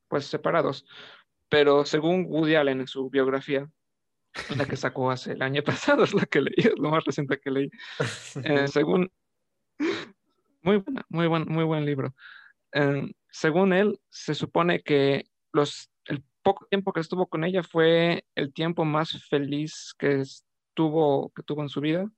pues 0.08 0.26
separados. 0.26 0.86
Pero 1.50 1.86
según 1.86 2.26
Woody 2.28 2.56
Allen 2.56 2.82
en 2.82 2.88
su 2.88 3.10
biografía, 3.10 3.70
la 4.56 4.66
que 4.66 4.76
sacó 4.76 5.12
hace 5.12 5.34
el 5.34 5.42
año 5.42 5.64
pasado, 5.66 6.04
es 6.04 6.14
la 6.14 6.26
que 6.26 6.42
leí, 6.42 6.54
es 6.58 6.78
lo 6.78 6.90
más 6.90 7.04
reciente 7.06 7.40
que 7.40 7.52
leí. 7.52 7.70
Eh, 8.44 8.68
según, 8.68 9.12
muy 10.62 10.78
buena, 10.78 11.06
muy 11.10 11.28
buen, 11.28 11.46
muy 11.48 11.64
buen 11.64 11.86
libro. 11.86 12.16
Eh, 12.74 13.12
según 13.30 13.74
él, 13.74 14.00
se 14.10 14.36
supone 14.36 14.82
que 14.82 15.26
los, 15.54 15.90
el 16.06 16.24
poco 16.44 16.66
tiempo 16.66 16.94
que 16.94 17.02
estuvo 17.02 17.28
con 17.28 17.44
ella 17.44 17.64
fue 17.64 18.26
el 18.36 18.54
tiempo 18.54 18.86
más 18.86 19.24
feliz 19.30 19.94
que 19.98 20.22
estuvo, 20.22 21.32
que 21.36 21.44
tuvo 21.44 21.62
en 21.62 21.70
su 21.70 21.82
vida. 21.82 22.10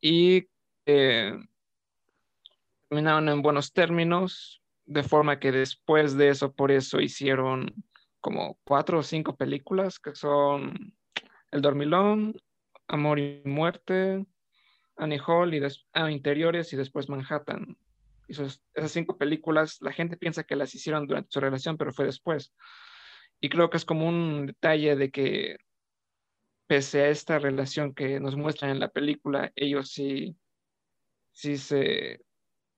Y 0.00 0.48
eh, 0.86 1.32
terminaron 2.88 3.28
en 3.28 3.42
buenos 3.42 3.72
términos, 3.72 4.62
de 4.84 5.02
forma 5.02 5.38
que 5.38 5.52
después 5.52 6.16
de 6.16 6.28
eso, 6.28 6.52
por 6.52 6.72
eso 6.72 7.00
hicieron 7.00 7.72
como 8.20 8.58
cuatro 8.64 8.98
o 8.98 9.02
cinco 9.02 9.36
películas 9.36 9.98
que 9.98 10.14
son 10.14 10.94
El 11.52 11.62
Dormilón, 11.62 12.34
Amor 12.88 13.20
y 13.20 13.42
Muerte, 13.44 14.26
Annie 14.96 15.20
Hall 15.24 15.54
y 15.54 15.60
ah, 15.92 16.10
Interiores 16.10 16.72
y 16.72 16.76
después 16.76 17.08
Manhattan. 17.08 17.76
esas 18.26 18.60
cinco 18.86 19.16
películas, 19.16 19.78
la 19.80 19.92
gente 19.92 20.16
piensa 20.16 20.44
que 20.44 20.56
las 20.56 20.74
hicieron 20.74 21.06
durante 21.06 21.30
su 21.30 21.40
relación, 21.40 21.76
pero 21.76 21.92
fue 21.92 22.06
después. 22.06 22.52
Y 23.40 23.48
creo 23.48 23.70
que 23.70 23.76
es 23.76 23.84
como 23.84 24.08
un 24.08 24.46
detalle 24.46 24.96
de 24.96 25.10
que 25.10 25.58
pese 26.66 27.02
a 27.02 27.08
esta 27.10 27.38
relación 27.38 27.94
que 27.94 28.18
nos 28.18 28.34
muestran 28.36 28.70
en 28.70 28.80
la 28.80 28.88
película, 28.88 29.52
ellos 29.54 29.90
sí, 29.90 30.36
sí 31.32 31.56
se 31.56 32.20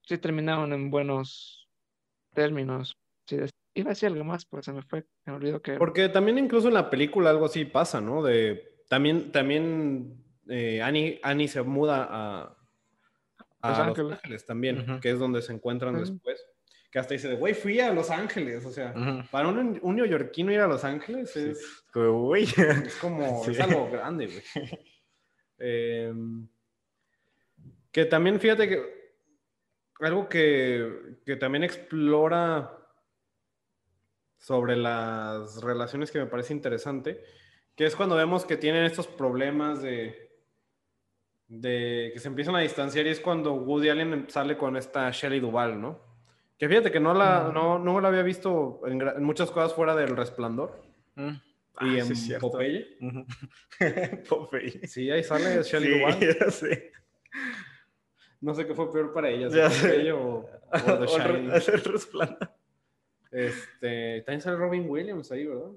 sí 0.02 0.18
terminaron 0.18 0.72
en 0.72 0.90
buenos 0.90 1.68
términos. 2.34 2.98
Sí, 3.26 3.38
iba 3.74 3.90
a 3.90 3.94
decir 3.94 4.08
algo 4.08 4.24
más, 4.24 4.44
pero 4.46 4.62
se 4.62 4.72
me 4.72 4.82
fue, 4.82 5.04
me 5.24 5.32
olvidó 5.32 5.60
que... 5.60 5.74
Porque 5.74 6.08
también 6.08 6.38
incluso 6.38 6.68
en 6.68 6.74
la 6.74 6.90
película 6.90 7.30
algo 7.30 7.46
así 7.46 7.64
pasa, 7.64 8.00
¿no? 8.00 8.22
De, 8.22 8.74
también 8.88 9.32
también 9.32 10.24
eh, 10.48 10.80
Annie, 10.82 11.48
se 11.48 11.62
muda 11.62 12.06
a, 12.10 12.56
a 13.62 13.68
Los, 13.68 13.78
Ángeles. 13.78 14.46
también, 14.46 15.00
que 15.00 15.10
es 15.10 15.18
donde 15.18 15.42
se 15.42 15.52
encuentran 15.52 15.98
después. 15.98 16.44
Que 16.90 16.98
hasta 17.00 17.14
dice, 17.14 17.34
güey, 17.34 17.54
fui 17.54 17.80
a 17.80 17.92
Los 17.92 18.10
Ángeles. 18.10 18.64
O 18.64 18.70
sea, 18.70 18.94
para 19.30 19.48
un, 19.48 19.80
un, 19.82 19.96
neoyorquino 19.96 20.52
ir 20.52 20.60
a 20.60 20.68
Los 20.68 20.84
Ángeles 20.84 21.34
es, 21.36 21.82
como, 21.92 22.36
es 22.36 22.96
como, 23.00 23.44
es 23.48 23.60
algo 23.60 23.90
grande, 23.90 24.26
güey. 24.26 24.70
Em, 25.58 26.46
que 27.90 28.04
también, 28.04 28.38
fíjate 28.38 28.68
que 28.68 29.04
algo 30.00 30.28
que, 30.28 31.18
que 31.24 31.36
también 31.36 31.64
explora 31.64 32.84
sobre 34.45 34.76
las 34.76 35.62
relaciones 35.62 36.11
que 36.11 36.18
me 36.18 36.26
parece 36.26 36.53
interesante, 36.53 37.24
que 37.74 37.86
es 37.86 37.97
cuando 37.97 38.14
vemos 38.14 38.45
que 38.45 38.59
tienen 38.59 38.84
estos 38.84 39.07
problemas 39.07 39.80
de, 39.80 40.32
de 41.49 42.11
que 42.12 42.20
se 42.20 42.28
empiezan 42.28 42.55
a 42.55 42.61
distanciar 42.61 43.07
y 43.07 43.09
es 43.09 43.20
cuando 43.20 43.55
Woody 43.55 43.88
Allen 43.88 44.26
sale 44.28 44.59
con 44.59 44.76
esta 44.76 45.11
Shelley 45.11 45.40
Duvall, 45.40 45.80
¿no? 45.80 45.99
Que 46.59 46.68
fíjate 46.68 46.92
que 46.92 47.01
no 47.01 47.14
la, 47.14 47.51
no, 47.55 47.78
no 47.78 48.03
la 48.03 48.09
había 48.09 48.20
visto 48.20 48.82
en, 48.84 49.24
muchas 49.24 49.51
cosas 49.51 49.72
fuera 49.72 49.97
del 49.97 50.14
Resplandor. 50.14 50.78
Mm. 51.14 51.30
Y 51.80 51.99
ah, 51.99 52.05
en 52.05 52.38
Popeye. 52.38 52.99
Popeye. 54.28 54.86
Sí, 54.86 55.11
ahí 55.11 55.24
sale 55.24 55.62
Shelley 55.62 55.90
sí, 55.90 55.99
Duvall. 55.99 56.53
Sí. 56.53 56.68
No 58.42 58.53
sé 58.53 58.66
qué 58.66 58.74
fue 58.74 58.92
peor 58.92 59.11
para 59.14 59.30
ella, 59.30 59.49
si 59.70 60.11
o, 60.11 60.20
o 60.20 60.49
The 60.70 61.07
Shining. 61.07 61.51
el 61.51 61.82
Resplandor. 61.82 62.51
Este, 63.35 64.22
también 64.22 64.41
sale 64.41 64.57
Robin 64.57 64.89
Williams 64.89 65.32
ahí, 65.32 65.45
¿verdad? 65.45 65.72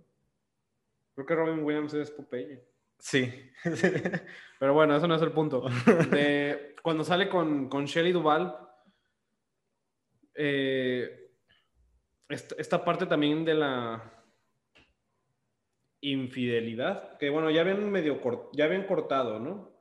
Creo 1.16 1.26
que 1.26 1.36
Robin 1.36 1.64
Williams 1.64 1.92
es 1.96 2.12
Popeye. 2.12 2.64
Sí. 3.00 3.34
Pero 4.60 4.74
bueno, 4.76 4.96
eso 4.96 5.08
no 5.08 5.16
es 5.16 5.22
el 5.24 5.32
punto. 5.32 5.66
cuando 6.84 7.04
sale 7.04 7.30
con, 7.30 7.68
con 7.68 7.86
Shelley 7.86 8.12
Duvall, 8.12 8.56
eh, 10.36 11.32
esta, 12.30 12.86
parte 12.86 13.08
también 13.08 13.44
de 13.44 13.56
la 13.56 14.14
infidelidad, 16.02 17.18
que 17.18 17.32
bueno, 17.32 17.50
ya 17.50 17.62
habían 17.62 17.90
medio 17.90 18.22
ya 18.54 18.66
habían 18.66 18.86
cortado, 18.86 19.40
¿no? 19.40 19.72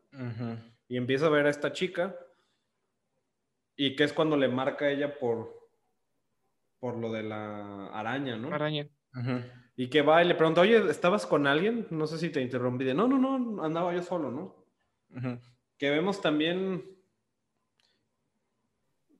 Y 0.88 0.96
empieza 0.96 1.26
a 1.26 1.30
ver 1.30 1.44
a 1.46 1.50
esta 1.50 1.72
chica 1.72 2.16
y 3.76 3.94
que 3.96 4.04
es 4.04 4.14
cuando 4.14 4.38
le 4.38 4.48
marca 4.48 4.86
a 4.86 4.90
ella 4.90 5.18
por 5.18 5.65
por 6.86 6.98
lo 6.98 7.10
de 7.10 7.24
la 7.24 7.88
araña, 7.88 8.36
¿no? 8.36 8.54
Araña. 8.54 8.86
Y 9.76 9.88
que 9.88 10.02
va 10.02 10.22
y 10.22 10.28
le 10.28 10.36
pregunta, 10.36 10.60
oye, 10.60 10.88
¿estabas 10.88 11.26
con 11.26 11.48
alguien? 11.48 11.88
No 11.90 12.06
sé 12.06 12.16
si 12.16 12.30
te 12.30 12.40
interrumpí. 12.40 12.84
De, 12.84 12.94
no, 12.94 13.08
no, 13.08 13.18
no, 13.18 13.64
andaba 13.64 13.92
yo 13.92 14.02
solo, 14.02 14.30
¿no? 14.30 15.34
Que 15.76 15.90
vemos 15.90 16.20
también 16.20 16.84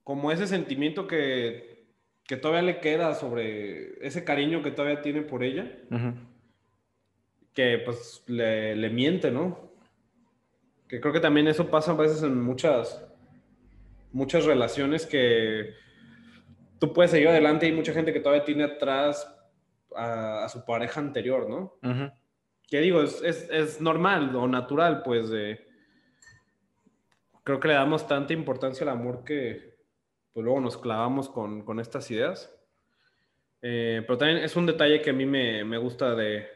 como 0.04 0.30
ese 0.30 0.46
sentimiento 0.46 1.08
que, 1.08 1.88
que, 2.22 2.36
todavía 2.36 2.62
le 2.62 2.78
queda 2.78 3.14
sobre 3.14 4.06
ese 4.06 4.22
cariño 4.22 4.62
que 4.62 4.70
todavía 4.70 5.02
tiene 5.02 5.22
por 5.22 5.42
ella. 5.42 5.68
Que 7.52 7.78
pues 7.84 8.22
le, 8.28 8.76
le 8.76 8.90
miente, 8.90 9.32
¿no? 9.32 9.72
Que 10.86 11.00
creo 11.00 11.12
que 11.12 11.18
también 11.18 11.48
eso 11.48 11.68
pasa 11.68 11.90
a 11.90 11.96
veces 11.96 12.22
en 12.22 12.40
muchas, 12.40 13.04
muchas 14.12 14.44
relaciones 14.44 15.04
que 15.04 15.84
tú 16.78 16.92
puedes 16.92 17.10
seguir 17.10 17.28
adelante 17.28 17.66
y 17.66 17.70
hay 17.70 17.76
mucha 17.76 17.92
gente 17.92 18.12
que 18.12 18.20
todavía 18.20 18.44
tiene 18.44 18.64
atrás 18.64 19.32
a, 19.94 20.48
su 20.48 20.64
pareja 20.64 21.00
anterior, 21.00 21.48
¿no? 21.48 21.78
Que 22.68 22.80
digo, 22.80 23.02
es, 23.02 23.80
normal 23.80 24.34
o 24.34 24.46
natural, 24.46 25.02
pues, 25.02 25.30
creo 27.44 27.60
que 27.60 27.68
le 27.68 27.74
damos 27.74 28.06
tanta 28.06 28.32
importancia 28.32 28.84
al 28.84 28.90
amor 28.90 29.24
que 29.24 29.76
pues 30.32 30.44
luego 30.44 30.60
nos 30.60 30.76
clavamos 30.76 31.30
con, 31.30 31.80
estas 31.80 32.10
ideas. 32.10 32.52
Eh, 33.62 34.02
pero 34.06 34.18
también 34.18 34.44
es 34.44 34.54
un 34.54 34.66
detalle 34.66 35.00
que 35.00 35.10
a 35.10 35.14
mí 35.14 35.24
me, 35.24 35.78
gusta 35.78 36.14
de, 36.14 36.46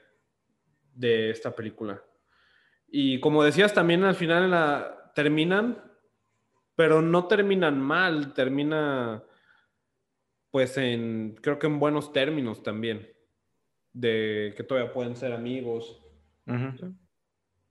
de, 0.95 1.31
esta 1.31 1.55
película. 1.55 2.03
Y 2.89 3.21
como 3.21 3.43
decías, 3.43 3.73
también 3.73 4.05
al 4.05 4.17
final 4.17 4.51
la, 4.51 5.13
terminan, 5.15 5.83
pero 6.77 7.01
no 7.01 7.27
terminan 7.27 7.81
mal, 7.81 8.35
termina 8.35 9.25
pues 10.51 10.77
en, 10.79 11.37
creo 11.41 11.59
que 11.59 11.67
en 11.67 11.79
buenos 11.79 12.13
términos 12.13 12.63
también, 12.63 13.09
de 13.93 14.55
que 14.57 14.65
todavía 14.65 14.93
pueden 14.93 15.17
ser 15.17 15.33
amigos. 15.33 16.01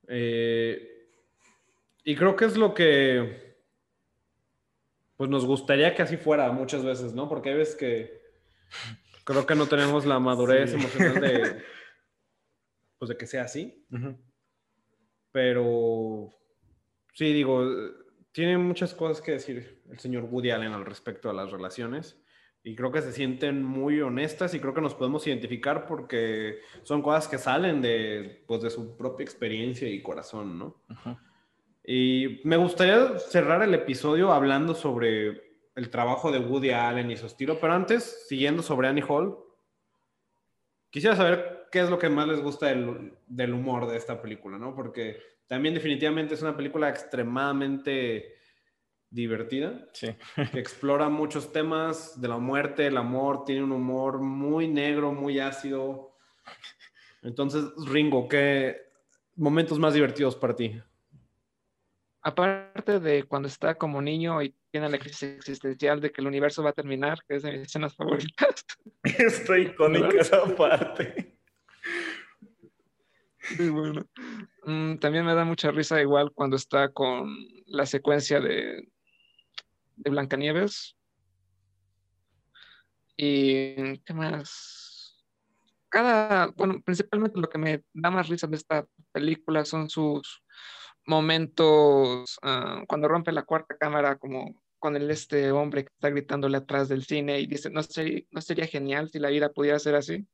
Eh, 0.08 1.10
y 2.04 2.16
creo 2.16 2.36
que 2.36 2.46
es 2.46 2.58
lo 2.58 2.74
que, 2.74 3.58
pues 5.18 5.30
nos 5.30 5.46
gustaría 5.46 5.94
que 5.94 6.02
así 6.02 6.18
fuera 6.18 6.52
muchas 6.52 6.84
veces, 6.84 7.14
¿no? 7.14 7.28
Porque 7.28 7.50
hay 7.50 7.58
veces 7.58 7.76
que 7.76 8.22
creo 9.26 9.46
que 9.46 9.56
no 9.56 9.68
tenemos 9.68 10.06
la 10.06 10.20
madurez 10.20 10.74
emocional 10.74 11.22
de, 11.22 11.62
pues 12.98 13.10
de 13.10 13.18
que 13.18 13.28
sea 13.28 13.44
así. 13.44 13.86
Pero, 15.32 16.34
sí, 17.14 17.34
digo, 17.34 17.70
tiene 18.32 18.58
muchas 18.58 18.94
cosas 18.94 19.22
que 19.22 19.34
decir 19.34 19.84
el 19.92 20.00
señor 20.00 20.24
Woody 20.24 20.52
Allen 20.52 20.72
al 20.72 20.86
respecto 20.86 21.30
a 21.30 21.34
las 21.34 21.52
relaciones 21.52 22.20
y 22.64 22.76
creo 22.76 22.92
que 22.92 23.02
se 23.02 23.14
sienten 23.14 23.64
muy 23.64 24.02
honestas 24.02 24.54
y 24.54 24.60
creo 24.60 24.74
que 24.74 24.82
nos 24.82 24.94
podemos 24.94 25.26
identificar 25.28 25.86
porque 25.88 26.60
son 26.84 27.02
cosas 27.02 27.28
que 27.28 27.38
salen 27.38 27.82
de, 27.82 28.44
pues, 28.48 28.62
de 28.62 28.70
su 28.70 28.98
propia 28.98 29.24
experiencia 29.24 29.88
y 29.88 30.02
corazón, 30.02 30.60
¿no? 30.60 30.82
Y 31.86 32.42
me 32.44 32.58
gustaría 32.58 33.18
cerrar 33.18 33.64
el 33.64 33.74
episodio 33.74 34.34
hablando 34.34 34.76
sobre 34.76 35.50
el 35.76 35.90
trabajo 35.90 36.32
de 36.32 36.40
Woody 36.40 36.72
Allen 36.72 37.10
y 37.10 37.18
su 37.18 37.26
estilo, 37.26 37.60
pero 37.60 37.74
antes, 37.74 38.26
siguiendo 38.28 38.62
sobre 38.62 38.90
Annie 38.90 39.06
Hall, 39.08 39.38
quisiera 40.90 41.16
saber 41.16 41.68
qué 41.72 41.80
es 41.80 41.90
lo 41.90 41.98
que 41.98 42.10
más 42.10 42.28
les 42.28 42.42
gusta 42.42 42.68
del, 42.68 43.14
del 43.28 43.54
humor 43.54 43.88
de 43.88 43.96
esta 43.96 44.22
película, 44.22 44.58
¿no? 44.58 44.76
Porque 44.76 45.18
también 45.48 45.74
definitivamente 45.74 46.34
es 46.34 46.42
una 46.42 46.58
película 46.58 46.90
extremadamente 46.90 48.39
divertida, 49.10 49.88
Sí. 49.94 50.16
que 50.52 50.60
explora 50.60 51.10
muchos 51.10 51.52
temas 51.52 52.20
de 52.20 52.28
la 52.28 52.38
muerte, 52.38 52.88
el 52.88 52.98
amor, 52.98 53.44
tiene 53.46 53.64
un 53.64 53.72
humor 53.72 54.20
muy 54.20 54.68
negro, 54.68 55.12
muy 55.12 55.40
ácido. 55.40 56.16
Entonces, 57.22 57.64
Ringo, 57.88 58.28
¿qué 58.28 58.78
momentos 59.36 59.80
más 59.80 59.94
divertidos 59.94 60.36
para 60.36 60.56
ti? 60.56 60.80
Aparte 62.22 63.00
de 63.00 63.24
cuando 63.24 63.48
está 63.48 63.76
como 63.76 64.02
niño 64.02 64.42
y 64.42 64.54
tiene 64.72 64.90
la 64.90 65.00
crisis 65.00 65.24
existencial 65.24 66.02
de 66.02 66.12
que 66.12 66.22
el 66.22 66.28
universo 66.28 66.62
va 66.62 66.72
a 66.72 66.74
terminar, 66.74 67.20
que 67.28 67.36
es 67.36 67.44
de 67.44 67.52
mis 67.54 67.62
escenas 67.62 67.96
favoritas. 67.96 68.66
Está 69.04 69.58
icónica 69.58 70.20
esa 70.20 70.44
parte. 70.56 71.38
Muy 73.58 73.70
bueno. 73.70 74.06
Mm, 74.66 74.98
también 74.98 75.26
me 75.26 75.34
da 75.34 75.46
mucha 75.46 75.72
risa 75.72 76.02
igual 76.02 76.32
cuando 76.34 76.58
está 76.58 76.90
con 76.90 77.36
la 77.66 77.86
secuencia 77.86 78.40
de, 78.40 78.90
de 80.00 80.10
Blancanieves. 80.10 80.98
Y 83.16 84.00
qué 84.00 84.14
más. 84.14 85.26
Cada, 85.90 86.48
bueno, 86.48 86.82
principalmente 86.84 87.40
lo 87.40 87.50
que 87.50 87.58
me 87.58 87.84
da 87.94 88.12
más 88.12 88.30
risa 88.30 88.48
de 88.48 88.56
esta 88.56 88.86
película 89.12 89.66
son 89.66 89.90
sus 89.90 90.42
momentos 91.06 92.38
ah, 92.44 92.84
cuando 92.88 93.08
rompe 93.08 93.32
la 93.32 93.44
cuarta 93.44 93.76
cámara, 93.78 94.18
como 94.18 94.62
con 94.78 94.96
el 94.96 95.12
este 95.12 95.52
hombre 95.52 95.84
que 95.84 95.92
está 95.94 96.10
gritándole 96.10 96.58
atrás 96.58 96.88
del 96.88 97.04
cine 97.04 97.40
y 97.40 97.48
dice, 97.48 97.70
¿no 97.70 97.84
sería, 97.84 98.22
no 98.32 98.42
sería 98.42 98.68
genial 98.68 99.10
si 99.10 99.20
la 99.20 99.30
vida 99.30 99.52
pudiera 99.52 99.80
ser 99.80 99.96
así? 99.96 100.26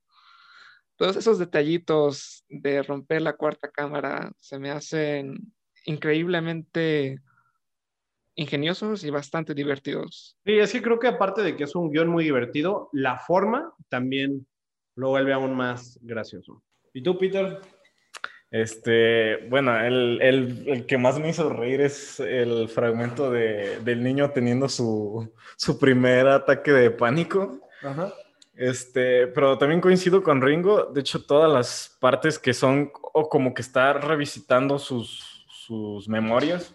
Todos 0.98 1.16
esos 1.16 1.40
detallitos 1.40 2.46
de 2.48 2.84
romper 2.84 3.22
la 3.22 3.34
cuarta 3.34 3.72
cámara 3.72 4.32
se 4.40 4.60
me 4.60 4.70
hacen 4.70 5.54
increíblemente 5.86 7.20
ingeniosos 8.36 9.04
y 9.04 9.10
bastante 9.10 9.54
divertidos. 9.54 10.38
Sí, 10.46 10.54
es 10.60 10.72
que 10.72 10.82
creo 10.82 11.00
que 11.00 11.08
aparte 11.08 11.42
de 11.42 11.56
que 11.56 11.64
es 11.64 11.76
un 11.76 11.90
guion 11.92 12.10
muy 12.10 12.24
divertido, 12.24 12.90
la 12.94 13.18
forma 13.20 13.74
también 13.90 14.46
lo 14.96 15.10
vuelve 15.10 15.34
aún 15.34 15.56
más 15.56 15.98
gracioso. 16.02 16.62
¿Y 16.94 17.02
tú, 17.04 17.18
Peter? 17.18 17.60
Este, 18.52 19.48
bueno, 19.50 19.78
el, 19.80 20.20
el- 20.22 20.64
el 20.70 20.86
que 20.86 20.98
más 20.98 21.20
me 21.20 21.30
hizo 21.30 21.50
reír 21.50 21.82
es 21.82 22.20
el 22.20 22.70
fragmento 22.70 23.30
de- 23.32 23.80
del 23.82 24.04
niño 24.04 24.32
teniendo 24.32 24.70
su, 24.70 25.30
su 25.58 25.78
primer 25.80 26.28
ataque 26.28 26.72
de 26.72 26.92
pánico. 26.92 27.60
Ajá. 27.82 28.14
Este, 28.56 29.28
pero 29.28 29.58
también 29.58 29.82
coincido 29.82 30.24
con 30.24 30.42
Ringo. 30.42 30.86
De 30.86 31.02
hecho, 31.02 31.26
todas 31.26 31.52
las 31.52 31.98
partes 32.00 32.40
que 32.40 32.54
son, 32.54 32.92
o 33.14 33.28
como 33.28 33.54
que 33.54 33.62
está 33.62 33.92
revisitando 33.94 34.80
sus, 34.80 35.46
sus 35.50 36.08
memorias, 36.08 36.74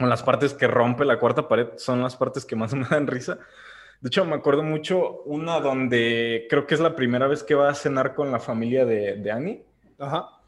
o 0.00 0.06
las 0.06 0.22
partes 0.22 0.54
que 0.54 0.66
rompe 0.66 1.04
la 1.04 1.18
cuarta 1.18 1.46
pared, 1.48 1.68
son 1.76 2.02
las 2.02 2.16
partes 2.16 2.44
que 2.44 2.56
más 2.56 2.74
me 2.74 2.86
dan 2.88 3.06
risa. 3.06 3.38
De 4.00 4.08
hecho, 4.08 4.24
me 4.24 4.34
acuerdo 4.36 4.62
mucho 4.62 5.22
una 5.26 5.60
donde 5.60 6.46
creo 6.48 6.66
que 6.66 6.74
es 6.74 6.80
la 6.80 6.96
primera 6.96 7.26
vez 7.26 7.42
que 7.42 7.54
va 7.54 7.68
a 7.68 7.74
cenar 7.74 8.14
con 8.14 8.32
la 8.32 8.38
familia 8.40 8.86
de, 8.86 9.16
de 9.16 9.30
Annie 9.30 9.64
Ajá. 9.98 10.40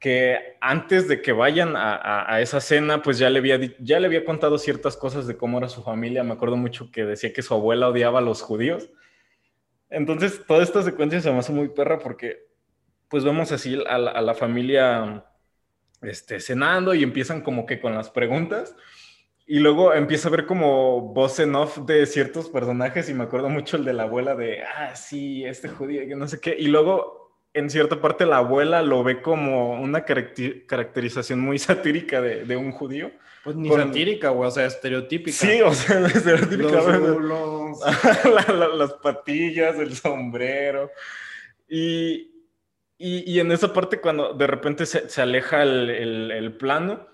que 0.00 0.56
antes 0.62 1.06
de 1.06 1.20
que 1.20 1.32
vayan 1.32 1.76
a, 1.76 1.94
a- 1.94 2.34
a 2.34 2.40
esa 2.40 2.58
cena, 2.60 3.02
pues 3.02 3.18
ya 3.18 3.28
le, 3.28 3.40
había, 3.40 3.60
ya 3.80 4.00
le 4.00 4.06
había 4.06 4.24
contado 4.24 4.56
ciertas 4.56 4.96
cosas 4.96 5.26
de 5.26 5.36
cómo 5.36 5.58
era 5.58 5.68
su 5.68 5.82
familia. 5.82 6.24
Me 6.24 6.32
acuerdo 6.32 6.56
mucho 6.56 6.90
que 6.90 7.04
decía 7.04 7.34
que 7.34 7.42
su 7.42 7.52
abuela 7.52 7.88
odiaba 7.88 8.20
a 8.20 8.22
los 8.22 8.40
judíos. 8.40 8.88
Entonces, 9.90 10.42
toda 10.46 10.62
esta 10.62 10.82
secuencia 10.82 11.20
se 11.20 11.30
me 11.30 11.38
hace 11.38 11.52
muy 11.52 11.68
perra 11.68 11.98
porque, 11.98 12.46
pues 13.08 13.24
vemos 13.24 13.52
así 13.52 13.78
a 13.88 13.98
la, 13.98 14.10
a 14.10 14.20
la 14.22 14.34
familia 14.34 15.24
este, 16.02 16.40
cenando 16.40 16.94
y 16.94 17.02
empiezan 17.02 17.40
como 17.42 17.66
que 17.66 17.80
con 17.80 17.94
las 17.94 18.10
preguntas. 18.10 18.74
Y 19.48 19.60
luego 19.60 19.94
empieza 19.94 20.26
a 20.28 20.32
ver 20.32 20.44
como 20.46 21.00
voz 21.00 21.38
en 21.38 21.54
off 21.54 21.78
de 21.86 22.04
ciertos 22.06 22.48
personajes 22.48 23.08
y 23.08 23.14
me 23.14 23.22
acuerdo 23.24 23.48
mucho 23.48 23.76
el 23.76 23.84
de 23.84 23.92
la 23.92 24.02
abuela 24.02 24.34
de, 24.34 24.62
ah, 24.62 24.96
sí, 24.96 25.44
este 25.44 25.68
judío, 25.68 26.00
que 26.08 26.16
no 26.16 26.26
sé 26.26 26.40
qué. 26.40 26.56
Y 26.58 26.66
luego, 26.66 27.38
en 27.54 27.70
cierta 27.70 28.00
parte, 28.00 28.26
la 28.26 28.38
abuela 28.38 28.82
lo 28.82 29.04
ve 29.04 29.22
como 29.22 29.80
una 29.80 30.04
caracterización 30.04 31.38
muy 31.40 31.58
satírica 31.60 32.20
de, 32.20 32.44
de 32.44 32.56
un 32.56 32.72
judío. 32.72 33.12
Pues 33.44 33.54
ni 33.54 33.68
Con- 33.68 33.80
satírica, 33.80 34.30
güey, 34.30 34.48
o 34.48 34.50
sea, 34.50 34.66
estereotípica. 34.66 35.36
Sí, 35.36 35.60
o 35.62 35.72
sea, 35.72 36.00
Los 36.00 36.16
estereotípicamente. 36.16 37.06
rulos. 37.08 37.78
La- 38.24 38.52
la- 38.54 38.68
las 38.74 38.94
patillas, 38.94 39.78
el 39.78 39.94
sombrero. 39.94 40.90
Y, 41.68 42.35
y, 42.98 43.38
en 43.40 43.52
esa 43.52 43.72
parte 43.72 44.00
cuando 44.00 44.32
de 44.32 44.46
repente 44.46 44.86
se, 44.86 45.20
aleja 45.20 45.62
el, 45.62 46.56
plano 46.58 47.06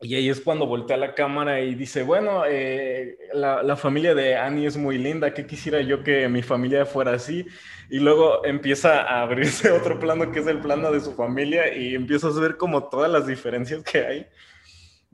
y 0.00 0.16
ahí 0.16 0.28
es 0.28 0.40
cuando 0.40 0.66
voltea 0.66 0.98
la 0.98 1.14
cámara 1.14 1.60
y 1.62 1.74
dice, 1.74 2.02
bueno, 2.02 2.44
eh, 2.46 3.16
la, 3.32 3.62
la 3.62 3.76
familia 3.76 4.14
de 4.14 4.36
Annie 4.36 4.66
es 4.66 4.76
muy 4.76 4.98
linda, 4.98 5.32
que 5.32 5.46
quisiera 5.46 5.80
yo 5.80 6.02
que 6.02 6.28
mi 6.28 6.42
familia 6.42 6.84
fuera 6.84 7.12
así? 7.12 7.46
Y 7.88 8.00
luego 8.00 8.44
empieza 8.44 9.02
a 9.02 9.22
abrirse 9.22 9.70
otro 9.72 9.98
plano 9.98 10.30
que 10.30 10.40
es 10.40 10.46
el 10.46 10.60
plano 10.60 10.92
de 10.92 11.00
su 11.00 11.14
familia 11.14 11.74
y 11.74 11.94
empiezas 11.94 12.36
a 12.36 12.40
ver 12.40 12.56
como 12.58 12.88
todas 12.90 13.10
las 13.10 13.26
diferencias 13.26 13.82
que 13.82 14.04
hay 14.04 14.26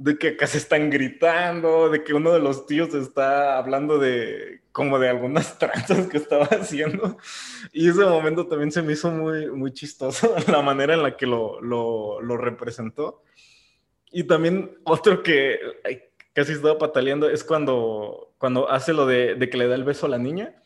de 0.01 0.17
que 0.17 0.29
acá 0.29 0.47
se 0.47 0.57
están 0.57 0.89
gritando, 0.89 1.91
de 1.91 2.03
que 2.03 2.15
uno 2.15 2.33
de 2.33 2.41
los 2.41 2.65
tíos 2.65 2.95
está 2.95 3.59
hablando 3.59 3.99
de 3.99 4.63
como 4.73 4.99
de 4.99 5.11
algunas 5.11 5.59
tranzas 5.59 6.09
que 6.09 6.17
estaba 6.17 6.47
haciendo. 6.47 7.19
Y 7.71 7.91
ese 7.91 8.07
momento 8.07 8.47
también 8.47 8.73
se 8.73 8.81
me 8.81 8.95
hizo 8.95 9.11
muy, 9.11 9.51
muy 9.51 9.75
chistoso 9.75 10.35
la 10.49 10.63
manera 10.63 10.95
en 10.95 11.03
la 11.03 11.19
que 11.19 11.27
lo, 11.27 11.61
lo, 11.61 12.37
representó. 12.39 13.23
Y 14.11 14.25
también 14.25 14.79
otro 14.85 15.23
que 15.23 15.61
ay, 15.85 16.03
casi 16.33 16.53
estaba 16.53 16.79
pataleando 16.79 17.29
es 17.29 17.45
cuando, 17.45 18.33
cuando 18.39 18.71
hace 18.71 18.95
lo 18.95 19.05
de, 19.05 19.35
de 19.35 19.51
que 19.51 19.59
le 19.59 19.69
da 19.69 19.75
el 19.75 19.85
beso 19.85 20.07
a 20.07 20.09
la 20.09 20.19
niña 20.19 20.61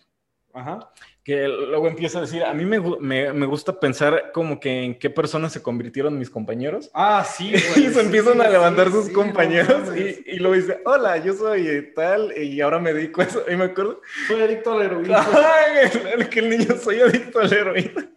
Ajá. 0.54 0.92
Que 1.24 1.48
luego 1.48 1.88
empieza 1.88 2.18
a 2.18 2.20
decir, 2.20 2.44
a 2.44 2.52
mí 2.52 2.66
me, 2.66 2.78
me, 3.00 3.32
me 3.32 3.46
gusta 3.46 3.80
pensar 3.80 4.30
como 4.34 4.60
que 4.60 4.82
en 4.84 4.98
qué 4.98 5.08
personas 5.08 5.52
se 5.54 5.62
convirtieron 5.62 6.18
mis 6.18 6.28
compañeros. 6.28 6.90
Ah, 6.92 7.24
sí, 7.24 7.48
y 7.76 7.80
güey. 7.80 7.94
se 7.94 8.00
empiezan 8.02 8.40
a 8.42 8.44
sí, 8.46 8.52
levantar 8.52 8.88
sí, 8.88 8.92
sus 8.92 9.06
sí, 9.06 9.12
no 9.12 9.18
compañeros 9.20 9.86
mames. 9.86 10.18
y, 10.26 10.30
y 10.32 10.36
luego 10.36 10.54
dice, 10.54 10.80
hola, 10.84 11.16
yo 11.16 11.32
soy 11.32 11.66
eh, 11.66 11.82
tal 11.94 12.36
y 12.36 12.60
ahora 12.60 12.78
me 12.78 12.92
dedico 12.92 13.22
a 13.22 13.24
eso. 13.24 13.42
Y 13.50 13.56
me 13.56 13.64
acuerdo, 13.64 14.02
Soy 14.28 14.42
adicto 14.42 14.72
a 14.72 14.76
la 14.78 14.84
heroína. 14.84 15.26
"Ay, 15.32 15.90
el- 16.18 16.28
que 16.28 16.40
el 16.40 16.50
niño 16.50 16.76
soy 16.76 17.00
adicto 17.00 17.40
a 17.40 17.44
la 17.44 17.56
heroína. 17.56 18.10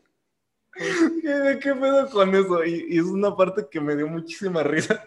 ¿Qué, 0.73 1.59
qué 1.61 1.73
pedo 1.75 2.09
con 2.09 2.35
eso? 2.35 2.63
Y, 2.65 2.85
y 2.89 2.97
es 2.99 3.05
una 3.05 3.35
parte 3.35 3.65
que 3.71 3.79
me 3.79 3.95
dio 3.95 4.07
muchísima 4.07 4.63
risa. 4.63 5.03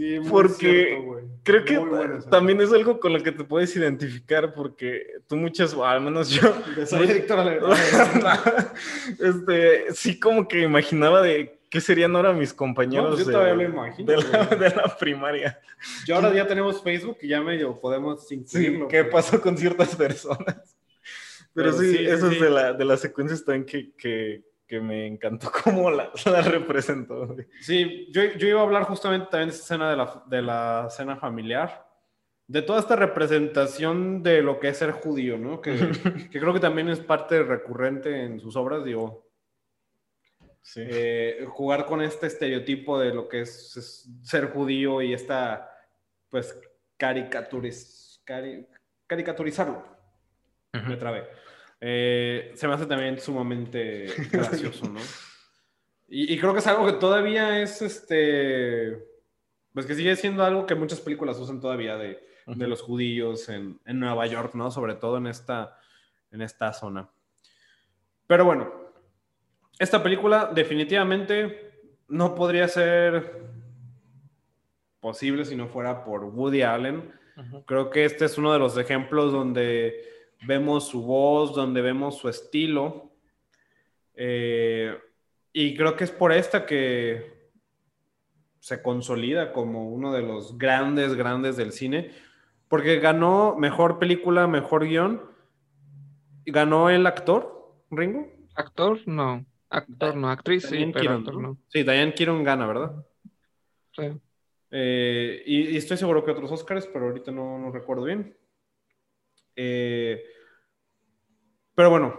Sí, 0.00 0.18
muy 0.18 0.30
Porque 0.30 0.56
cierto, 0.56 1.02
güey. 1.02 1.24
Creo 1.42 1.64
que 1.64 1.76
bueno 1.76 2.20
también 2.30 2.58
es 2.62 2.72
algo 2.72 2.98
con 2.98 3.12
lo 3.12 3.22
que 3.22 3.32
te 3.32 3.44
puedes 3.44 3.76
identificar 3.76 4.54
porque 4.54 5.06
tú 5.26 5.36
muchas, 5.36 5.74
o 5.74 5.84
al 5.84 6.00
menos 6.00 6.30
yo, 6.30 6.40
Soy 6.86 7.06
heroína. 7.06 7.60
este, 9.18 9.92
sí 9.92 10.18
como 10.18 10.48
que 10.48 10.62
imaginaba 10.62 11.20
de 11.20 11.60
qué 11.68 11.82
serían 11.82 12.16
ahora 12.16 12.32
mis 12.32 12.54
compañeros 12.54 13.10
No, 13.10 13.18
yo 13.18 13.24
de, 13.26 13.32
todavía 13.32 13.54
lo 13.54 13.62
imagino, 13.62 14.10
de 14.10 14.16
la, 14.16 14.44
güey. 14.46 14.58
de 14.70 14.70
la 14.70 14.96
primaria. 14.98 15.60
Y 16.06 16.12
ahora 16.12 16.32
ya 16.32 16.46
tenemos 16.46 16.82
Facebook 16.82 17.18
y 17.20 17.28
ya 17.28 17.42
medio 17.42 17.78
podemos 17.78 18.26
Sí, 18.26 18.36
incluirlo. 18.36 18.88
qué 18.88 19.04
pues. 19.04 19.26
pasó 19.26 19.38
con 19.38 19.58
ciertas 19.58 19.94
personas. 19.96 20.78
Pero, 21.52 21.72
Pero 21.72 21.72
sí, 21.72 21.90
sí, 21.90 21.98
sí, 21.98 22.06
eso 22.06 22.30
sí. 22.30 22.36
es 22.36 22.40
de, 22.40 22.48
la, 22.48 22.72
de 22.72 22.84
las 22.86 23.00
secuencias 23.00 23.44
también 23.44 23.66
que, 23.66 23.92
que, 23.98 24.44
que 24.70 24.80
me 24.80 25.04
encantó 25.04 25.50
cómo 25.64 25.90
la, 25.90 26.12
la 26.26 26.42
representó. 26.42 27.26
güey. 27.26 27.46
Sí, 27.60 28.06
yo, 28.12 28.22
yo 28.38 28.46
iba 28.46 28.60
a 28.60 28.62
hablar 28.62 28.84
justamente 28.84 29.26
también 29.28 29.48
de 29.48 29.54
esta 29.56 29.64
escena 29.64 29.90
de 29.90 29.96
la, 29.96 30.22
de 30.26 30.42
la 30.42 30.86
cena 30.90 31.16
familiar, 31.16 31.88
de 32.46 32.62
toda 32.62 32.78
esta 32.78 32.94
representación 32.94 34.22
de 34.22 34.42
lo 34.42 34.60
que 34.60 34.68
es 34.68 34.78
ser 34.78 34.92
judío, 34.92 35.36
¿no? 35.38 35.60
Que, 35.60 35.72
que 36.30 36.38
creo 36.38 36.54
que 36.54 36.60
también 36.60 36.88
es 36.88 37.00
parte 37.00 37.42
recurrente 37.42 38.22
en 38.22 38.38
sus 38.38 38.54
obras, 38.54 38.84
digo, 38.84 39.26
Sí. 40.62 40.82
eh, 40.84 41.46
jugar 41.48 41.86
con 41.86 42.02
este 42.02 42.26
estereotipo 42.28 42.98
de 43.00 43.12
lo 43.14 43.28
que 43.28 43.40
es, 43.40 43.76
es 43.78 44.08
ser 44.22 44.50
judío 44.50 45.00
y 45.02 45.14
esta, 45.14 45.68
pues, 46.28 46.56
caricaturiz, 46.96 48.22
cari- 48.26 48.68
caricaturizarlo. 49.06 49.82
Me 50.86 50.96
trabé. 50.96 51.24
Eh, 51.80 52.52
se 52.54 52.68
me 52.68 52.74
hace 52.74 52.86
también 52.86 53.18
sumamente 53.18 54.06
gracioso, 54.30 54.88
¿no? 54.88 55.00
Y, 56.08 56.34
y 56.34 56.38
creo 56.38 56.52
que 56.52 56.58
es 56.58 56.66
algo 56.66 56.86
que 56.86 56.94
todavía 56.94 57.60
es, 57.62 57.80
este, 57.82 59.02
pues 59.72 59.86
que 59.86 59.94
sigue 59.94 60.14
siendo 60.16 60.44
algo 60.44 60.66
que 60.66 60.74
muchas 60.74 61.00
películas 61.00 61.38
usan 61.38 61.60
todavía 61.60 61.96
de, 61.96 62.22
de 62.46 62.66
los 62.66 62.82
judíos 62.82 63.48
en, 63.48 63.80
en 63.86 64.00
Nueva 64.00 64.26
York, 64.26 64.54
¿no? 64.54 64.70
Sobre 64.70 64.94
todo 64.94 65.16
en 65.18 65.26
esta, 65.26 65.78
en 66.30 66.42
esta 66.42 66.72
zona. 66.72 67.08
Pero 68.26 68.44
bueno, 68.44 68.72
esta 69.78 70.02
película 70.02 70.50
definitivamente 70.54 71.70
no 72.08 72.34
podría 72.34 72.68
ser 72.68 73.48
posible 75.00 75.44
si 75.44 75.56
no 75.56 75.68
fuera 75.68 76.04
por 76.04 76.24
Woody 76.24 76.62
Allen. 76.62 77.12
Ujú. 77.36 77.64
Creo 77.64 77.90
que 77.90 78.04
este 78.04 78.26
es 78.26 78.36
uno 78.36 78.52
de 78.52 78.58
los 78.58 78.76
ejemplos 78.76 79.32
donde 79.32 80.19
vemos 80.42 80.88
su 80.88 81.02
voz, 81.02 81.54
donde 81.54 81.82
vemos 81.82 82.18
su 82.18 82.28
estilo. 82.28 83.12
Eh, 84.14 84.96
y 85.52 85.74
creo 85.76 85.96
que 85.96 86.04
es 86.04 86.10
por 86.10 86.32
esta 86.32 86.66
que 86.66 87.50
se 88.60 88.82
consolida 88.82 89.52
como 89.52 89.88
uno 89.88 90.12
de 90.12 90.22
los 90.22 90.58
grandes, 90.58 91.14
grandes 91.14 91.56
del 91.56 91.72
cine. 91.72 92.10
Porque 92.68 93.00
ganó 93.00 93.56
mejor 93.56 93.98
película, 93.98 94.46
mejor 94.46 94.86
guion. 94.86 95.22
¿Ganó 96.46 96.90
el 96.90 97.06
actor, 97.06 97.74
Ringo? 97.90 98.30
Actor, 98.54 99.00
no. 99.06 99.44
Actor, 99.68 100.16
no. 100.16 100.30
Actriz, 100.30 100.64
sí, 100.64 100.76
Diane 100.76 100.92
pero 100.92 101.02
Keaton, 101.02 101.20
actor, 101.20 101.42
no. 101.42 101.58
Sí, 101.68 101.82
Diane 101.82 102.14
Keaton 102.14 102.44
gana, 102.44 102.66
¿verdad? 102.66 103.06
Sí. 103.92 104.04
Eh, 104.70 105.42
y, 105.46 105.70
y 105.70 105.76
estoy 105.76 105.96
seguro 105.96 106.24
que 106.24 106.30
otros 106.30 106.50
Oscars, 106.52 106.86
pero 106.86 107.06
ahorita 107.06 107.32
no, 107.32 107.58
no 107.58 107.72
recuerdo 107.72 108.04
bien. 108.04 108.36
Eh, 109.62 110.24
pero 111.74 111.90
bueno, 111.90 112.14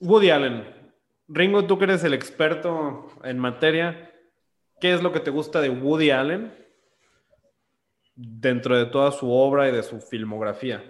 Woody 0.00 0.28
Allen. 0.28 0.92
Ringo, 1.26 1.66
tú 1.66 1.78
que 1.78 1.84
eres 1.84 2.04
el 2.04 2.12
experto 2.12 3.08
en 3.24 3.38
materia, 3.38 4.12
¿qué 4.78 4.92
es 4.92 5.02
lo 5.02 5.10
que 5.12 5.20
te 5.20 5.30
gusta 5.30 5.62
de 5.62 5.70
Woody 5.70 6.10
Allen 6.10 6.52
dentro 8.14 8.76
de 8.76 8.84
toda 8.84 9.10
su 9.10 9.30
obra 9.30 9.70
y 9.70 9.72
de 9.72 9.82
su 9.82 10.00
filmografía? 10.00 10.84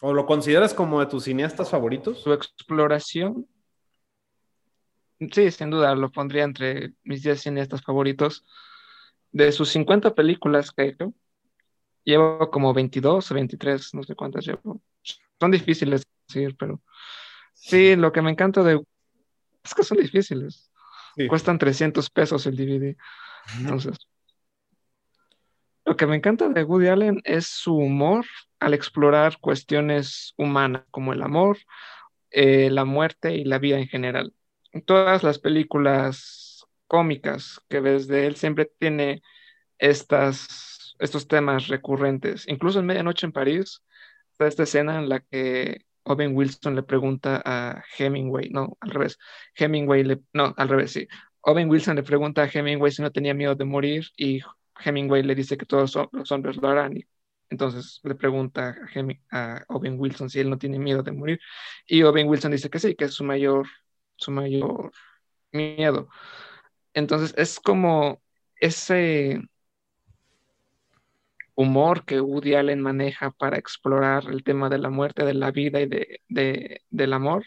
¿O 0.00 0.12
lo 0.12 0.26
consideras 0.26 0.74
como 0.74 1.00
de 1.00 1.06
tus 1.06 1.24
cineastas 1.24 1.68
favoritos? 1.68 2.22
Su 2.22 2.32
exploración. 2.32 3.48
Sí, 5.32 5.50
sin 5.50 5.70
duda, 5.70 5.96
lo 5.96 6.12
pondría 6.12 6.44
entre 6.44 6.92
mis 7.02 7.24
10 7.24 7.40
cineastas 7.42 7.82
favoritos. 7.82 8.46
De 9.32 9.50
sus 9.50 9.70
50 9.70 10.14
películas 10.14 10.70
que 10.70 10.96
llevo 12.04 12.50
como 12.50 12.72
22 12.72 13.30
o 13.30 13.34
23, 13.34 13.94
no 13.94 14.02
sé 14.02 14.14
cuántas 14.14 14.46
llevo. 14.46 14.80
Son 15.38 15.50
difíciles 15.50 16.02
de 16.02 16.06
decir, 16.28 16.56
pero 16.56 16.80
sí, 17.54 17.96
lo 17.96 18.12
que 18.12 18.22
me 18.22 18.30
encanta 18.30 18.62
de... 18.62 18.80
Es 19.62 19.74
que 19.74 19.82
son 19.82 19.98
difíciles. 19.98 20.70
Sí. 21.16 21.26
Cuestan 21.28 21.58
300 21.58 22.08
pesos 22.10 22.46
el 22.46 22.56
DVD. 22.56 22.96
Entonces, 23.58 23.98
lo 25.84 25.96
que 25.96 26.06
me 26.06 26.16
encanta 26.16 26.48
de 26.48 26.62
Woody 26.62 26.88
Allen 26.88 27.20
es 27.24 27.46
su 27.46 27.74
humor 27.74 28.24
al 28.60 28.74
explorar 28.74 29.38
cuestiones 29.40 30.34
humanas 30.36 30.84
como 30.90 31.12
el 31.12 31.22
amor, 31.22 31.58
eh, 32.30 32.70
la 32.70 32.84
muerte 32.84 33.34
y 33.34 33.44
la 33.44 33.58
vida 33.58 33.78
en 33.78 33.88
general. 33.88 34.32
Todas 34.84 35.22
las 35.22 35.38
películas 35.38 36.64
cómicas 36.86 37.60
que 37.68 37.80
ves 37.80 38.06
de 38.06 38.26
él 38.26 38.36
siempre 38.36 38.70
tiene 38.78 39.22
estas, 39.78 40.78
estos 41.00 41.26
temas 41.28 41.68
recurrentes. 41.68 42.46
Incluso 42.48 42.80
en 42.80 42.86
Medianoche 42.86 43.26
en 43.26 43.32
París 43.32 43.82
está 44.32 44.46
esta 44.46 44.62
escena 44.64 44.98
en 44.98 45.08
la 45.08 45.20
que 45.20 45.84
Owen 46.04 46.34
Wilson 46.36 46.74
le 46.76 46.82
pregunta 46.82 47.42
a 47.44 47.82
Hemingway, 47.98 48.50
no, 48.50 48.76
al 48.80 48.90
revés, 48.90 49.18
Hemingway 49.54 50.04
no, 50.32 50.54
al 50.56 50.68
revés, 50.68 50.92
sí. 50.92 51.08
Owen 51.42 51.68
Wilson 51.70 51.96
le 51.96 52.02
pregunta 52.02 52.42
a 52.42 52.50
Hemingway 52.52 52.92
si 52.92 53.02
no 53.02 53.10
tenía 53.12 53.34
miedo 53.34 53.54
de 53.54 53.64
morir 53.64 54.06
y 54.16 54.40
Hemingway 54.84 55.22
le 55.22 55.34
dice 55.34 55.56
que 55.56 55.66
todos 55.66 55.96
los 56.12 56.32
hombres 56.32 56.56
lo 56.56 56.68
harán. 56.68 56.96
Y 56.96 57.06
entonces 57.50 58.00
le 58.04 58.14
pregunta 58.14 58.70
a, 58.70 58.74
Heming- 58.94 59.22
a 59.30 59.64
Owen 59.68 59.98
Wilson 59.98 60.30
si 60.30 60.40
él 60.40 60.50
no 60.50 60.58
tiene 60.58 60.78
miedo 60.78 61.02
de 61.02 61.12
morir 61.12 61.40
y 61.86 62.02
Owen 62.02 62.28
Wilson 62.28 62.52
dice 62.52 62.70
que 62.70 62.78
sí, 62.78 62.94
que 62.94 63.06
es 63.06 63.14
su 63.14 63.24
mayor, 63.24 63.66
su 64.16 64.30
mayor 64.30 64.92
miedo. 65.52 66.08
Entonces 66.94 67.34
es 67.36 67.60
como 67.60 68.22
ese 68.56 69.42
humor 71.60 72.04
que 72.04 72.20
Woody 72.20 72.54
Allen 72.54 72.80
maneja 72.80 73.30
para 73.32 73.58
explorar 73.58 74.24
el 74.30 74.42
tema 74.44 74.68
de 74.70 74.78
la 74.78 74.90
muerte, 74.90 75.24
de 75.24 75.34
la 75.34 75.50
vida 75.50 75.80
y 75.80 75.86
de, 75.86 76.20
de- 76.28 76.82
del 76.90 77.12
amor. 77.12 77.44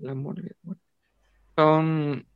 El 0.00 0.08
amor 0.08 0.38
y 0.38 0.42
el 0.46 0.56
amor. 0.62 0.78
Son 1.56 2.26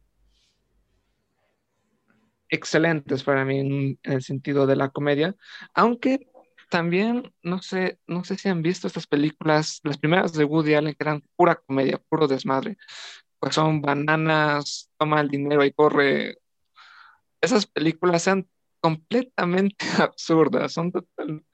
excelentes 2.48 3.22
para 3.22 3.44
mí 3.44 3.60
en, 3.60 3.98
el 4.02 4.22
sentido 4.22 4.66
de 4.66 4.76
la 4.76 4.90
comedia, 4.90 5.34
aunque 5.74 6.28
también 6.70 7.32
no 7.42 7.60
sé, 7.62 7.98
no 8.06 8.24
sé 8.24 8.36
si 8.36 8.48
han 8.48 8.62
visto 8.62 8.86
estas 8.86 9.06
películas, 9.06 9.80
las 9.84 9.98
primeras 9.98 10.32
de 10.32 10.44
Woody 10.44 10.74
Allen 10.74 10.94
que 10.94 11.04
eran 11.04 11.22
pura 11.36 11.56
comedia, 11.56 11.98
puro 12.08 12.26
desmadre, 12.28 12.76
pues 13.40 13.54
son 13.54 13.80
bananas, 13.82 14.90
toma 14.98 15.20
el 15.20 15.28
dinero 15.28 15.64
y 15.64 15.72
corre. 15.72 16.38
Esas 17.40 17.66
películas 17.66 18.22
sean 18.22 18.48
completamente 18.80 19.76
absurdas, 19.98 20.72
son 20.72 20.92
total- 20.92 21.44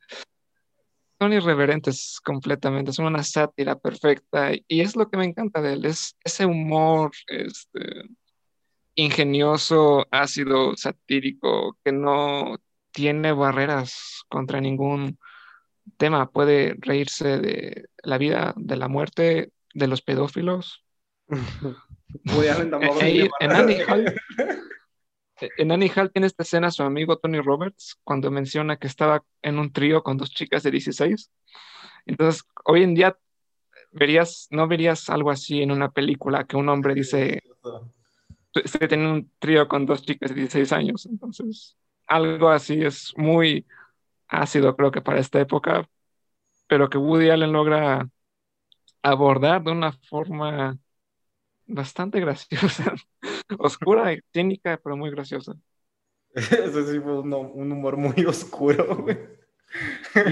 son 1.19 1.33
irreverentes 1.33 2.21
completamente, 2.23 2.93
son 2.93 3.07
una 3.07 3.23
sátira 3.23 3.79
perfecta 3.79 4.51
y 4.69 4.81
es 4.83 4.97
lo 4.97 5.09
que 5.09 5.17
me 5.17 5.25
encanta 5.25 5.63
de 5.63 5.73
él, 5.73 5.87
es 5.87 6.15
ese 6.23 6.45
humor, 6.45 7.11
este, 7.29 8.03
ingenioso, 8.97 10.07
ácido, 10.11 10.77
satírico, 10.77 11.79
que 11.85 11.93
no 11.93 12.59
tiene 12.91 13.33
barreras 13.33 14.25
contra 14.29 14.61
ningún 14.61 15.19
tema. 15.99 16.31
Puede 16.31 16.77
reírse 16.79 17.39
de 17.39 17.89
la 18.03 18.19
vida, 18.19 18.55
de 18.57 18.77
la 18.77 18.89
muerte, 18.89 19.53
de 19.75 19.87
los 19.87 20.03
pedófilos. 20.03 20.85
Woody 22.25 22.49
Allen 22.49 22.71
tampoco 22.71 23.01
Eh, 23.03 23.13
tiene 23.13 23.31
en 23.41 23.91
Hall, 23.91 24.15
en 25.41 25.73
Annie 25.73 25.93
Hall 25.95 26.11
tiene 26.11 26.27
esta 26.27 26.43
escena 26.43 26.71
su 26.71 26.83
amigo 26.83 27.19
Tony 27.19 27.41
Roberts 27.41 27.99
cuando 28.05 28.31
menciona 28.31 28.77
que 28.77 28.87
estaba 28.87 29.25
en 29.43 29.59
un 29.59 29.73
trío 29.73 30.03
con 30.03 30.17
dos 30.17 30.31
chicas 30.31 30.63
de 30.63 30.71
16. 30.71 31.31
Entonces, 32.07 32.45
hoy 32.65 32.83
en 32.83 32.95
día 32.95 33.19
verías, 33.93 34.49
no 34.51 34.69
verías 34.69 35.11
algo 35.11 35.31
así 35.31 35.63
en 35.63 35.71
una 35.71 35.91
película 35.91 36.45
que 36.45 36.57
un 36.57 36.69
hombre 36.69 36.95
dice, 36.95 37.43
estoy 38.55 38.89
teniendo 38.89 39.15
un 39.15 39.33
trío 39.39 39.69
con 39.69 39.87
dos 39.87 40.03
chicas 40.03 40.31
de 40.31 40.37
16 40.37 40.73
años. 40.73 41.07
Entonces, 41.07 41.77
algo 42.07 42.49
así 42.49 42.83
es 42.83 43.13
muy 43.17 43.67
ácido, 44.29 44.77
creo 44.77 44.91
que 44.91 45.01
para 45.01 45.21
esta 45.21 45.41
época, 45.41 45.89
pero 46.67 46.89
que 46.89 46.99
Woody 46.99 47.31
Allen 47.31 47.53
logra 47.53 48.09
abordar 49.03 49.63
de 49.63 49.73
una 49.73 49.93
forma 49.93 50.79
bastante 51.67 52.21
graciosa, 52.21 52.95
oscura 53.59 54.13
y 54.13 54.21
cínica, 54.33 54.81
pero 54.83 54.97
muy 54.97 55.11
graciosa. 55.11 55.55
Ese 56.35 56.93
sí 56.93 57.01
fue 57.01 57.21
un, 57.21 57.33
un 57.33 57.73
humor 57.73 57.97
muy 57.97 58.25
oscuro, 58.25 58.97
güey. 58.97 59.19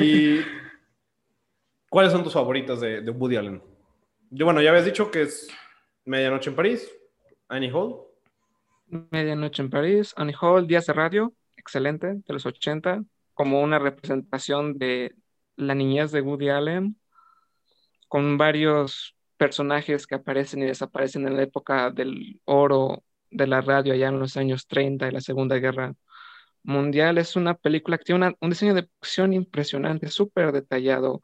¿Y 0.01 0.41
cuáles 1.89 2.13
son 2.13 2.23
tus 2.23 2.33
favoritas 2.33 2.81
de, 2.81 3.01
de 3.01 3.11
Woody 3.11 3.37
Allen? 3.37 3.63
Yo, 4.31 4.45
bueno, 4.45 4.61
ya 4.61 4.71
habías 4.71 4.85
dicho 4.85 5.11
que 5.11 5.23
es 5.23 5.49
Medianoche 6.05 6.51
en 6.51 6.57
París, 6.57 6.91
Annie 7.49 7.71
Hall. 7.71 7.97
Medianoche 9.11 9.63
en 9.63 9.71
París, 9.71 10.13
Annie 10.17 10.37
Hall, 10.41 10.67
Días 10.67 10.87
de 10.87 10.93
Radio, 10.93 11.35
excelente, 11.57 12.15
de 12.15 12.33
los 12.33 12.45
80, 12.45 13.05
como 13.33 13.63
una 13.63 13.79
representación 13.79 14.79
de 14.79 15.15
la 15.57 15.75
niñez 15.75 16.13
de 16.13 16.21
Woody 16.21 16.49
Allen, 16.49 16.97
con 18.09 18.39
varios 18.39 19.17
personajes 19.45 20.07
que 20.07 20.15
aparecen 20.15 20.63
y 20.63 20.67
desaparecen 20.67 21.29
en 21.29 21.37
la 21.37 21.43
época 21.43 21.91
del 21.91 22.41
oro 22.47 23.05
de 23.31 23.47
la 23.47 23.61
radio 23.61 23.93
allá 23.93 24.09
en 24.09 24.19
los 24.19 24.39
años 24.39 24.67
30 24.67 25.05
de 25.05 25.13
la 25.13 25.21
Segunda 25.21 25.57
Guerra 25.57 25.93
Mundial. 26.63 27.19
Es 27.19 27.37
una 27.37 27.53
película 27.53 27.99
que 27.99 28.05
tiene 28.05 28.35
un 28.41 28.49
diseño 28.49 28.73
de 28.73 28.85
producción 28.85 29.35
impresionante, 29.35 30.09
súper 30.09 30.51
detallado, 30.51 31.21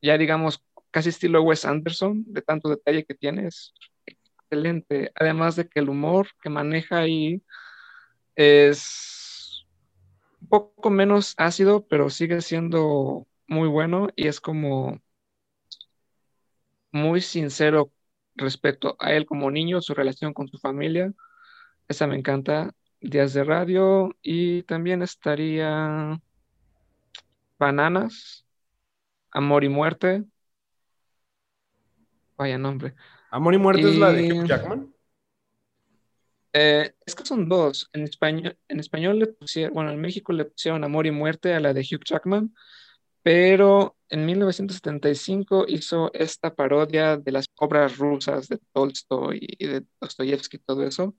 ya 0.00 0.16
digamos 0.16 0.64
casi 0.90 1.10
estilo 1.10 1.42
Wes 1.42 1.66
Anderson, 1.66 2.24
de 2.26 2.40
tanto 2.40 2.70
detalle 2.70 3.04
que 3.04 3.14
tiene, 3.14 3.48
es 3.48 3.74
excelente. 4.06 5.12
Además 5.14 5.56
de 5.56 5.68
que 5.68 5.80
el 5.80 5.90
humor 5.90 6.28
que 6.42 6.48
maneja 6.48 7.00
ahí 7.00 7.42
es 8.34 9.66
un 10.40 10.48
poco 10.48 10.88
menos 10.88 11.34
ácido, 11.36 11.86
pero 11.86 12.08
sigue 12.08 12.40
siendo 12.40 13.26
muy 13.46 13.68
bueno 13.68 14.08
y 14.16 14.28
es 14.28 14.40
como 14.40 15.02
muy 16.96 17.20
sincero 17.20 17.92
respecto 18.34 18.96
a 18.98 19.12
él 19.12 19.26
como 19.26 19.50
niño, 19.50 19.80
su 19.80 19.94
relación 19.94 20.34
con 20.34 20.48
su 20.48 20.58
familia. 20.58 21.12
Esa 21.88 22.06
me 22.06 22.16
encanta. 22.16 22.72
Días 22.98 23.34
de 23.34 23.44
radio 23.44 24.16
y 24.22 24.62
también 24.62 25.02
estaría 25.02 26.18
Bananas, 27.58 28.46
Amor 29.30 29.64
y 29.64 29.68
Muerte. 29.68 30.24
Vaya 32.36 32.58
nombre. 32.58 32.94
Amor 33.30 33.54
y 33.54 33.58
Muerte 33.58 33.82
es 33.82 33.98
la 33.98 34.12
de 34.12 34.32
Hugh 34.32 34.46
Jackman. 34.46 34.92
Eh, 36.52 36.94
es 37.04 37.14
que 37.14 37.24
son 37.26 37.48
dos. 37.48 37.90
En 37.92 38.04
español, 38.04 38.58
en 38.68 38.80
español 38.80 39.18
le 39.18 39.26
pusieron, 39.26 39.74
bueno, 39.74 39.90
en 39.90 40.00
México 40.00 40.32
le 40.32 40.46
pusieron 40.46 40.84
Amor 40.84 41.06
y 41.06 41.10
Muerte 41.10 41.54
a 41.54 41.60
la 41.60 41.74
de 41.74 41.82
Hugh 41.82 42.02
Jackman, 42.02 42.54
pero 43.26 43.96
en 44.08 44.24
1975 44.24 45.64
hizo 45.66 46.12
esta 46.14 46.54
parodia 46.54 47.16
de 47.16 47.32
las 47.32 47.46
obras 47.56 47.98
rusas 47.98 48.46
de 48.46 48.60
Tolstoy 48.72 49.40
y 49.58 49.66
de 49.66 49.84
Dostoyevsky 50.00 50.58
todo 50.58 50.84
eso, 50.84 51.16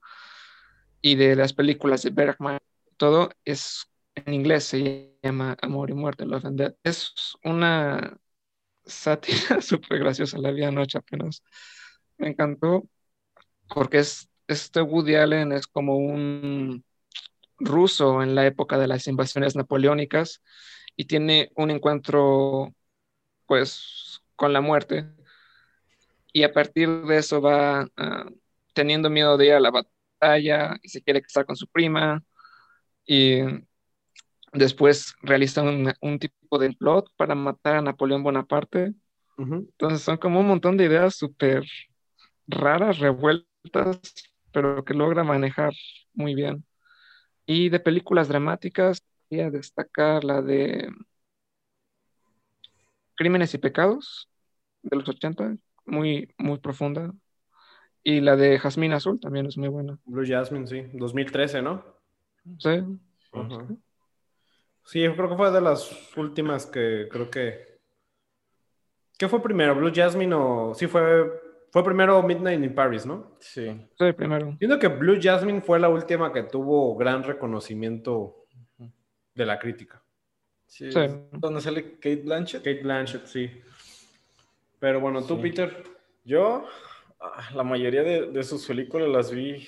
y 1.02 1.16
de 1.16 1.36
las 1.36 1.52
películas 1.52 2.02
de 2.04 2.08
Bergman. 2.08 2.60
Todo 2.96 3.28
es 3.44 3.90
en 4.14 4.32
inglés, 4.32 4.64
se 4.64 5.18
llama 5.22 5.54
Amor 5.60 5.90
y 5.90 5.92
Muerte, 5.92 6.24
Love 6.24 6.46
and 6.46 6.58
Death. 6.58 6.76
Es 6.82 7.12
una 7.44 8.16
sátira 8.86 9.60
súper 9.60 9.98
graciosa, 9.98 10.38
la 10.38 10.50
vi 10.50 10.64
anoche 10.64 10.96
apenas. 10.96 11.42
Me 12.16 12.28
encantó 12.28 12.88
porque 13.68 13.98
es, 13.98 14.30
este 14.46 14.80
Woody 14.80 15.16
Allen 15.16 15.52
es 15.52 15.66
como 15.66 15.98
un 15.98 16.82
ruso 17.58 18.22
en 18.22 18.34
la 18.34 18.46
época 18.46 18.78
de 18.78 18.88
las 18.88 19.06
invasiones 19.08 19.56
napoleónicas 19.56 20.40
y 20.98 21.04
tiene 21.06 21.52
un 21.54 21.70
encuentro, 21.70 22.74
pues, 23.46 24.20
con 24.36 24.52
la 24.52 24.60
muerte. 24.60 25.06
Y 26.32 26.42
a 26.42 26.52
partir 26.52 26.88
de 26.88 27.18
eso 27.18 27.40
va 27.40 27.88
ah, 27.96 28.26
teniendo 28.74 29.08
miedo 29.08 29.36
de 29.36 29.46
ir 29.46 29.52
a 29.52 29.60
la 29.60 29.70
batalla 29.70 30.76
y 30.82 30.88
se 30.88 31.00
quiere 31.02 31.22
casar 31.22 31.46
con 31.46 31.54
su 31.56 31.68
prima. 31.68 32.24
Y 33.06 33.42
después 34.52 35.14
realiza 35.22 35.62
un, 35.62 35.92
un 36.00 36.18
tipo 36.18 36.58
de 36.58 36.72
plot 36.72 37.10
para 37.16 37.36
matar 37.36 37.76
a 37.76 37.82
Napoleón 37.82 38.24
Bonaparte. 38.24 38.92
Ujú. 39.36 39.54
Entonces 39.70 40.02
son 40.02 40.16
como 40.16 40.40
un 40.40 40.48
montón 40.48 40.76
de 40.76 40.86
ideas 40.86 41.14
súper 41.14 41.64
raras, 42.48 42.98
revueltas, 42.98 44.00
pero 44.52 44.84
que 44.84 44.94
logra 44.94 45.22
manejar 45.22 45.72
muy 46.12 46.34
bien. 46.34 46.64
Y 47.46 47.70
de 47.70 47.80
películas 47.80 48.28
dramáticas, 48.28 49.04
destacar 49.30 50.24
la 50.24 50.42
de 50.42 50.88
Crímenes 53.14 53.54
y 53.54 53.58
Pecados 53.58 54.28
de 54.82 54.96
los 54.96 55.08
80, 55.08 55.56
muy, 55.86 56.32
muy 56.38 56.58
profunda. 56.58 57.12
Y 58.02 58.20
la 58.20 58.36
de 58.36 58.58
Jazmín 58.58 58.92
Azul 58.92 59.20
también 59.20 59.46
es 59.46 59.58
muy 59.58 59.68
buena. 59.68 59.98
Blue 60.04 60.24
Jasmine, 60.26 60.66
sí. 60.66 60.82
2013, 60.94 61.62
¿no? 61.62 61.84
Sí. 62.58 62.82
Sí, 64.84 65.02
yo 65.02 65.14
creo 65.14 65.28
que 65.28 65.36
fue 65.36 65.50
de 65.50 65.60
las 65.60 66.16
últimas 66.16 66.64
que 66.64 67.08
creo 67.10 67.30
que. 67.30 67.78
¿Qué 69.18 69.28
fue 69.28 69.42
primero? 69.42 69.74
¿Blue 69.74 69.92
Jasmine 69.94 70.34
o.? 70.34 70.74
Sí, 70.74 70.86
fue. 70.86 71.46
Fue 71.70 71.84
primero 71.84 72.22
Midnight 72.22 72.64
in 72.64 72.74
Paris, 72.74 73.04
¿no? 73.04 73.36
Sí. 73.40 73.68
sí, 73.98 74.12
primero. 74.12 74.56
Siento 74.58 74.78
que 74.78 74.88
Blue 74.88 75.18
Jasmine 75.20 75.60
fue 75.60 75.78
la 75.78 75.90
última 75.90 76.32
que 76.32 76.44
tuvo 76.44 76.96
gran 76.96 77.22
reconocimiento 77.22 78.46
de 79.38 79.46
la 79.46 79.58
crítica. 79.58 80.02
Sí. 80.66 80.90
Sí. 80.92 81.00
¿Dónde 81.32 81.60
sale 81.60 81.94
Kate 81.94 82.16
Blanchett? 82.24 82.62
Kate 82.62 82.82
Blanchett, 82.82 83.24
sí. 83.26 83.50
Pero 84.80 85.00
bueno, 85.00 85.22
tú, 85.22 85.36
Sí. 85.36 85.42
Peter. 85.42 85.84
Yo, 86.24 86.66
ah, 87.20 87.48
la 87.54 87.62
mayoría 87.62 88.02
de, 88.02 88.26
de 88.26 88.42
sus 88.44 88.66
películas 88.66 89.08
las 89.08 89.30
vi 89.30 89.66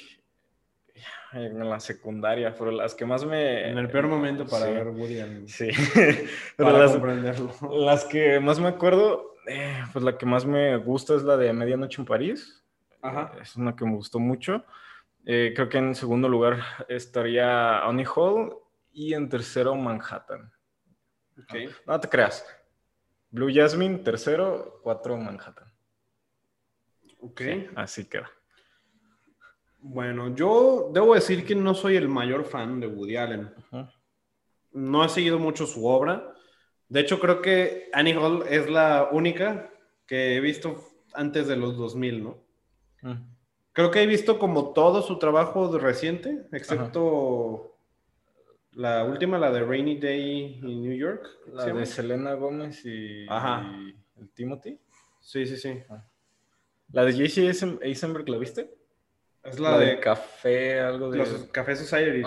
en 1.32 1.68
la 1.68 1.78
secundaria, 1.80 2.54
pero 2.58 2.72
las 2.72 2.94
que 2.94 3.06
más 3.06 3.24
me... 3.24 3.70
En 3.70 3.78
el 3.78 3.88
peor 3.88 4.08
momento 4.08 4.44
para 4.46 4.66
Sí. 4.66 4.72
ver 4.72 4.88
Woody 4.88 5.20
Allen. 5.20 5.48
Sí, 5.48 5.68
Para 6.56 6.78
las, 6.78 6.92
comprenderlo. 6.92 7.52
las 7.70 8.04
que 8.04 8.40
más 8.40 8.58
me 8.60 8.68
acuerdo, 8.68 9.36
eh, 9.46 9.82
pues 9.92 10.04
la 10.04 10.18
que 10.18 10.26
más 10.26 10.44
me 10.44 10.76
gusta 10.78 11.14
es 11.14 11.22
la 11.22 11.36
de 11.36 11.52
Medianoche 11.52 12.02
en 12.02 12.06
París. 12.06 12.62
Ajá. 13.00 13.32
Es 13.40 13.56
una 13.56 13.74
que 13.76 13.84
me 13.84 13.94
gustó 13.94 14.18
mucho. 14.18 14.64
Eh, 15.24 15.52
creo 15.54 15.68
que 15.68 15.78
en 15.78 15.94
segundo 15.94 16.28
lugar 16.28 16.58
estaría 16.88 17.78
Annie 17.86 18.06
Hall 18.14 18.54
y 18.92 19.14
en 19.14 19.28
tercero 19.28 19.74
Manhattan. 19.74 20.52
Ok. 21.38 21.54
No 21.86 22.00
te 22.00 22.08
creas. 22.08 22.44
Blue 23.30 23.52
Jasmine, 23.52 23.98
tercero, 23.98 24.80
cuatro 24.82 25.16
Manhattan. 25.16 25.72
Ok. 27.20 27.40
Sí, 27.40 27.66
así 27.76 28.04
queda. 28.08 28.30
Bueno, 29.78 30.34
yo 30.34 30.90
debo 30.92 31.14
decir 31.14 31.44
que 31.46 31.54
no 31.54 31.74
soy 31.74 31.96
el 31.96 32.08
mayor 32.08 32.44
fan 32.44 32.80
de 32.80 32.86
Woody 32.86 33.16
Allen. 33.16 33.54
No 34.72 35.04
he 35.04 35.08
seguido 35.08 35.38
mucho 35.38 35.66
su 35.66 35.86
obra. 35.86 36.34
De 36.88 37.00
hecho, 37.00 37.18
creo 37.18 37.40
que 37.40 37.88
Annie 37.92 38.14
Hall 38.14 38.44
es 38.48 38.68
la 38.68 39.08
única 39.10 39.70
que 40.06 40.36
he 40.36 40.40
visto 40.40 40.84
antes 41.14 41.46
de 41.46 41.56
los 41.56 41.76
2000, 41.76 42.24
¿no? 42.24 42.38
Mm. 43.02 43.30
Creo 43.72 43.90
que 43.90 44.02
he 44.02 44.06
visto 44.06 44.38
como 44.38 44.72
todo 44.72 45.00
su 45.02 45.18
trabajo 45.18 45.68
de 45.68 45.78
reciente, 45.78 46.46
excepto 46.52 47.69
la 48.72 49.04
última, 49.04 49.38
la 49.38 49.50
de 49.50 49.62
Rainy 49.62 49.98
Day 49.98 50.60
in 50.62 50.82
New 50.82 50.94
York. 50.94 51.26
La 51.52 51.66
de 51.66 51.86
Selena 51.86 52.34
Gómez 52.34 52.84
y, 52.84 53.26
Ajá. 53.28 53.62
y 53.78 53.94
el 54.20 54.30
Timothy. 54.30 54.78
Sí, 55.20 55.46
sí, 55.46 55.56
sí. 55.56 55.82
La 56.92 57.04
de 57.04 57.12
JC 57.12 57.48
Eisen- 57.48 57.78
Eisenberg, 57.82 58.28
¿la 58.28 58.38
viste? 58.38 58.74
Es 59.42 59.58
La, 59.58 59.72
la, 59.72 59.78
de, 59.78 59.86
de, 59.86 60.00
café, 60.00 60.80
algo 60.80 61.10
de... 61.10 61.18
los 61.18 61.28
Café 61.52 61.76
Society. 61.76 62.22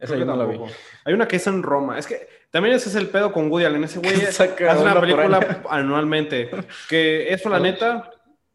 Esa 0.00 0.16
yo 0.16 0.24
no 0.24 0.36
la 0.36 0.44
vi. 0.44 0.58
Hay 1.04 1.14
una 1.14 1.26
que 1.28 1.36
es 1.36 1.46
en 1.46 1.62
Roma. 1.62 1.98
Es 1.98 2.06
que 2.06 2.28
también 2.50 2.74
ese 2.74 2.88
es 2.88 2.94
el 2.96 3.08
pedo 3.08 3.32
con 3.32 3.50
Woody 3.50 3.64
Allen. 3.64 3.84
Ese 3.84 4.00
güey 4.00 4.14
hace 4.28 4.54
una 4.82 5.00
película 5.00 5.62
anualmente. 5.70 6.50
Que 6.88 7.32
eso, 7.32 7.48
la 7.48 7.60
neta, 7.60 8.10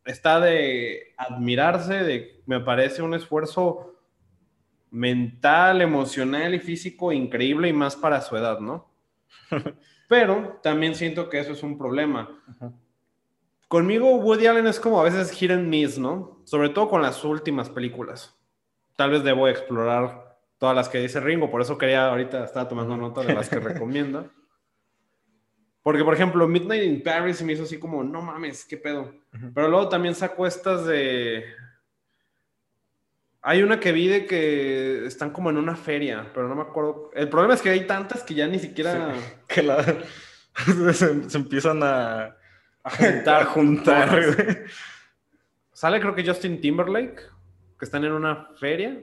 está 0.06 0.40
de 0.40 1.14
admirarse. 1.18 2.04
De, 2.04 2.42
me 2.46 2.60
parece 2.60 3.02
un 3.02 3.14
esfuerzo 3.14 3.96
mental, 4.92 5.82
emocional 5.82 6.56
y 6.56 6.60
físico 6.60 7.12
increíble 7.12 7.68
y 7.70 7.74
más 7.74 7.96
para 7.96 8.22
su 8.22 8.36
edad, 8.36 8.60
¿no? 8.60 8.90
Pero 10.08 10.60
también 10.64 10.96
siento 10.96 11.30
que 11.30 11.40
eso 11.40 11.54
es 11.54 11.64
un 11.64 11.78
problema. 11.78 12.42
Ajá. 12.48 12.72
Conmigo, 13.70 14.16
Woody 14.16 14.48
Allen 14.48 14.66
es 14.66 14.80
como 14.80 15.00
a 15.00 15.04
veces 15.04 15.30
hit 15.30 15.52
and 15.52 15.68
miss, 15.68 16.00
¿no? 16.00 16.42
Sobre 16.44 16.70
todo 16.70 16.90
con 16.90 17.04
las 17.04 17.24
últimas 17.24 17.70
películas. 17.70 18.36
Tal 18.96 19.12
vez 19.12 19.24
debo 19.24 19.48
explorar 19.48 20.40
todas 20.58 20.76
las 20.76 20.90
que 20.90 20.98
dice 20.98 21.20
Ringo, 21.20 21.52
por 21.52 21.62
eso 21.62 21.78
quería 21.78 22.10
ahorita 22.10 22.46
estaba 22.46 22.68
tomando 22.68 22.98
nota 22.98 23.22
de 23.22 23.36
las 23.36 23.48
que 23.48 23.60
recomienda. 23.60 24.26
Porque, 25.84 26.04
por 26.04 26.16
ejemplo, 26.16 26.48
Midnight 26.48 26.84
in 26.84 27.04
Paris 27.04 27.44
me 27.44 27.54
hizo 27.54 27.62
así 27.62 27.78
como, 27.78 28.04
no 28.04 28.24
mames, 28.24 28.66
qué 28.66 28.76
pedo. 28.76 29.14
Pero 29.54 29.70
luego 29.70 29.88
también 29.88 30.16
sacó 30.16 30.48
estas 30.48 30.88
de. 30.88 31.46
Hay 33.42 33.64
una 33.64 33.80
que 33.80 33.92
vi 33.94 34.08
de 34.08 34.26
que 34.26 35.06
están 35.06 35.32
como 35.32 35.50
en 35.50 35.58
una 35.58 35.76
feria, 35.76 36.30
pero 36.34 36.48
no 36.50 36.56
me 36.56 36.62
acuerdo. 36.64 37.10
El 37.14 37.30
problema 37.30 37.54
es 37.54 37.62
que 37.62 37.70
hay 37.70 37.88
tantas 37.88 38.24
que 38.24 38.34
ya 38.34 38.48
ni 38.48 38.60
siquiera. 38.60 39.14
Que 39.48 39.64
la... 39.64 39.84
se, 40.94 41.30
se 41.30 41.38
empiezan 41.38 41.82
a, 41.84 42.36
A 42.84 42.90
juntar. 42.90 43.42
a 43.42 43.46
juntar. 43.46 44.66
Sale, 45.72 46.00
creo 46.02 46.14
que 46.16 46.26
Justin 46.26 46.60
Timberlake, 46.60 47.22
que 47.78 47.86
están 47.86 48.04
en 48.04 48.12
una 48.12 48.50
feria. 48.60 49.00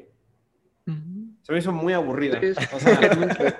Se 1.42 1.52
me 1.52 1.58
hizo 1.58 1.72
muy 1.72 1.92
aburrida. 1.94 2.38
Sí, 2.40 2.52
O 2.72 2.78
sea, 2.78 3.58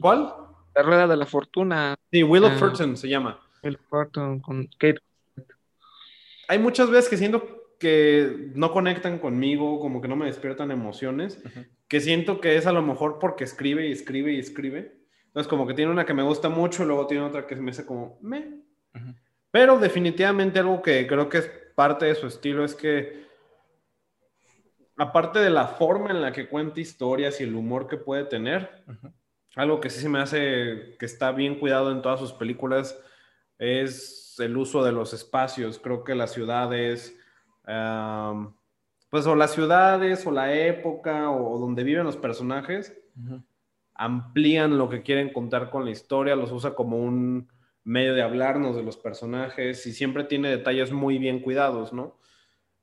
¿Cuál? 0.00 0.34
La 0.74 0.82
Rueda 0.82 1.06
de 1.06 1.16
la 1.16 1.26
Fortuna, 1.26 1.94
Sí, 2.10 2.22
Will 2.22 2.44
of 2.44 2.52
Ah. 2.54 2.58
Fortune 2.58 2.96
se 2.96 3.08
llama. 3.08 3.38
el 3.62 3.78
cuarto 3.78 4.38
con 4.42 4.66
Kate. 4.78 4.98
Hay 6.48 6.58
muchas 6.58 6.90
veces 6.90 7.08
que 7.08 7.16
siento 7.16 7.61
que 7.82 8.52
no 8.54 8.70
conectan 8.70 9.18
conmigo, 9.18 9.80
como 9.80 10.00
que 10.00 10.06
no 10.06 10.14
me 10.14 10.26
despiertan 10.26 10.70
emociones, 10.70 11.42
que 11.88 12.00
siento 12.00 12.40
que 12.40 12.56
es 12.56 12.66
a 12.66 12.72
lo 12.72 12.80
mejor 12.80 13.18
porque 13.18 13.42
escribe 13.42 13.88
y 13.88 13.92
escribe 13.92 14.32
y 14.32 14.38
escribe. 14.38 15.00
Entonces, 15.26 15.48
como 15.48 15.66
que 15.66 15.74
tiene 15.74 15.90
una 15.90 16.06
que 16.06 16.14
me 16.14 16.22
gusta 16.22 16.48
mucho 16.48 16.84
y 16.84 16.86
luego 16.86 17.08
tiene 17.08 17.24
otra 17.24 17.44
que 17.44 17.56
me 17.56 17.72
hace 17.72 17.84
como, 17.84 18.20
me. 18.22 18.60
Pero 19.50 19.80
definitivamente 19.80 20.60
algo 20.60 20.80
que 20.80 21.08
creo 21.08 21.28
que 21.28 21.38
es 21.38 21.50
parte 21.74 22.06
de 22.06 22.14
su 22.14 22.28
estilo 22.28 22.64
es 22.64 22.76
que, 22.76 23.26
aparte 24.96 25.40
de 25.40 25.50
la 25.50 25.66
forma 25.66 26.12
en 26.12 26.22
la 26.22 26.30
que 26.30 26.48
cuenta 26.48 26.78
historias 26.78 27.40
y 27.40 27.44
el 27.44 27.56
humor 27.56 27.88
que 27.88 27.96
puede 27.96 28.26
tener, 28.26 28.84
algo 29.56 29.80
que 29.80 29.90
sí 29.90 30.00
se 30.00 30.08
me 30.08 30.20
hace 30.20 30.94
que 31.00 31.06
está 31.06 31.32
bien 31.32 31.58
cuidado 31.58 31.90
en 31.90 32.00
todas 32.00 32.20
sus 32.20 32.32
películas 32.32 32.96
es 33.58 34.36
el 34.38 34.56
uso 34.56 34.84
de 34.84 34.92
los 34.92 35.12
espacios. 35.12 35.78
Creo 35.78 36.04
que 36.04 36.14
las 36.14 36.32
ciudades, 36.32 37.18
pues 37.64 39.26
o 39.26 39.34
las 39.34 39.52
ciudades 39.52 40.26
o 40.26 40.30
la 40.30 40.54
época 40.54 41.30
o, 41.30 41.58
donde 41.58 41.84
viven 41.84 42.04
los 42.04 42.16
personajes 42.16 42.96
amplían 43.94 44.78
lo 44.78 44.88
que 44.88 45.02
quieren 45.02 45.32
contar 45.32 45.70
con 45.70 45.84
la 45.84 45.90
historia, 45.90 46.36
los 46.36 46.50
usa 46.50 46.74
como 46.74 46.98
un 46.98 47.48
medio 47.84 48.14
de 48.14 48.22
hablarnos 48.22 48.76
de 48.76 48.82
los 48.82 48.96
personajes 48.96 49.86
y 49.86 49.92
siempre 49.92 50.24
tiene 50.24 50.48
detalles 50.48 50.92
muy 50.92 51.18
bien 51.18 51.40
cuidados, 51.40 51.92
¿no? 51.92 52.16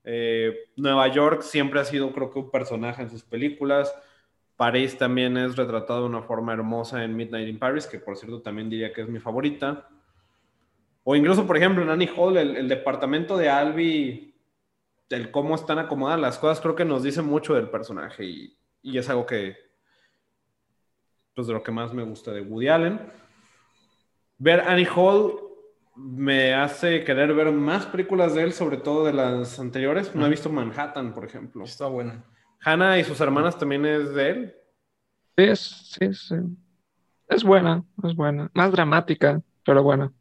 Eh, 0.04 0.54
Nueva 0.76 1.08
York 1.10 1.42
siempre 1.42 1.80
ha 1.80 1.86
sido, 1.86 2.12
creo 2.14 2.32
que, 2.32 2.40
un 2.40 2.52
personaje 2.52 3.02
en 3.02 3.10
sus 3.10 3.24
películas. 3.24 3.94
París 4.56 4.98
también 4.98 5.38
es 5.38 5.56
retratado 5.56 6.02
de 6.02 6.08
una 6.08 6.22
forma 6.22 6.54
hermosa 6.54 7.04
en 7.04 7.16
Midnight 7.16 7.48
in 7.48 7.60
Paris, 7.60 7.88
que 7.88 8.00
por 8.00 8.18
cierto 8.18 8.42
también 8.42 8.70
diría 8.70 8.94
que 8.94 9.02
es 9.02 9.10
mi 9.10 9.20
favorita. 9.20 9.88
O 11.04 11.16
incluso, 11.16 11.48
por 11.48 11.58
ejemplo, 11.58 11.84
en 11.84 11.90
Annie 11.90 12.12
Hall, 12.16 12.38
el, 12.38 12.56
el 12.58 12.68
departamento 12.68 13.38
de 13.38 13.50
Albi, 13.50 14.29
el 15.10 15.32
cómo 15.32 15.56
están 15.56 15.80
acomodadas 15.80 16.22
las 16.22 16.38
cosas, 16.38 16.62
creo 16.62 16.76
que 16.76 16.86
nos 16.86 17.04
dice 17.04 17.22
mucho 17.22 17.56
del 17.56 17.70
personaje 17.70 18.26
y, 18.26 18.58
y 18.82 18.98
es 18.98 19.10
algo 19.10 19.26
que, 19.26 19.58
pues 21.34 21.48
de 21.48 21.54
lo 21.54 21.64
que 21.64 21.72
más 21.72 21.94
me 21.94 22.04
gusta 22.04 22.32
de 22.32 22.42
Woody 22.42 22.68
Allen. 22.68 23.12
Ver 24.38 24.62
Annie 24.62 24.88
Hall 24.96 25.50
me 25.96 26.54
hace 26.54 27.04
querer 27.04 27.34
ver 27.34 27.52
más 27.52 27.86
películas 27.86 28.34
de 28.34 28.44
él, 28.44 28.54
sobre 28.54 28.78
todo 28.78 29.06
de 29.06 29.14
las 29.14 29.60
anteriores. 29.60 30.16
No 30.16 30.26
he 30.26 30.30
visto 30.30 30.50
Manhattan, 30.50 31.14
por 31.14 31.26
ejemplo. 31.26 31.66
Está 31.66 31.88
buena. 31.88 32.24
Hannah 32.62 32.98
y 33.00 33.04
sus 33.04 33.20
hermanas 33.20 33.58
también 33.58 33.86
es 33.86 34.14
de 34.14 34.30
él. 34.30 34.56
Sí, 35.38 35.44
es, 35.44 35.60
sí, 35.60 36.14
sí. 36.14 36.36
Es 37.28 37.44
buena, 37.44 37.84
es 38.04 38.16
buena. 38.16 38.50
Más 38.54 38.72
dramática, 38.72 39.42
pero 39.66 39.84
buena. 39.84 40.12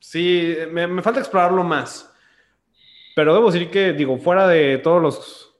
Sí, 0.00 0.56
me, 0.72 0.86
me 0.86 1.02
falta 1.02 1.20
explorarlo 1.20 1.62
más. 1.64 2.12
Pero 3.16 3.32
debo 3.32 3.50
decir 3.50 3.70
que, 3.70 3.94
digo, 3.94 4.18
fuera 4.18 4.46
de 4.46 4.76
todos 4.76 5.00
los 5.00 5.56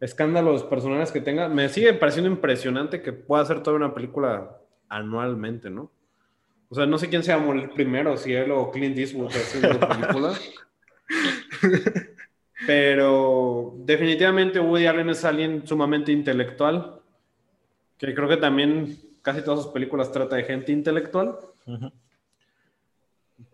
escándalos 0.00 0.64
personales 0.64 1.12
que 1.12 1.20
tenga, 1.20 1.46
me 1.46 1.68
sigue 1.68 1.92
pareciendo 1.92 2.30
impresionante 2.30 3.02
que 3.02 3.12
pueda 3.12 3.42
hacer 3.42 3.62
toda 3.62 3.76
una 3.76 3.92
película 3.92 4.56
anualmente, 4.88 5.68
¿no? 5.68 5.90
O 6.70 6.74
sea, 6.74 6.86
no 6.86 6.96
sé 6.96 7.10
quién 7.10 7.22
se 7.22 7.34
va 7.34 7.38
a 7.38 7.44
morir 7.44 7.68
primero, 7.74 8.16
si 8.16 8.32
él 8.32 8.50
o 8.50 8.70
Clint 8.70 8.96
Eastwood 8.96 9.28
haciendo 9.28 9.78
películas. 9.78 10.40
Pero 12.66 13.74
definitivamente 13.80 14.58
Woody 14.58 14.86
Allen 14.86 15.10
es 15.10 15.22
alguien 15.26 15.66
sumamente 15.66 16.12
intelectual, 16.12 16.98
que 17.98 18.14
creo 18.14 18.26
que 18.26 18.38
también 18.38 18.98
casi 19.20 19.42
todas 19.42 19.64
sus 19.64 19.72
películas 19.72 20.10
trata 20.12 20.36
de 20.36 20.44
gente 20.44 20.72
intelectual. 20.72 21.40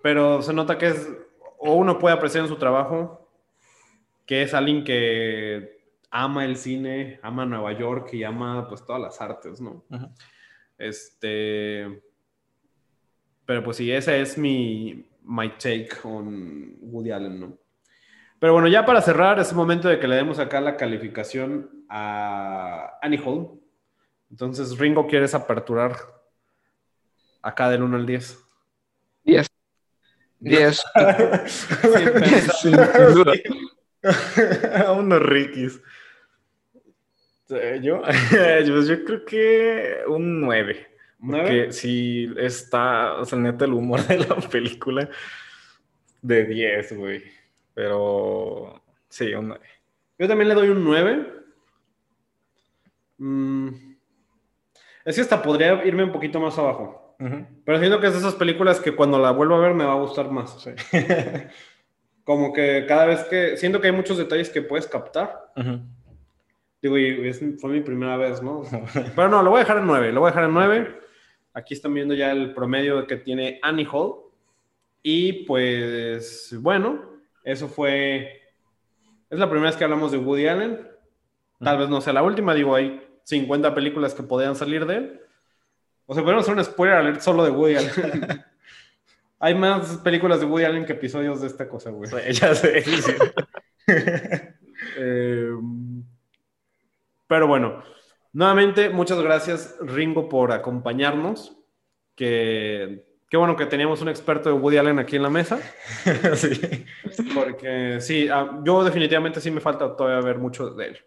Pero 0.01 0.43
se 0.43 0.53
nota 0.53 0.79
que 0.79 0.87
es, 0.87 1.11
o 1.59 1.75
uno 1.75 1.99
puede 1.99 2.15
apreciar 2.15 2.45
en 2.45 2.49
su 2.49 2.57
trabajo, 2.57 3.29
que 4.27 4.43
es 4.43 4.55
alguien 4.55 4.85
que 4.85 5.77
ama 6.11 6.45
el 6.45 6.57
cine, 6.57 7.21
ama 7.23 7.47
Nueva 7.47 7.73
York 7.73 8.13
y 8.15 8.25
ama 8.25 8.69
pues 8.69 8.85
todas 8.85 9.01
las 9.01 9.21
artes, 9.21 9.61
¿no? 9.61 9.85
Este, 10.79 12.03
pero 13.45 13.63
pues 13.63 13.77
sí, 13.77 13.91
ese 13.91 14.21
es 14.21 14.37
mi 14.37 15.07
my 15.23 15.51
take 15.51 15.91
on 16.05 16.77
Woody 16.81 17.11
Allen, 17.11 17.41
¿no? 17.41 17.59
Pero 18.39 18.53
bueno, 18.53 18.69
ya 18.69 18.85
para 18.85 19.01
cerrar, 19.01 19.39
es 19.39 19.53
momento 19.53 19.89
de 19.89 19.99
que 19.99 20.07
le 20.07 20.17
demos 20.17 20.39
acá 20.39 20.61
la 20.61 20.77
calificación 20.77 21.85
a 21.89 22.99
Annie 23.01 23.21
Hall. 23.25 23.61
Entonces, 24.31 24.79
Ringo, 24.79 25.07
¿quieres 25.07 25.35
aperturar 25.35 25.97
acá 27.43 27.71
del 27.71 27.83
1 27.83 27.97
al 27.97 28.07
10? 28.07 28.27
10. 28.27 28.46
10. 30.47 30.85
Sin 32.61 32.73
duda. 32.73 33.33
a 34.87 34.93
unos. 34.93 35.23
Eh, 37.51 37.81
Yo, 37.83 38.03
pues 38.31 38.89
yo 38.89 39.05
creo 39.05 39.25
que 39.25 39.99
un 40.09 40.41
9. 40.41 40.87
¿Nueve? 41.19 41.45
Porque 41.45 41.73
si 41.73 42.33
está, 42.37 43.15
o 43.15 43.25
sea, 43.25 43.39
neta, 43.39 43.65
el 43.65 43.73
humor 43.73 44.07
de 44.07 44.19
la 44.19 44.37
película 44.37 45.09
de 46.23 46.45
10, 46.45 46.97
güey. 46.97 47.23
Pero 47.75 48.83
sí, 49.09 49.33
un 49.35 49.49
9. 49.49 49.65
Yo 50.19 50.29
también 50.29 50.49
le 50.49 50.55
doy 50.55 50.69
un 50.69 50.85
9. 50.85 51.33
Mm, 53.19 53.69
Es 55.05 55.15
que 55.15 55.23
hasta 55.23 55.43
podría 55.43 55.85
irme 55.85 56.05
un 56.05 56.13
poquito 56.13 56.41
más 56.41 56.59
abajo. 56.59 57.06
Pero 57.65 57.79
siento 57.79 58.01
que 58.01 58.07
es 58.09 58.13
de 58.13 58.19
esas 58.19 58.35
películas 58.35 58.81
que 58.81 58.95
cuando 58.95 59.19
la 59.19 59.31
vuelvo 59.31 59.55
a 59.57 59.61
ver 59.61 59.75
me 59.75 59.85
va 59.85 59.93
a 59.93 60.01
gustar 60.01 60.31
más. 60.31 60.69
Como 62.25 62.53
que 62.53 62.85
cada 62.89 63.07
vez 63.07 63.23
que... 63.25 63.57
Siento 63.57 63.81
que 63.81 63.87
hay 63.87 63.93
muchos 63.93 64.19
detalles 64.19 64.51
que 64.51 64.63
puedes 64.63 64.87
captar. 64.87 65.53
Digo, 66.83 66.99
y 66.99 67.29
es- 67.29 67.43
fue 67.61 67.71
mi 67.71 67.81
primera 67.81 68.17
vez, 68.17 68.43
¿no? 68.43 68.63
Pero 69.17 69.29
no, 69.29 69.43
lo 69.43 69.51
voy 69.51 69.59
a 69.59 69.63
dejar 69.63 69.79
en 69.79 69.87
9. 69.87 70.13
Lo 70.13 70.21
voy 70.21 70.29
a 70.29 70.31
dejar 70.33 70.45
en 70.49 70.55
9. 70.55 71.01
Aquí 71.55 71.75
están 71.75 71.95
viendo 71.95 72.15
ya 72.15 72.33
el 72.33 72.53
promedio 72.53 73.07
que 73.07 73.17
tiene 73.17 73.59
Annie 73.63 73.87
Hall. 73.91 74.17
Y 75.03 75.45
pues, 75.45 76.55
bueno, 76.61 77.01
eso 77.45 77.69
fue... 77.69 78.43
Es 79.31 79.39
la 79.39 79.49
primera 79.49 79.71
vez 79.71 79.77
que 79.77 79.85
hablamos 79.85 80.11
de 80.13 80.19
Woody 80.19 80.49
Allen. 80.49 80.87
Tal 81.61 81.79
vez 81.79 81.89
no 81.89 82.01
sea 82.01 82.13
la 82.13 82.23
última. 82.23 82.55
Digo, 82.55 82.75
hay 82.75 83.01
50 83.23 83.75
películas 83.75 84.15
que 84.15 84.23
podrían 84.25 84.57
salir 84.57 84.85
de 84.87 84.97
él. 84.97 85.21
O 86.07 86.15
sea, 86.15 86.23
podemos 86.23 86.45
hacer 86.45 86.57
un 86.57 86.65
spoiler 86.65 86.97
alert 86.97 87.21
solo 87.21 87.45
de 87.45 87.51
Woody 87.51 87.77
Allen. 87.77 87.91
hay 89.41 89.55
más 89.55 89.99
películas 89.99 90.41
de 90.41 90.47
Woody 90.47 90.65
Allen 90.65 90.87
que 90.87 90.93
episodios 90.93 91.41
de 91.41 91.49
esta 91.49 91.69
cosa, 91.69 91.91
güey. 91.91 92.11
ya 92.33 92.55
sé. 92.55 92.83
sí. 93.03 93.13
Eh, 94.99 95.51
pero 97.27 97.47
bueno, 97.47 97.83
nuevamente, 98.33 98.89
muchas 98.91 99.21
gracias, 99.21 99.77
Ringo, 99.81 100.29
por 100.29 100.53
acompañarnos. 100.53 101.57
Que, 102.15 103.05
qué 103.29 103.37
bueno 103.37 103.57
que 103.57 103.67
teníamos 103.67 104.01
un 104.01 104.09
experto 104.09 104.49
de 104.49 104.55
Woody 104.55 104.79
Allen 104.79 104.99
aquí 104.99 105.17
en 105.17 105.23
la 105.23 105.31
mesa. 105.31 105.59
Sí. 106.37 106.85
Porque 107.35 107.99
sí, 108.01 108.29
ah, 108.29 108.61
yo 108.63 108.85
definitivamente 108.85 109.41
sí 109.41 109.51
me 109.51 109.61
falta 109.61 109.97
todavía 109.97 110.25
ver 110.25 110.39
mucho 110.39 110.71
de 110.71 110.87
él. 110.87 110.99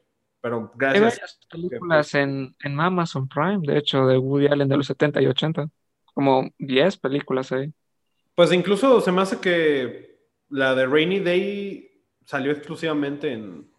Pero 0.41 0.71
Hay 0.73 0.77
gracias. 0.77 1.03
varias 1.03 1.39
películas 1.49 2.15
en, 2.15 2.55
en 2.63 2.79
Amazon 2.79 3.27
Prime, 3.27 3.59
de 3.61 3.77
hecho, 3.77 4.05
de 4.05 4.17
Woody 4.17 4.47
Allen 4.47 4.69
de 4.69 4.77
los 4.77 4.87
70 4.87 5.21
y 5.21 5.27
80. 5.27 5.69
Como 6.13 6.49
10 6.57 6.97
películas 6.97 7.51
ahí. 7.51 7.73
Pues 8.35 8.51
incluso 8.53 9.01
se 9.01 9.11
me 9.11 9.21
hace 9.21 9.39
que 9.39 10.17
la 10.49 10.73
de 10.75 10.85
Rainy 10.87 11.19
Day 11.19 11.91
salió 12.25 12.51
exclusivamente 12.51 13.33
en, 13.33 13.69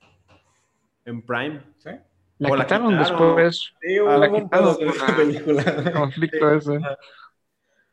en 1.06 1.22
Prime. 1.24 1.62
¿Sí? 1.78 1.90
La 2.38 2.50
O 2.50 2.56
la 2.56 2.64
quitaron 2.64 2.96
después, 2.98 3.72
Sí, 3.80 3.96
Ah, 4.06 4.16
la 4.16 4.32
quitaron 4.32 4.76
por 4.76 4.86
esa 4.86 5.08
la- 5.11 5.16
película. 5.16 5.62
el 5.86 5.92
conflicto 5.92 6.54
ese. 6.54 6.78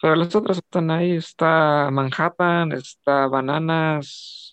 Pero 0.01 0.15
las 0.15 0.36
otras 0.36 0.57
están 0.57 0.91
ahí, 0.91 1.13
está 1.13 1.89
Manhattan, 1.91 2.72
está 2.74 3.28
Bananas, 3.28 4.47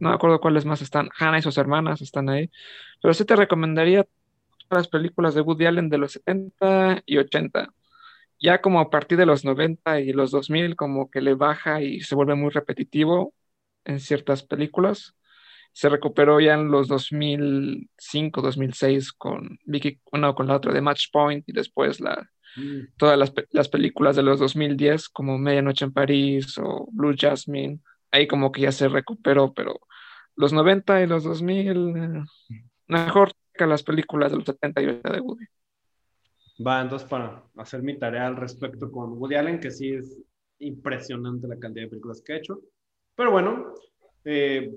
no 0.00 0.08
me 0.10 0.14
acuerdo 0.14 0.40
cuáles 0.40 0.64
más 0.64 0.82
están, 0.82 1.08
Hannah 1.18 1.38
y 1.38 1.42
sus 1.42 1.58
hermanas 1.58 2.02
están 2.02 2.28
ahí. 2.28 2.50
Pero 3.00 3.14
sí 3.14 3.24
te 3.24 3.36
recomendaría 3.36 4.06
las 4.70 4.88
películas 4.88 5.34
de 5.34 5.40
Woody 5.42 5.66
Allen 5.66 5.88
de 5.88 5.98
los 5.98 6.12
70 6.12 7.02
y 7.06 7.18
80. 7.18 7.68
Ya 8.40 8.60
como 8.60 8.80
a 8.80 8.90
partir 8.90 9.18
de 9.18 9.26
los 9.26 9.44
90 9.44 10.00
y 10.00 10.12
los 10.12 10.30
2000 10.30 10.76
como 10.76 11.10
que 11.10 11.20
le 11.20 11.34
baja 11.34 11.82
y 11.82 12.00
se 12.00 12.14
vuelve 12.14 12.34
muy 12.34 12.50
repetitivo 12.50 13.34
en 13.84 14.00
ciertas 14.00 14.42
películas. 14.42 15.14
Se 15.72 15.88
recuperó 15.88 16.40
ya 16.40 16.54
en 16.54 16.70
los 16.70 16.88
2005, 16.88 18.42
2006 18.42 19.12
con 19.12 19.58
Vicky, 19.64 20.00
no, 20.12 20.34
con 20.34 20.46
la 20.46 20.56
otra 20.56 20.72
de 20.72 20.80
Match 20.80 21.06
Point 21.12 21.48
y 21.48 21.52
después 21.52 22.00
la, 22.00 22.30
todas 22.96 23.18
las, 23.18 23.32
las 23.50 23.68
películas 23.68 24.16
de 24.16 24.22
los 24.22 24.38
2010 24.38 25.08
como 25.08 25.38
Medianoche 25.38 25.84
en 25.86 25.92
París 25.92 26.58
o 26.58 26.88
Blue 26.92 27.14
Jasmine, 27.18 27.80
ahí 28.14 28.28
como 28.28 28.52
que 28.52 28.62
ya 28.62 28.72
se 28.72 28.88
recuperó, 28.88 29.52
pero 29.52 29.80
los 30.36 30.52
90 30.52 31.02
y 31.02 31.06
los 31.06 31.24
2000, 31.24 31.96
eh, 31.96 32.22
mejor 32.86 33.32
que 33.52 33.66
las 33.66 33.82
películas 33.82 34.30
de 34.30 34.38
los 34.38 34.46
70 34.46 34.82
y 34.82 34.86
80 34.86 35.12
de 35.12 35.20
Woody. 35.20 35.44
Va, 36.64 36.80
entonces 36.80 37.08
para 37.08 37.42
hacer 37.56 37.82
mi 37.82 37.98
tarea 37.98 38.26
al 38.26 38.36
respecto 38.36 38.90
con 38.90 39.18
Woody 39.18 39.34
Allen, 39.34 39.58
que 39.58 39.70
sí 39.70 39.92
es 39.92 40.16
impresionante 40.60 41.48
la 41.48 41.58
cantidad 41.58 41.84
de 41.84 41.90
películas 41.90 42.22
que 42.22 42.32
ha 42.32 42.36
hecho. 42.36 42.60
Pero 43.16 43.32
bueno, 43.32 43.74
eh, 44.24 44.72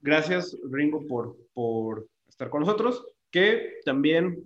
gracias 0.00 0.56
Ringo 0.70 1.06
por, 1.06 1.36
por 1.52 2.06
estar 2.26 2.48
con 2.48 2.60
nosotros, 2.60 3.04
que 3.30 3.80
también, 3.84 4.42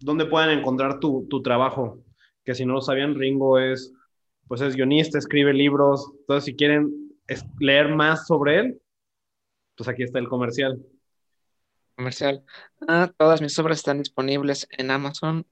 ¿dónde 0.00 0.26
pueden 0.26 0.58
encontrar 0.58 0.98
tu, 0.98 1.26
tu 1.28 1.40
trabajo? 1.42 2.00
Que 2.44 2.54
si 2.54 2.66
no 2.66 2.74
lo 2.74 2.80
sabían, 2.80 3.14
Ringo 3.14 3.60
es, 3.60 3.92
pues 4.48 4.60
es 4.60 4.74
guionista, 4.74 5.18
escribe 5.18 5.54
libros, 5.54 6.10
entonces 6.20 6.44
si 6.44 6.56
quieren 6.56 7.03
es- 7.26 7.44
leer 7.58 7.88
más 7.88 8.26
sobre 8.26 8.58
él, 8.58 8.80
pues 9.76 9.88
aquí 9.88 10.02
está 10.02 10.18
el 10.18 10.28
comercial. 10.28 10.78
Comercial. 11.96 12.44
Ah, 12.88 13.10
todas 13.16 13.40
mis 13.40 13.58
obras 13.58 13.78
están 13.78 13.98
disponibles 13.98 14.66
en 14.70 14.90
Amazon. 14.90 15.46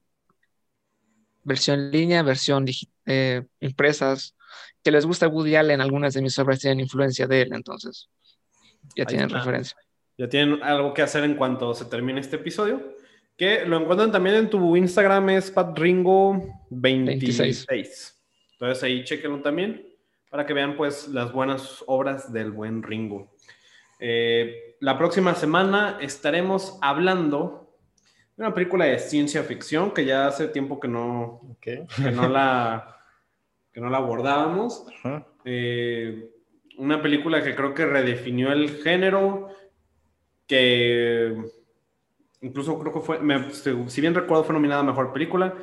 Versión 1.43 1.91
línea, 1.91 2.23
versión 2.23 2.65
eh, 3.05 3.43
impresas. 3.59 4.35
Que 4.83 4.91
les 4.91 5.05
gusta 5.05 5.27
Woody 5.27 5.55
Allen, 5.55 5.81
algunas 5.81 6.13
de 6.13 6.21
mis 6.21 6.37
obras 6.39 6.59
tienen 6.59 6.79
influencia 6.81 7.27
de 7.27 7.41
él, 7.41 7.53
entonces 7.53 8.09
ya 8.95 9.03
Ahí 9.03 9.07
tienen 9.07 9.27
está. 9.27 9.39
referencia. 9.39 9.77
Ya 10.17 10.29
tienen 10.29 10.61
algo 10.61 10.93
que 10.93 11.01
hacer 11.01 11.23
en 11.23 11.35
cuanto 11.35 11.73
se 11.73 11.85
termine 11.85 12.19
este 12.19 12.35
episodio. 12.35 12.95
Que 13.35 13.65
lo 13.65 13.77
encuentran 13.81 14.11
también 14.11 14.35
en 14.35 14.49
tu 14.49 14.75
Instagram, 14.77 15.29
es 15.31 15.53
patringo26. 15.53 17.05
26. 17.05 18.21
Entonces 18.53 18.83
ahí 18.83 19.03
chequenlo 19.03 19.41
también 19.41 19.85
para 20.33 20.47
que 20.47 20.53
vean 20.55 20.75
pues 20.75 21.09
las 21.09 21.31
buenas 21.31 21.83
obras 21.85 22.33
del 22.33 22.49
buen 22.49 22.81
Ringo. 22.81 23.31
Eh, 23.99 24.75
la 24.79 24.97
próxima 24.97 25.35
semana 25.35 25.99
estaremos 26.01 26.79
hablando 26.81 27.77
de 28.35 28.43
una 28.43 28.51
película 28.55 28.85
de 28.85 28.97
ciencia 28.97 29.43
ficción 29.43 29.91
que 29.91 30.05
ya 30.05 30.25
hace 30.25 30.47
tiempo 30.47 30.79
que 30.79 30.87
no, 30.87 31.55
que 31.61 31.85
no, 32.15 32.27
la, 32.27 32.97
que 33.71 33.79
no 33.79 33.91
la 33.91 33.97
abordábamos. 33.97 34.87
Eh, 35.45 36.31
una 36.79 36.99
película 36.99 37.43
que 37.43 37.53
creo 37.55 37.75
que 37.75 37.85
redefinió 37.85 38.51
el 38.51 38.81
género, 38.81 39.49
que 40.47 41.37
incluso 42.41 42.79
creo 42.79 42.91
que 42.91 43.01
fue, 43.01 43.19
me- 43.19 43.51
si 43.51 44.01
bien 44.01 44.15
recuerdo, 44.15 44.45
fue 44.45 44.53
nominada 44.53 44.81
a 44.81 44.83
Mejor 44.85 45.13
Película. 45.13 45.53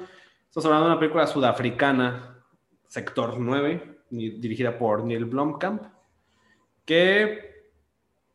Estamos 0.47 0.65
hablando 0.67 0.87
de 0.87 0.93
una 0.93 1.01
película 1.01 1.27
sudafricana, 1.27 2.45
Sector 2.87 3.41
9, 3.41 3.97
ni- 3.99 4.00
dirigida 4.11 4.77
por 4.79 5.05
Neil 5.05 5.25
Blomkamp, 5.25 5.83
que 6.85 7.51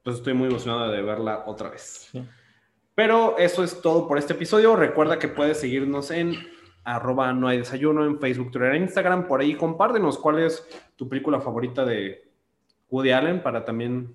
pues 0.04 0.18
estoy 0.18 0.34
muy 0.34 0.48
emocionado 0.48 0.92
de 0.92 1.02
verla 1.02 1.44
otra 1.46 1.70
vez. 1.70 2.10
Sí. 2.12 2.24
Pero 2.94 3.38
eso 3.38 3.64
es 3.64 3.82
todo 3.82 4.08
por 4.08 4.18
este 4.18 4.34
episodio. 4.34 4.76
Recuerda 4.76 5.20
que 5.20 5.28
puedes 5.28 5.60
seguirnos 5.60 6.12
en 6.12 6.36
arroba 6.86 7.34
no 7.34 7.48
hay 7.48 7.58
desayuno 7.58 8.06
en 8.06 8.20
Facebook, 8.20 8.52
Twitter 8.52 8.76
Instagram. 8.76 9.28
Por 9.28 9.42
ahí 9.42 9.56
compártenos 9.56 10.18
cuál 10.18 10.40
es 10.40 10.66
tu 10.96 11.10
película 11.10 11.42
favorita 11.42 11.84
de 11.84 12.32
Woody 12.90 13.12
Allen 13.12 13.42
para 13.42 13.66
también 13.66 14.14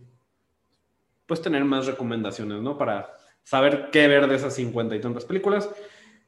pues 1.27 1.43
tener 1.43 1.65
más 1.65 1.87
recomendaciones, 1.87 2.63
¿no? 2.63 2.79
Para 2.79 3.13
saber 3.43 3.91
qué 3.93 4.09
ver 4.09 4.27
de 4.27 4.37
esas 4.37 4.55
cincuenta 4.55 4.97
y 4.97 5.01
tantas 5.01 5.25
películas. 5.25 5.69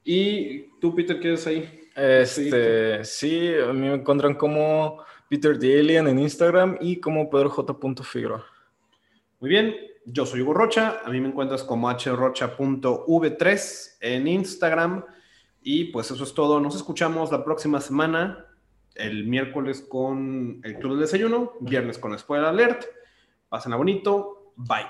Y 0.03 0.79
tú, 0.79 0.93
Peter, 0.93 1.19
¿quieres 1.19 1.47
ahí 1.47 1.89
Este, 1.95 3.03
sí, 3.03 3.53
a 3.55 3.71
mí 3.71 3.87
me 3.87 3.95
encuentran 3.95 4.35
como 4.35 5.03
Peter 5.33 5.57
the 5.57 5.79
Alien 5.79 6.07
en 6.07 6.19
Instagram 6.19 6.77
y 6.79 6.99
como 6.99 7.27
Pedro 7.27 7.49
J. 7.49 7.75
Figueroa. 8.03 8.45
Muy 9.39 9.49
bien, 9.49 9.73
yo 10.05 10.27
soy 10.27 10.41
Hugo 10.41 10.53
Rocha, 10.53 10.99
a 11.03 11.09
mí 11.09 11.19
me 11.19 11.29
encuentras 11.29 11.63
como 11.63 11.89
hrocha.v3 11.89 13.89
en 14.01 14.27
Instagram 14.27 15.03
y 15.63 15.85
pues 15.85 16.11
eso 16.11 16.23
es 16.23 16.35
todo, 16.35 16.59
nos 16.59 16.75
escuchamos 16.75 17.31
la 17.31 17.43
próxima 17.43 17.81
semana, 17.81 18.45
el 18.93 19.25
miércoles 19.25 19.81
con 19.81 20.61
el 20.63 20.77
Club 20.77 20.91
del 20.91 21.01
Desayuno, 21.01 21.53
viernes 21.61 21.97
con 21.97 22.15
Spoiler 22.19 22.49
Alert, 22.49 22.85
pásenla 23.49 23.77
bonito, 23.77 24.53
bye. 24.55 24.85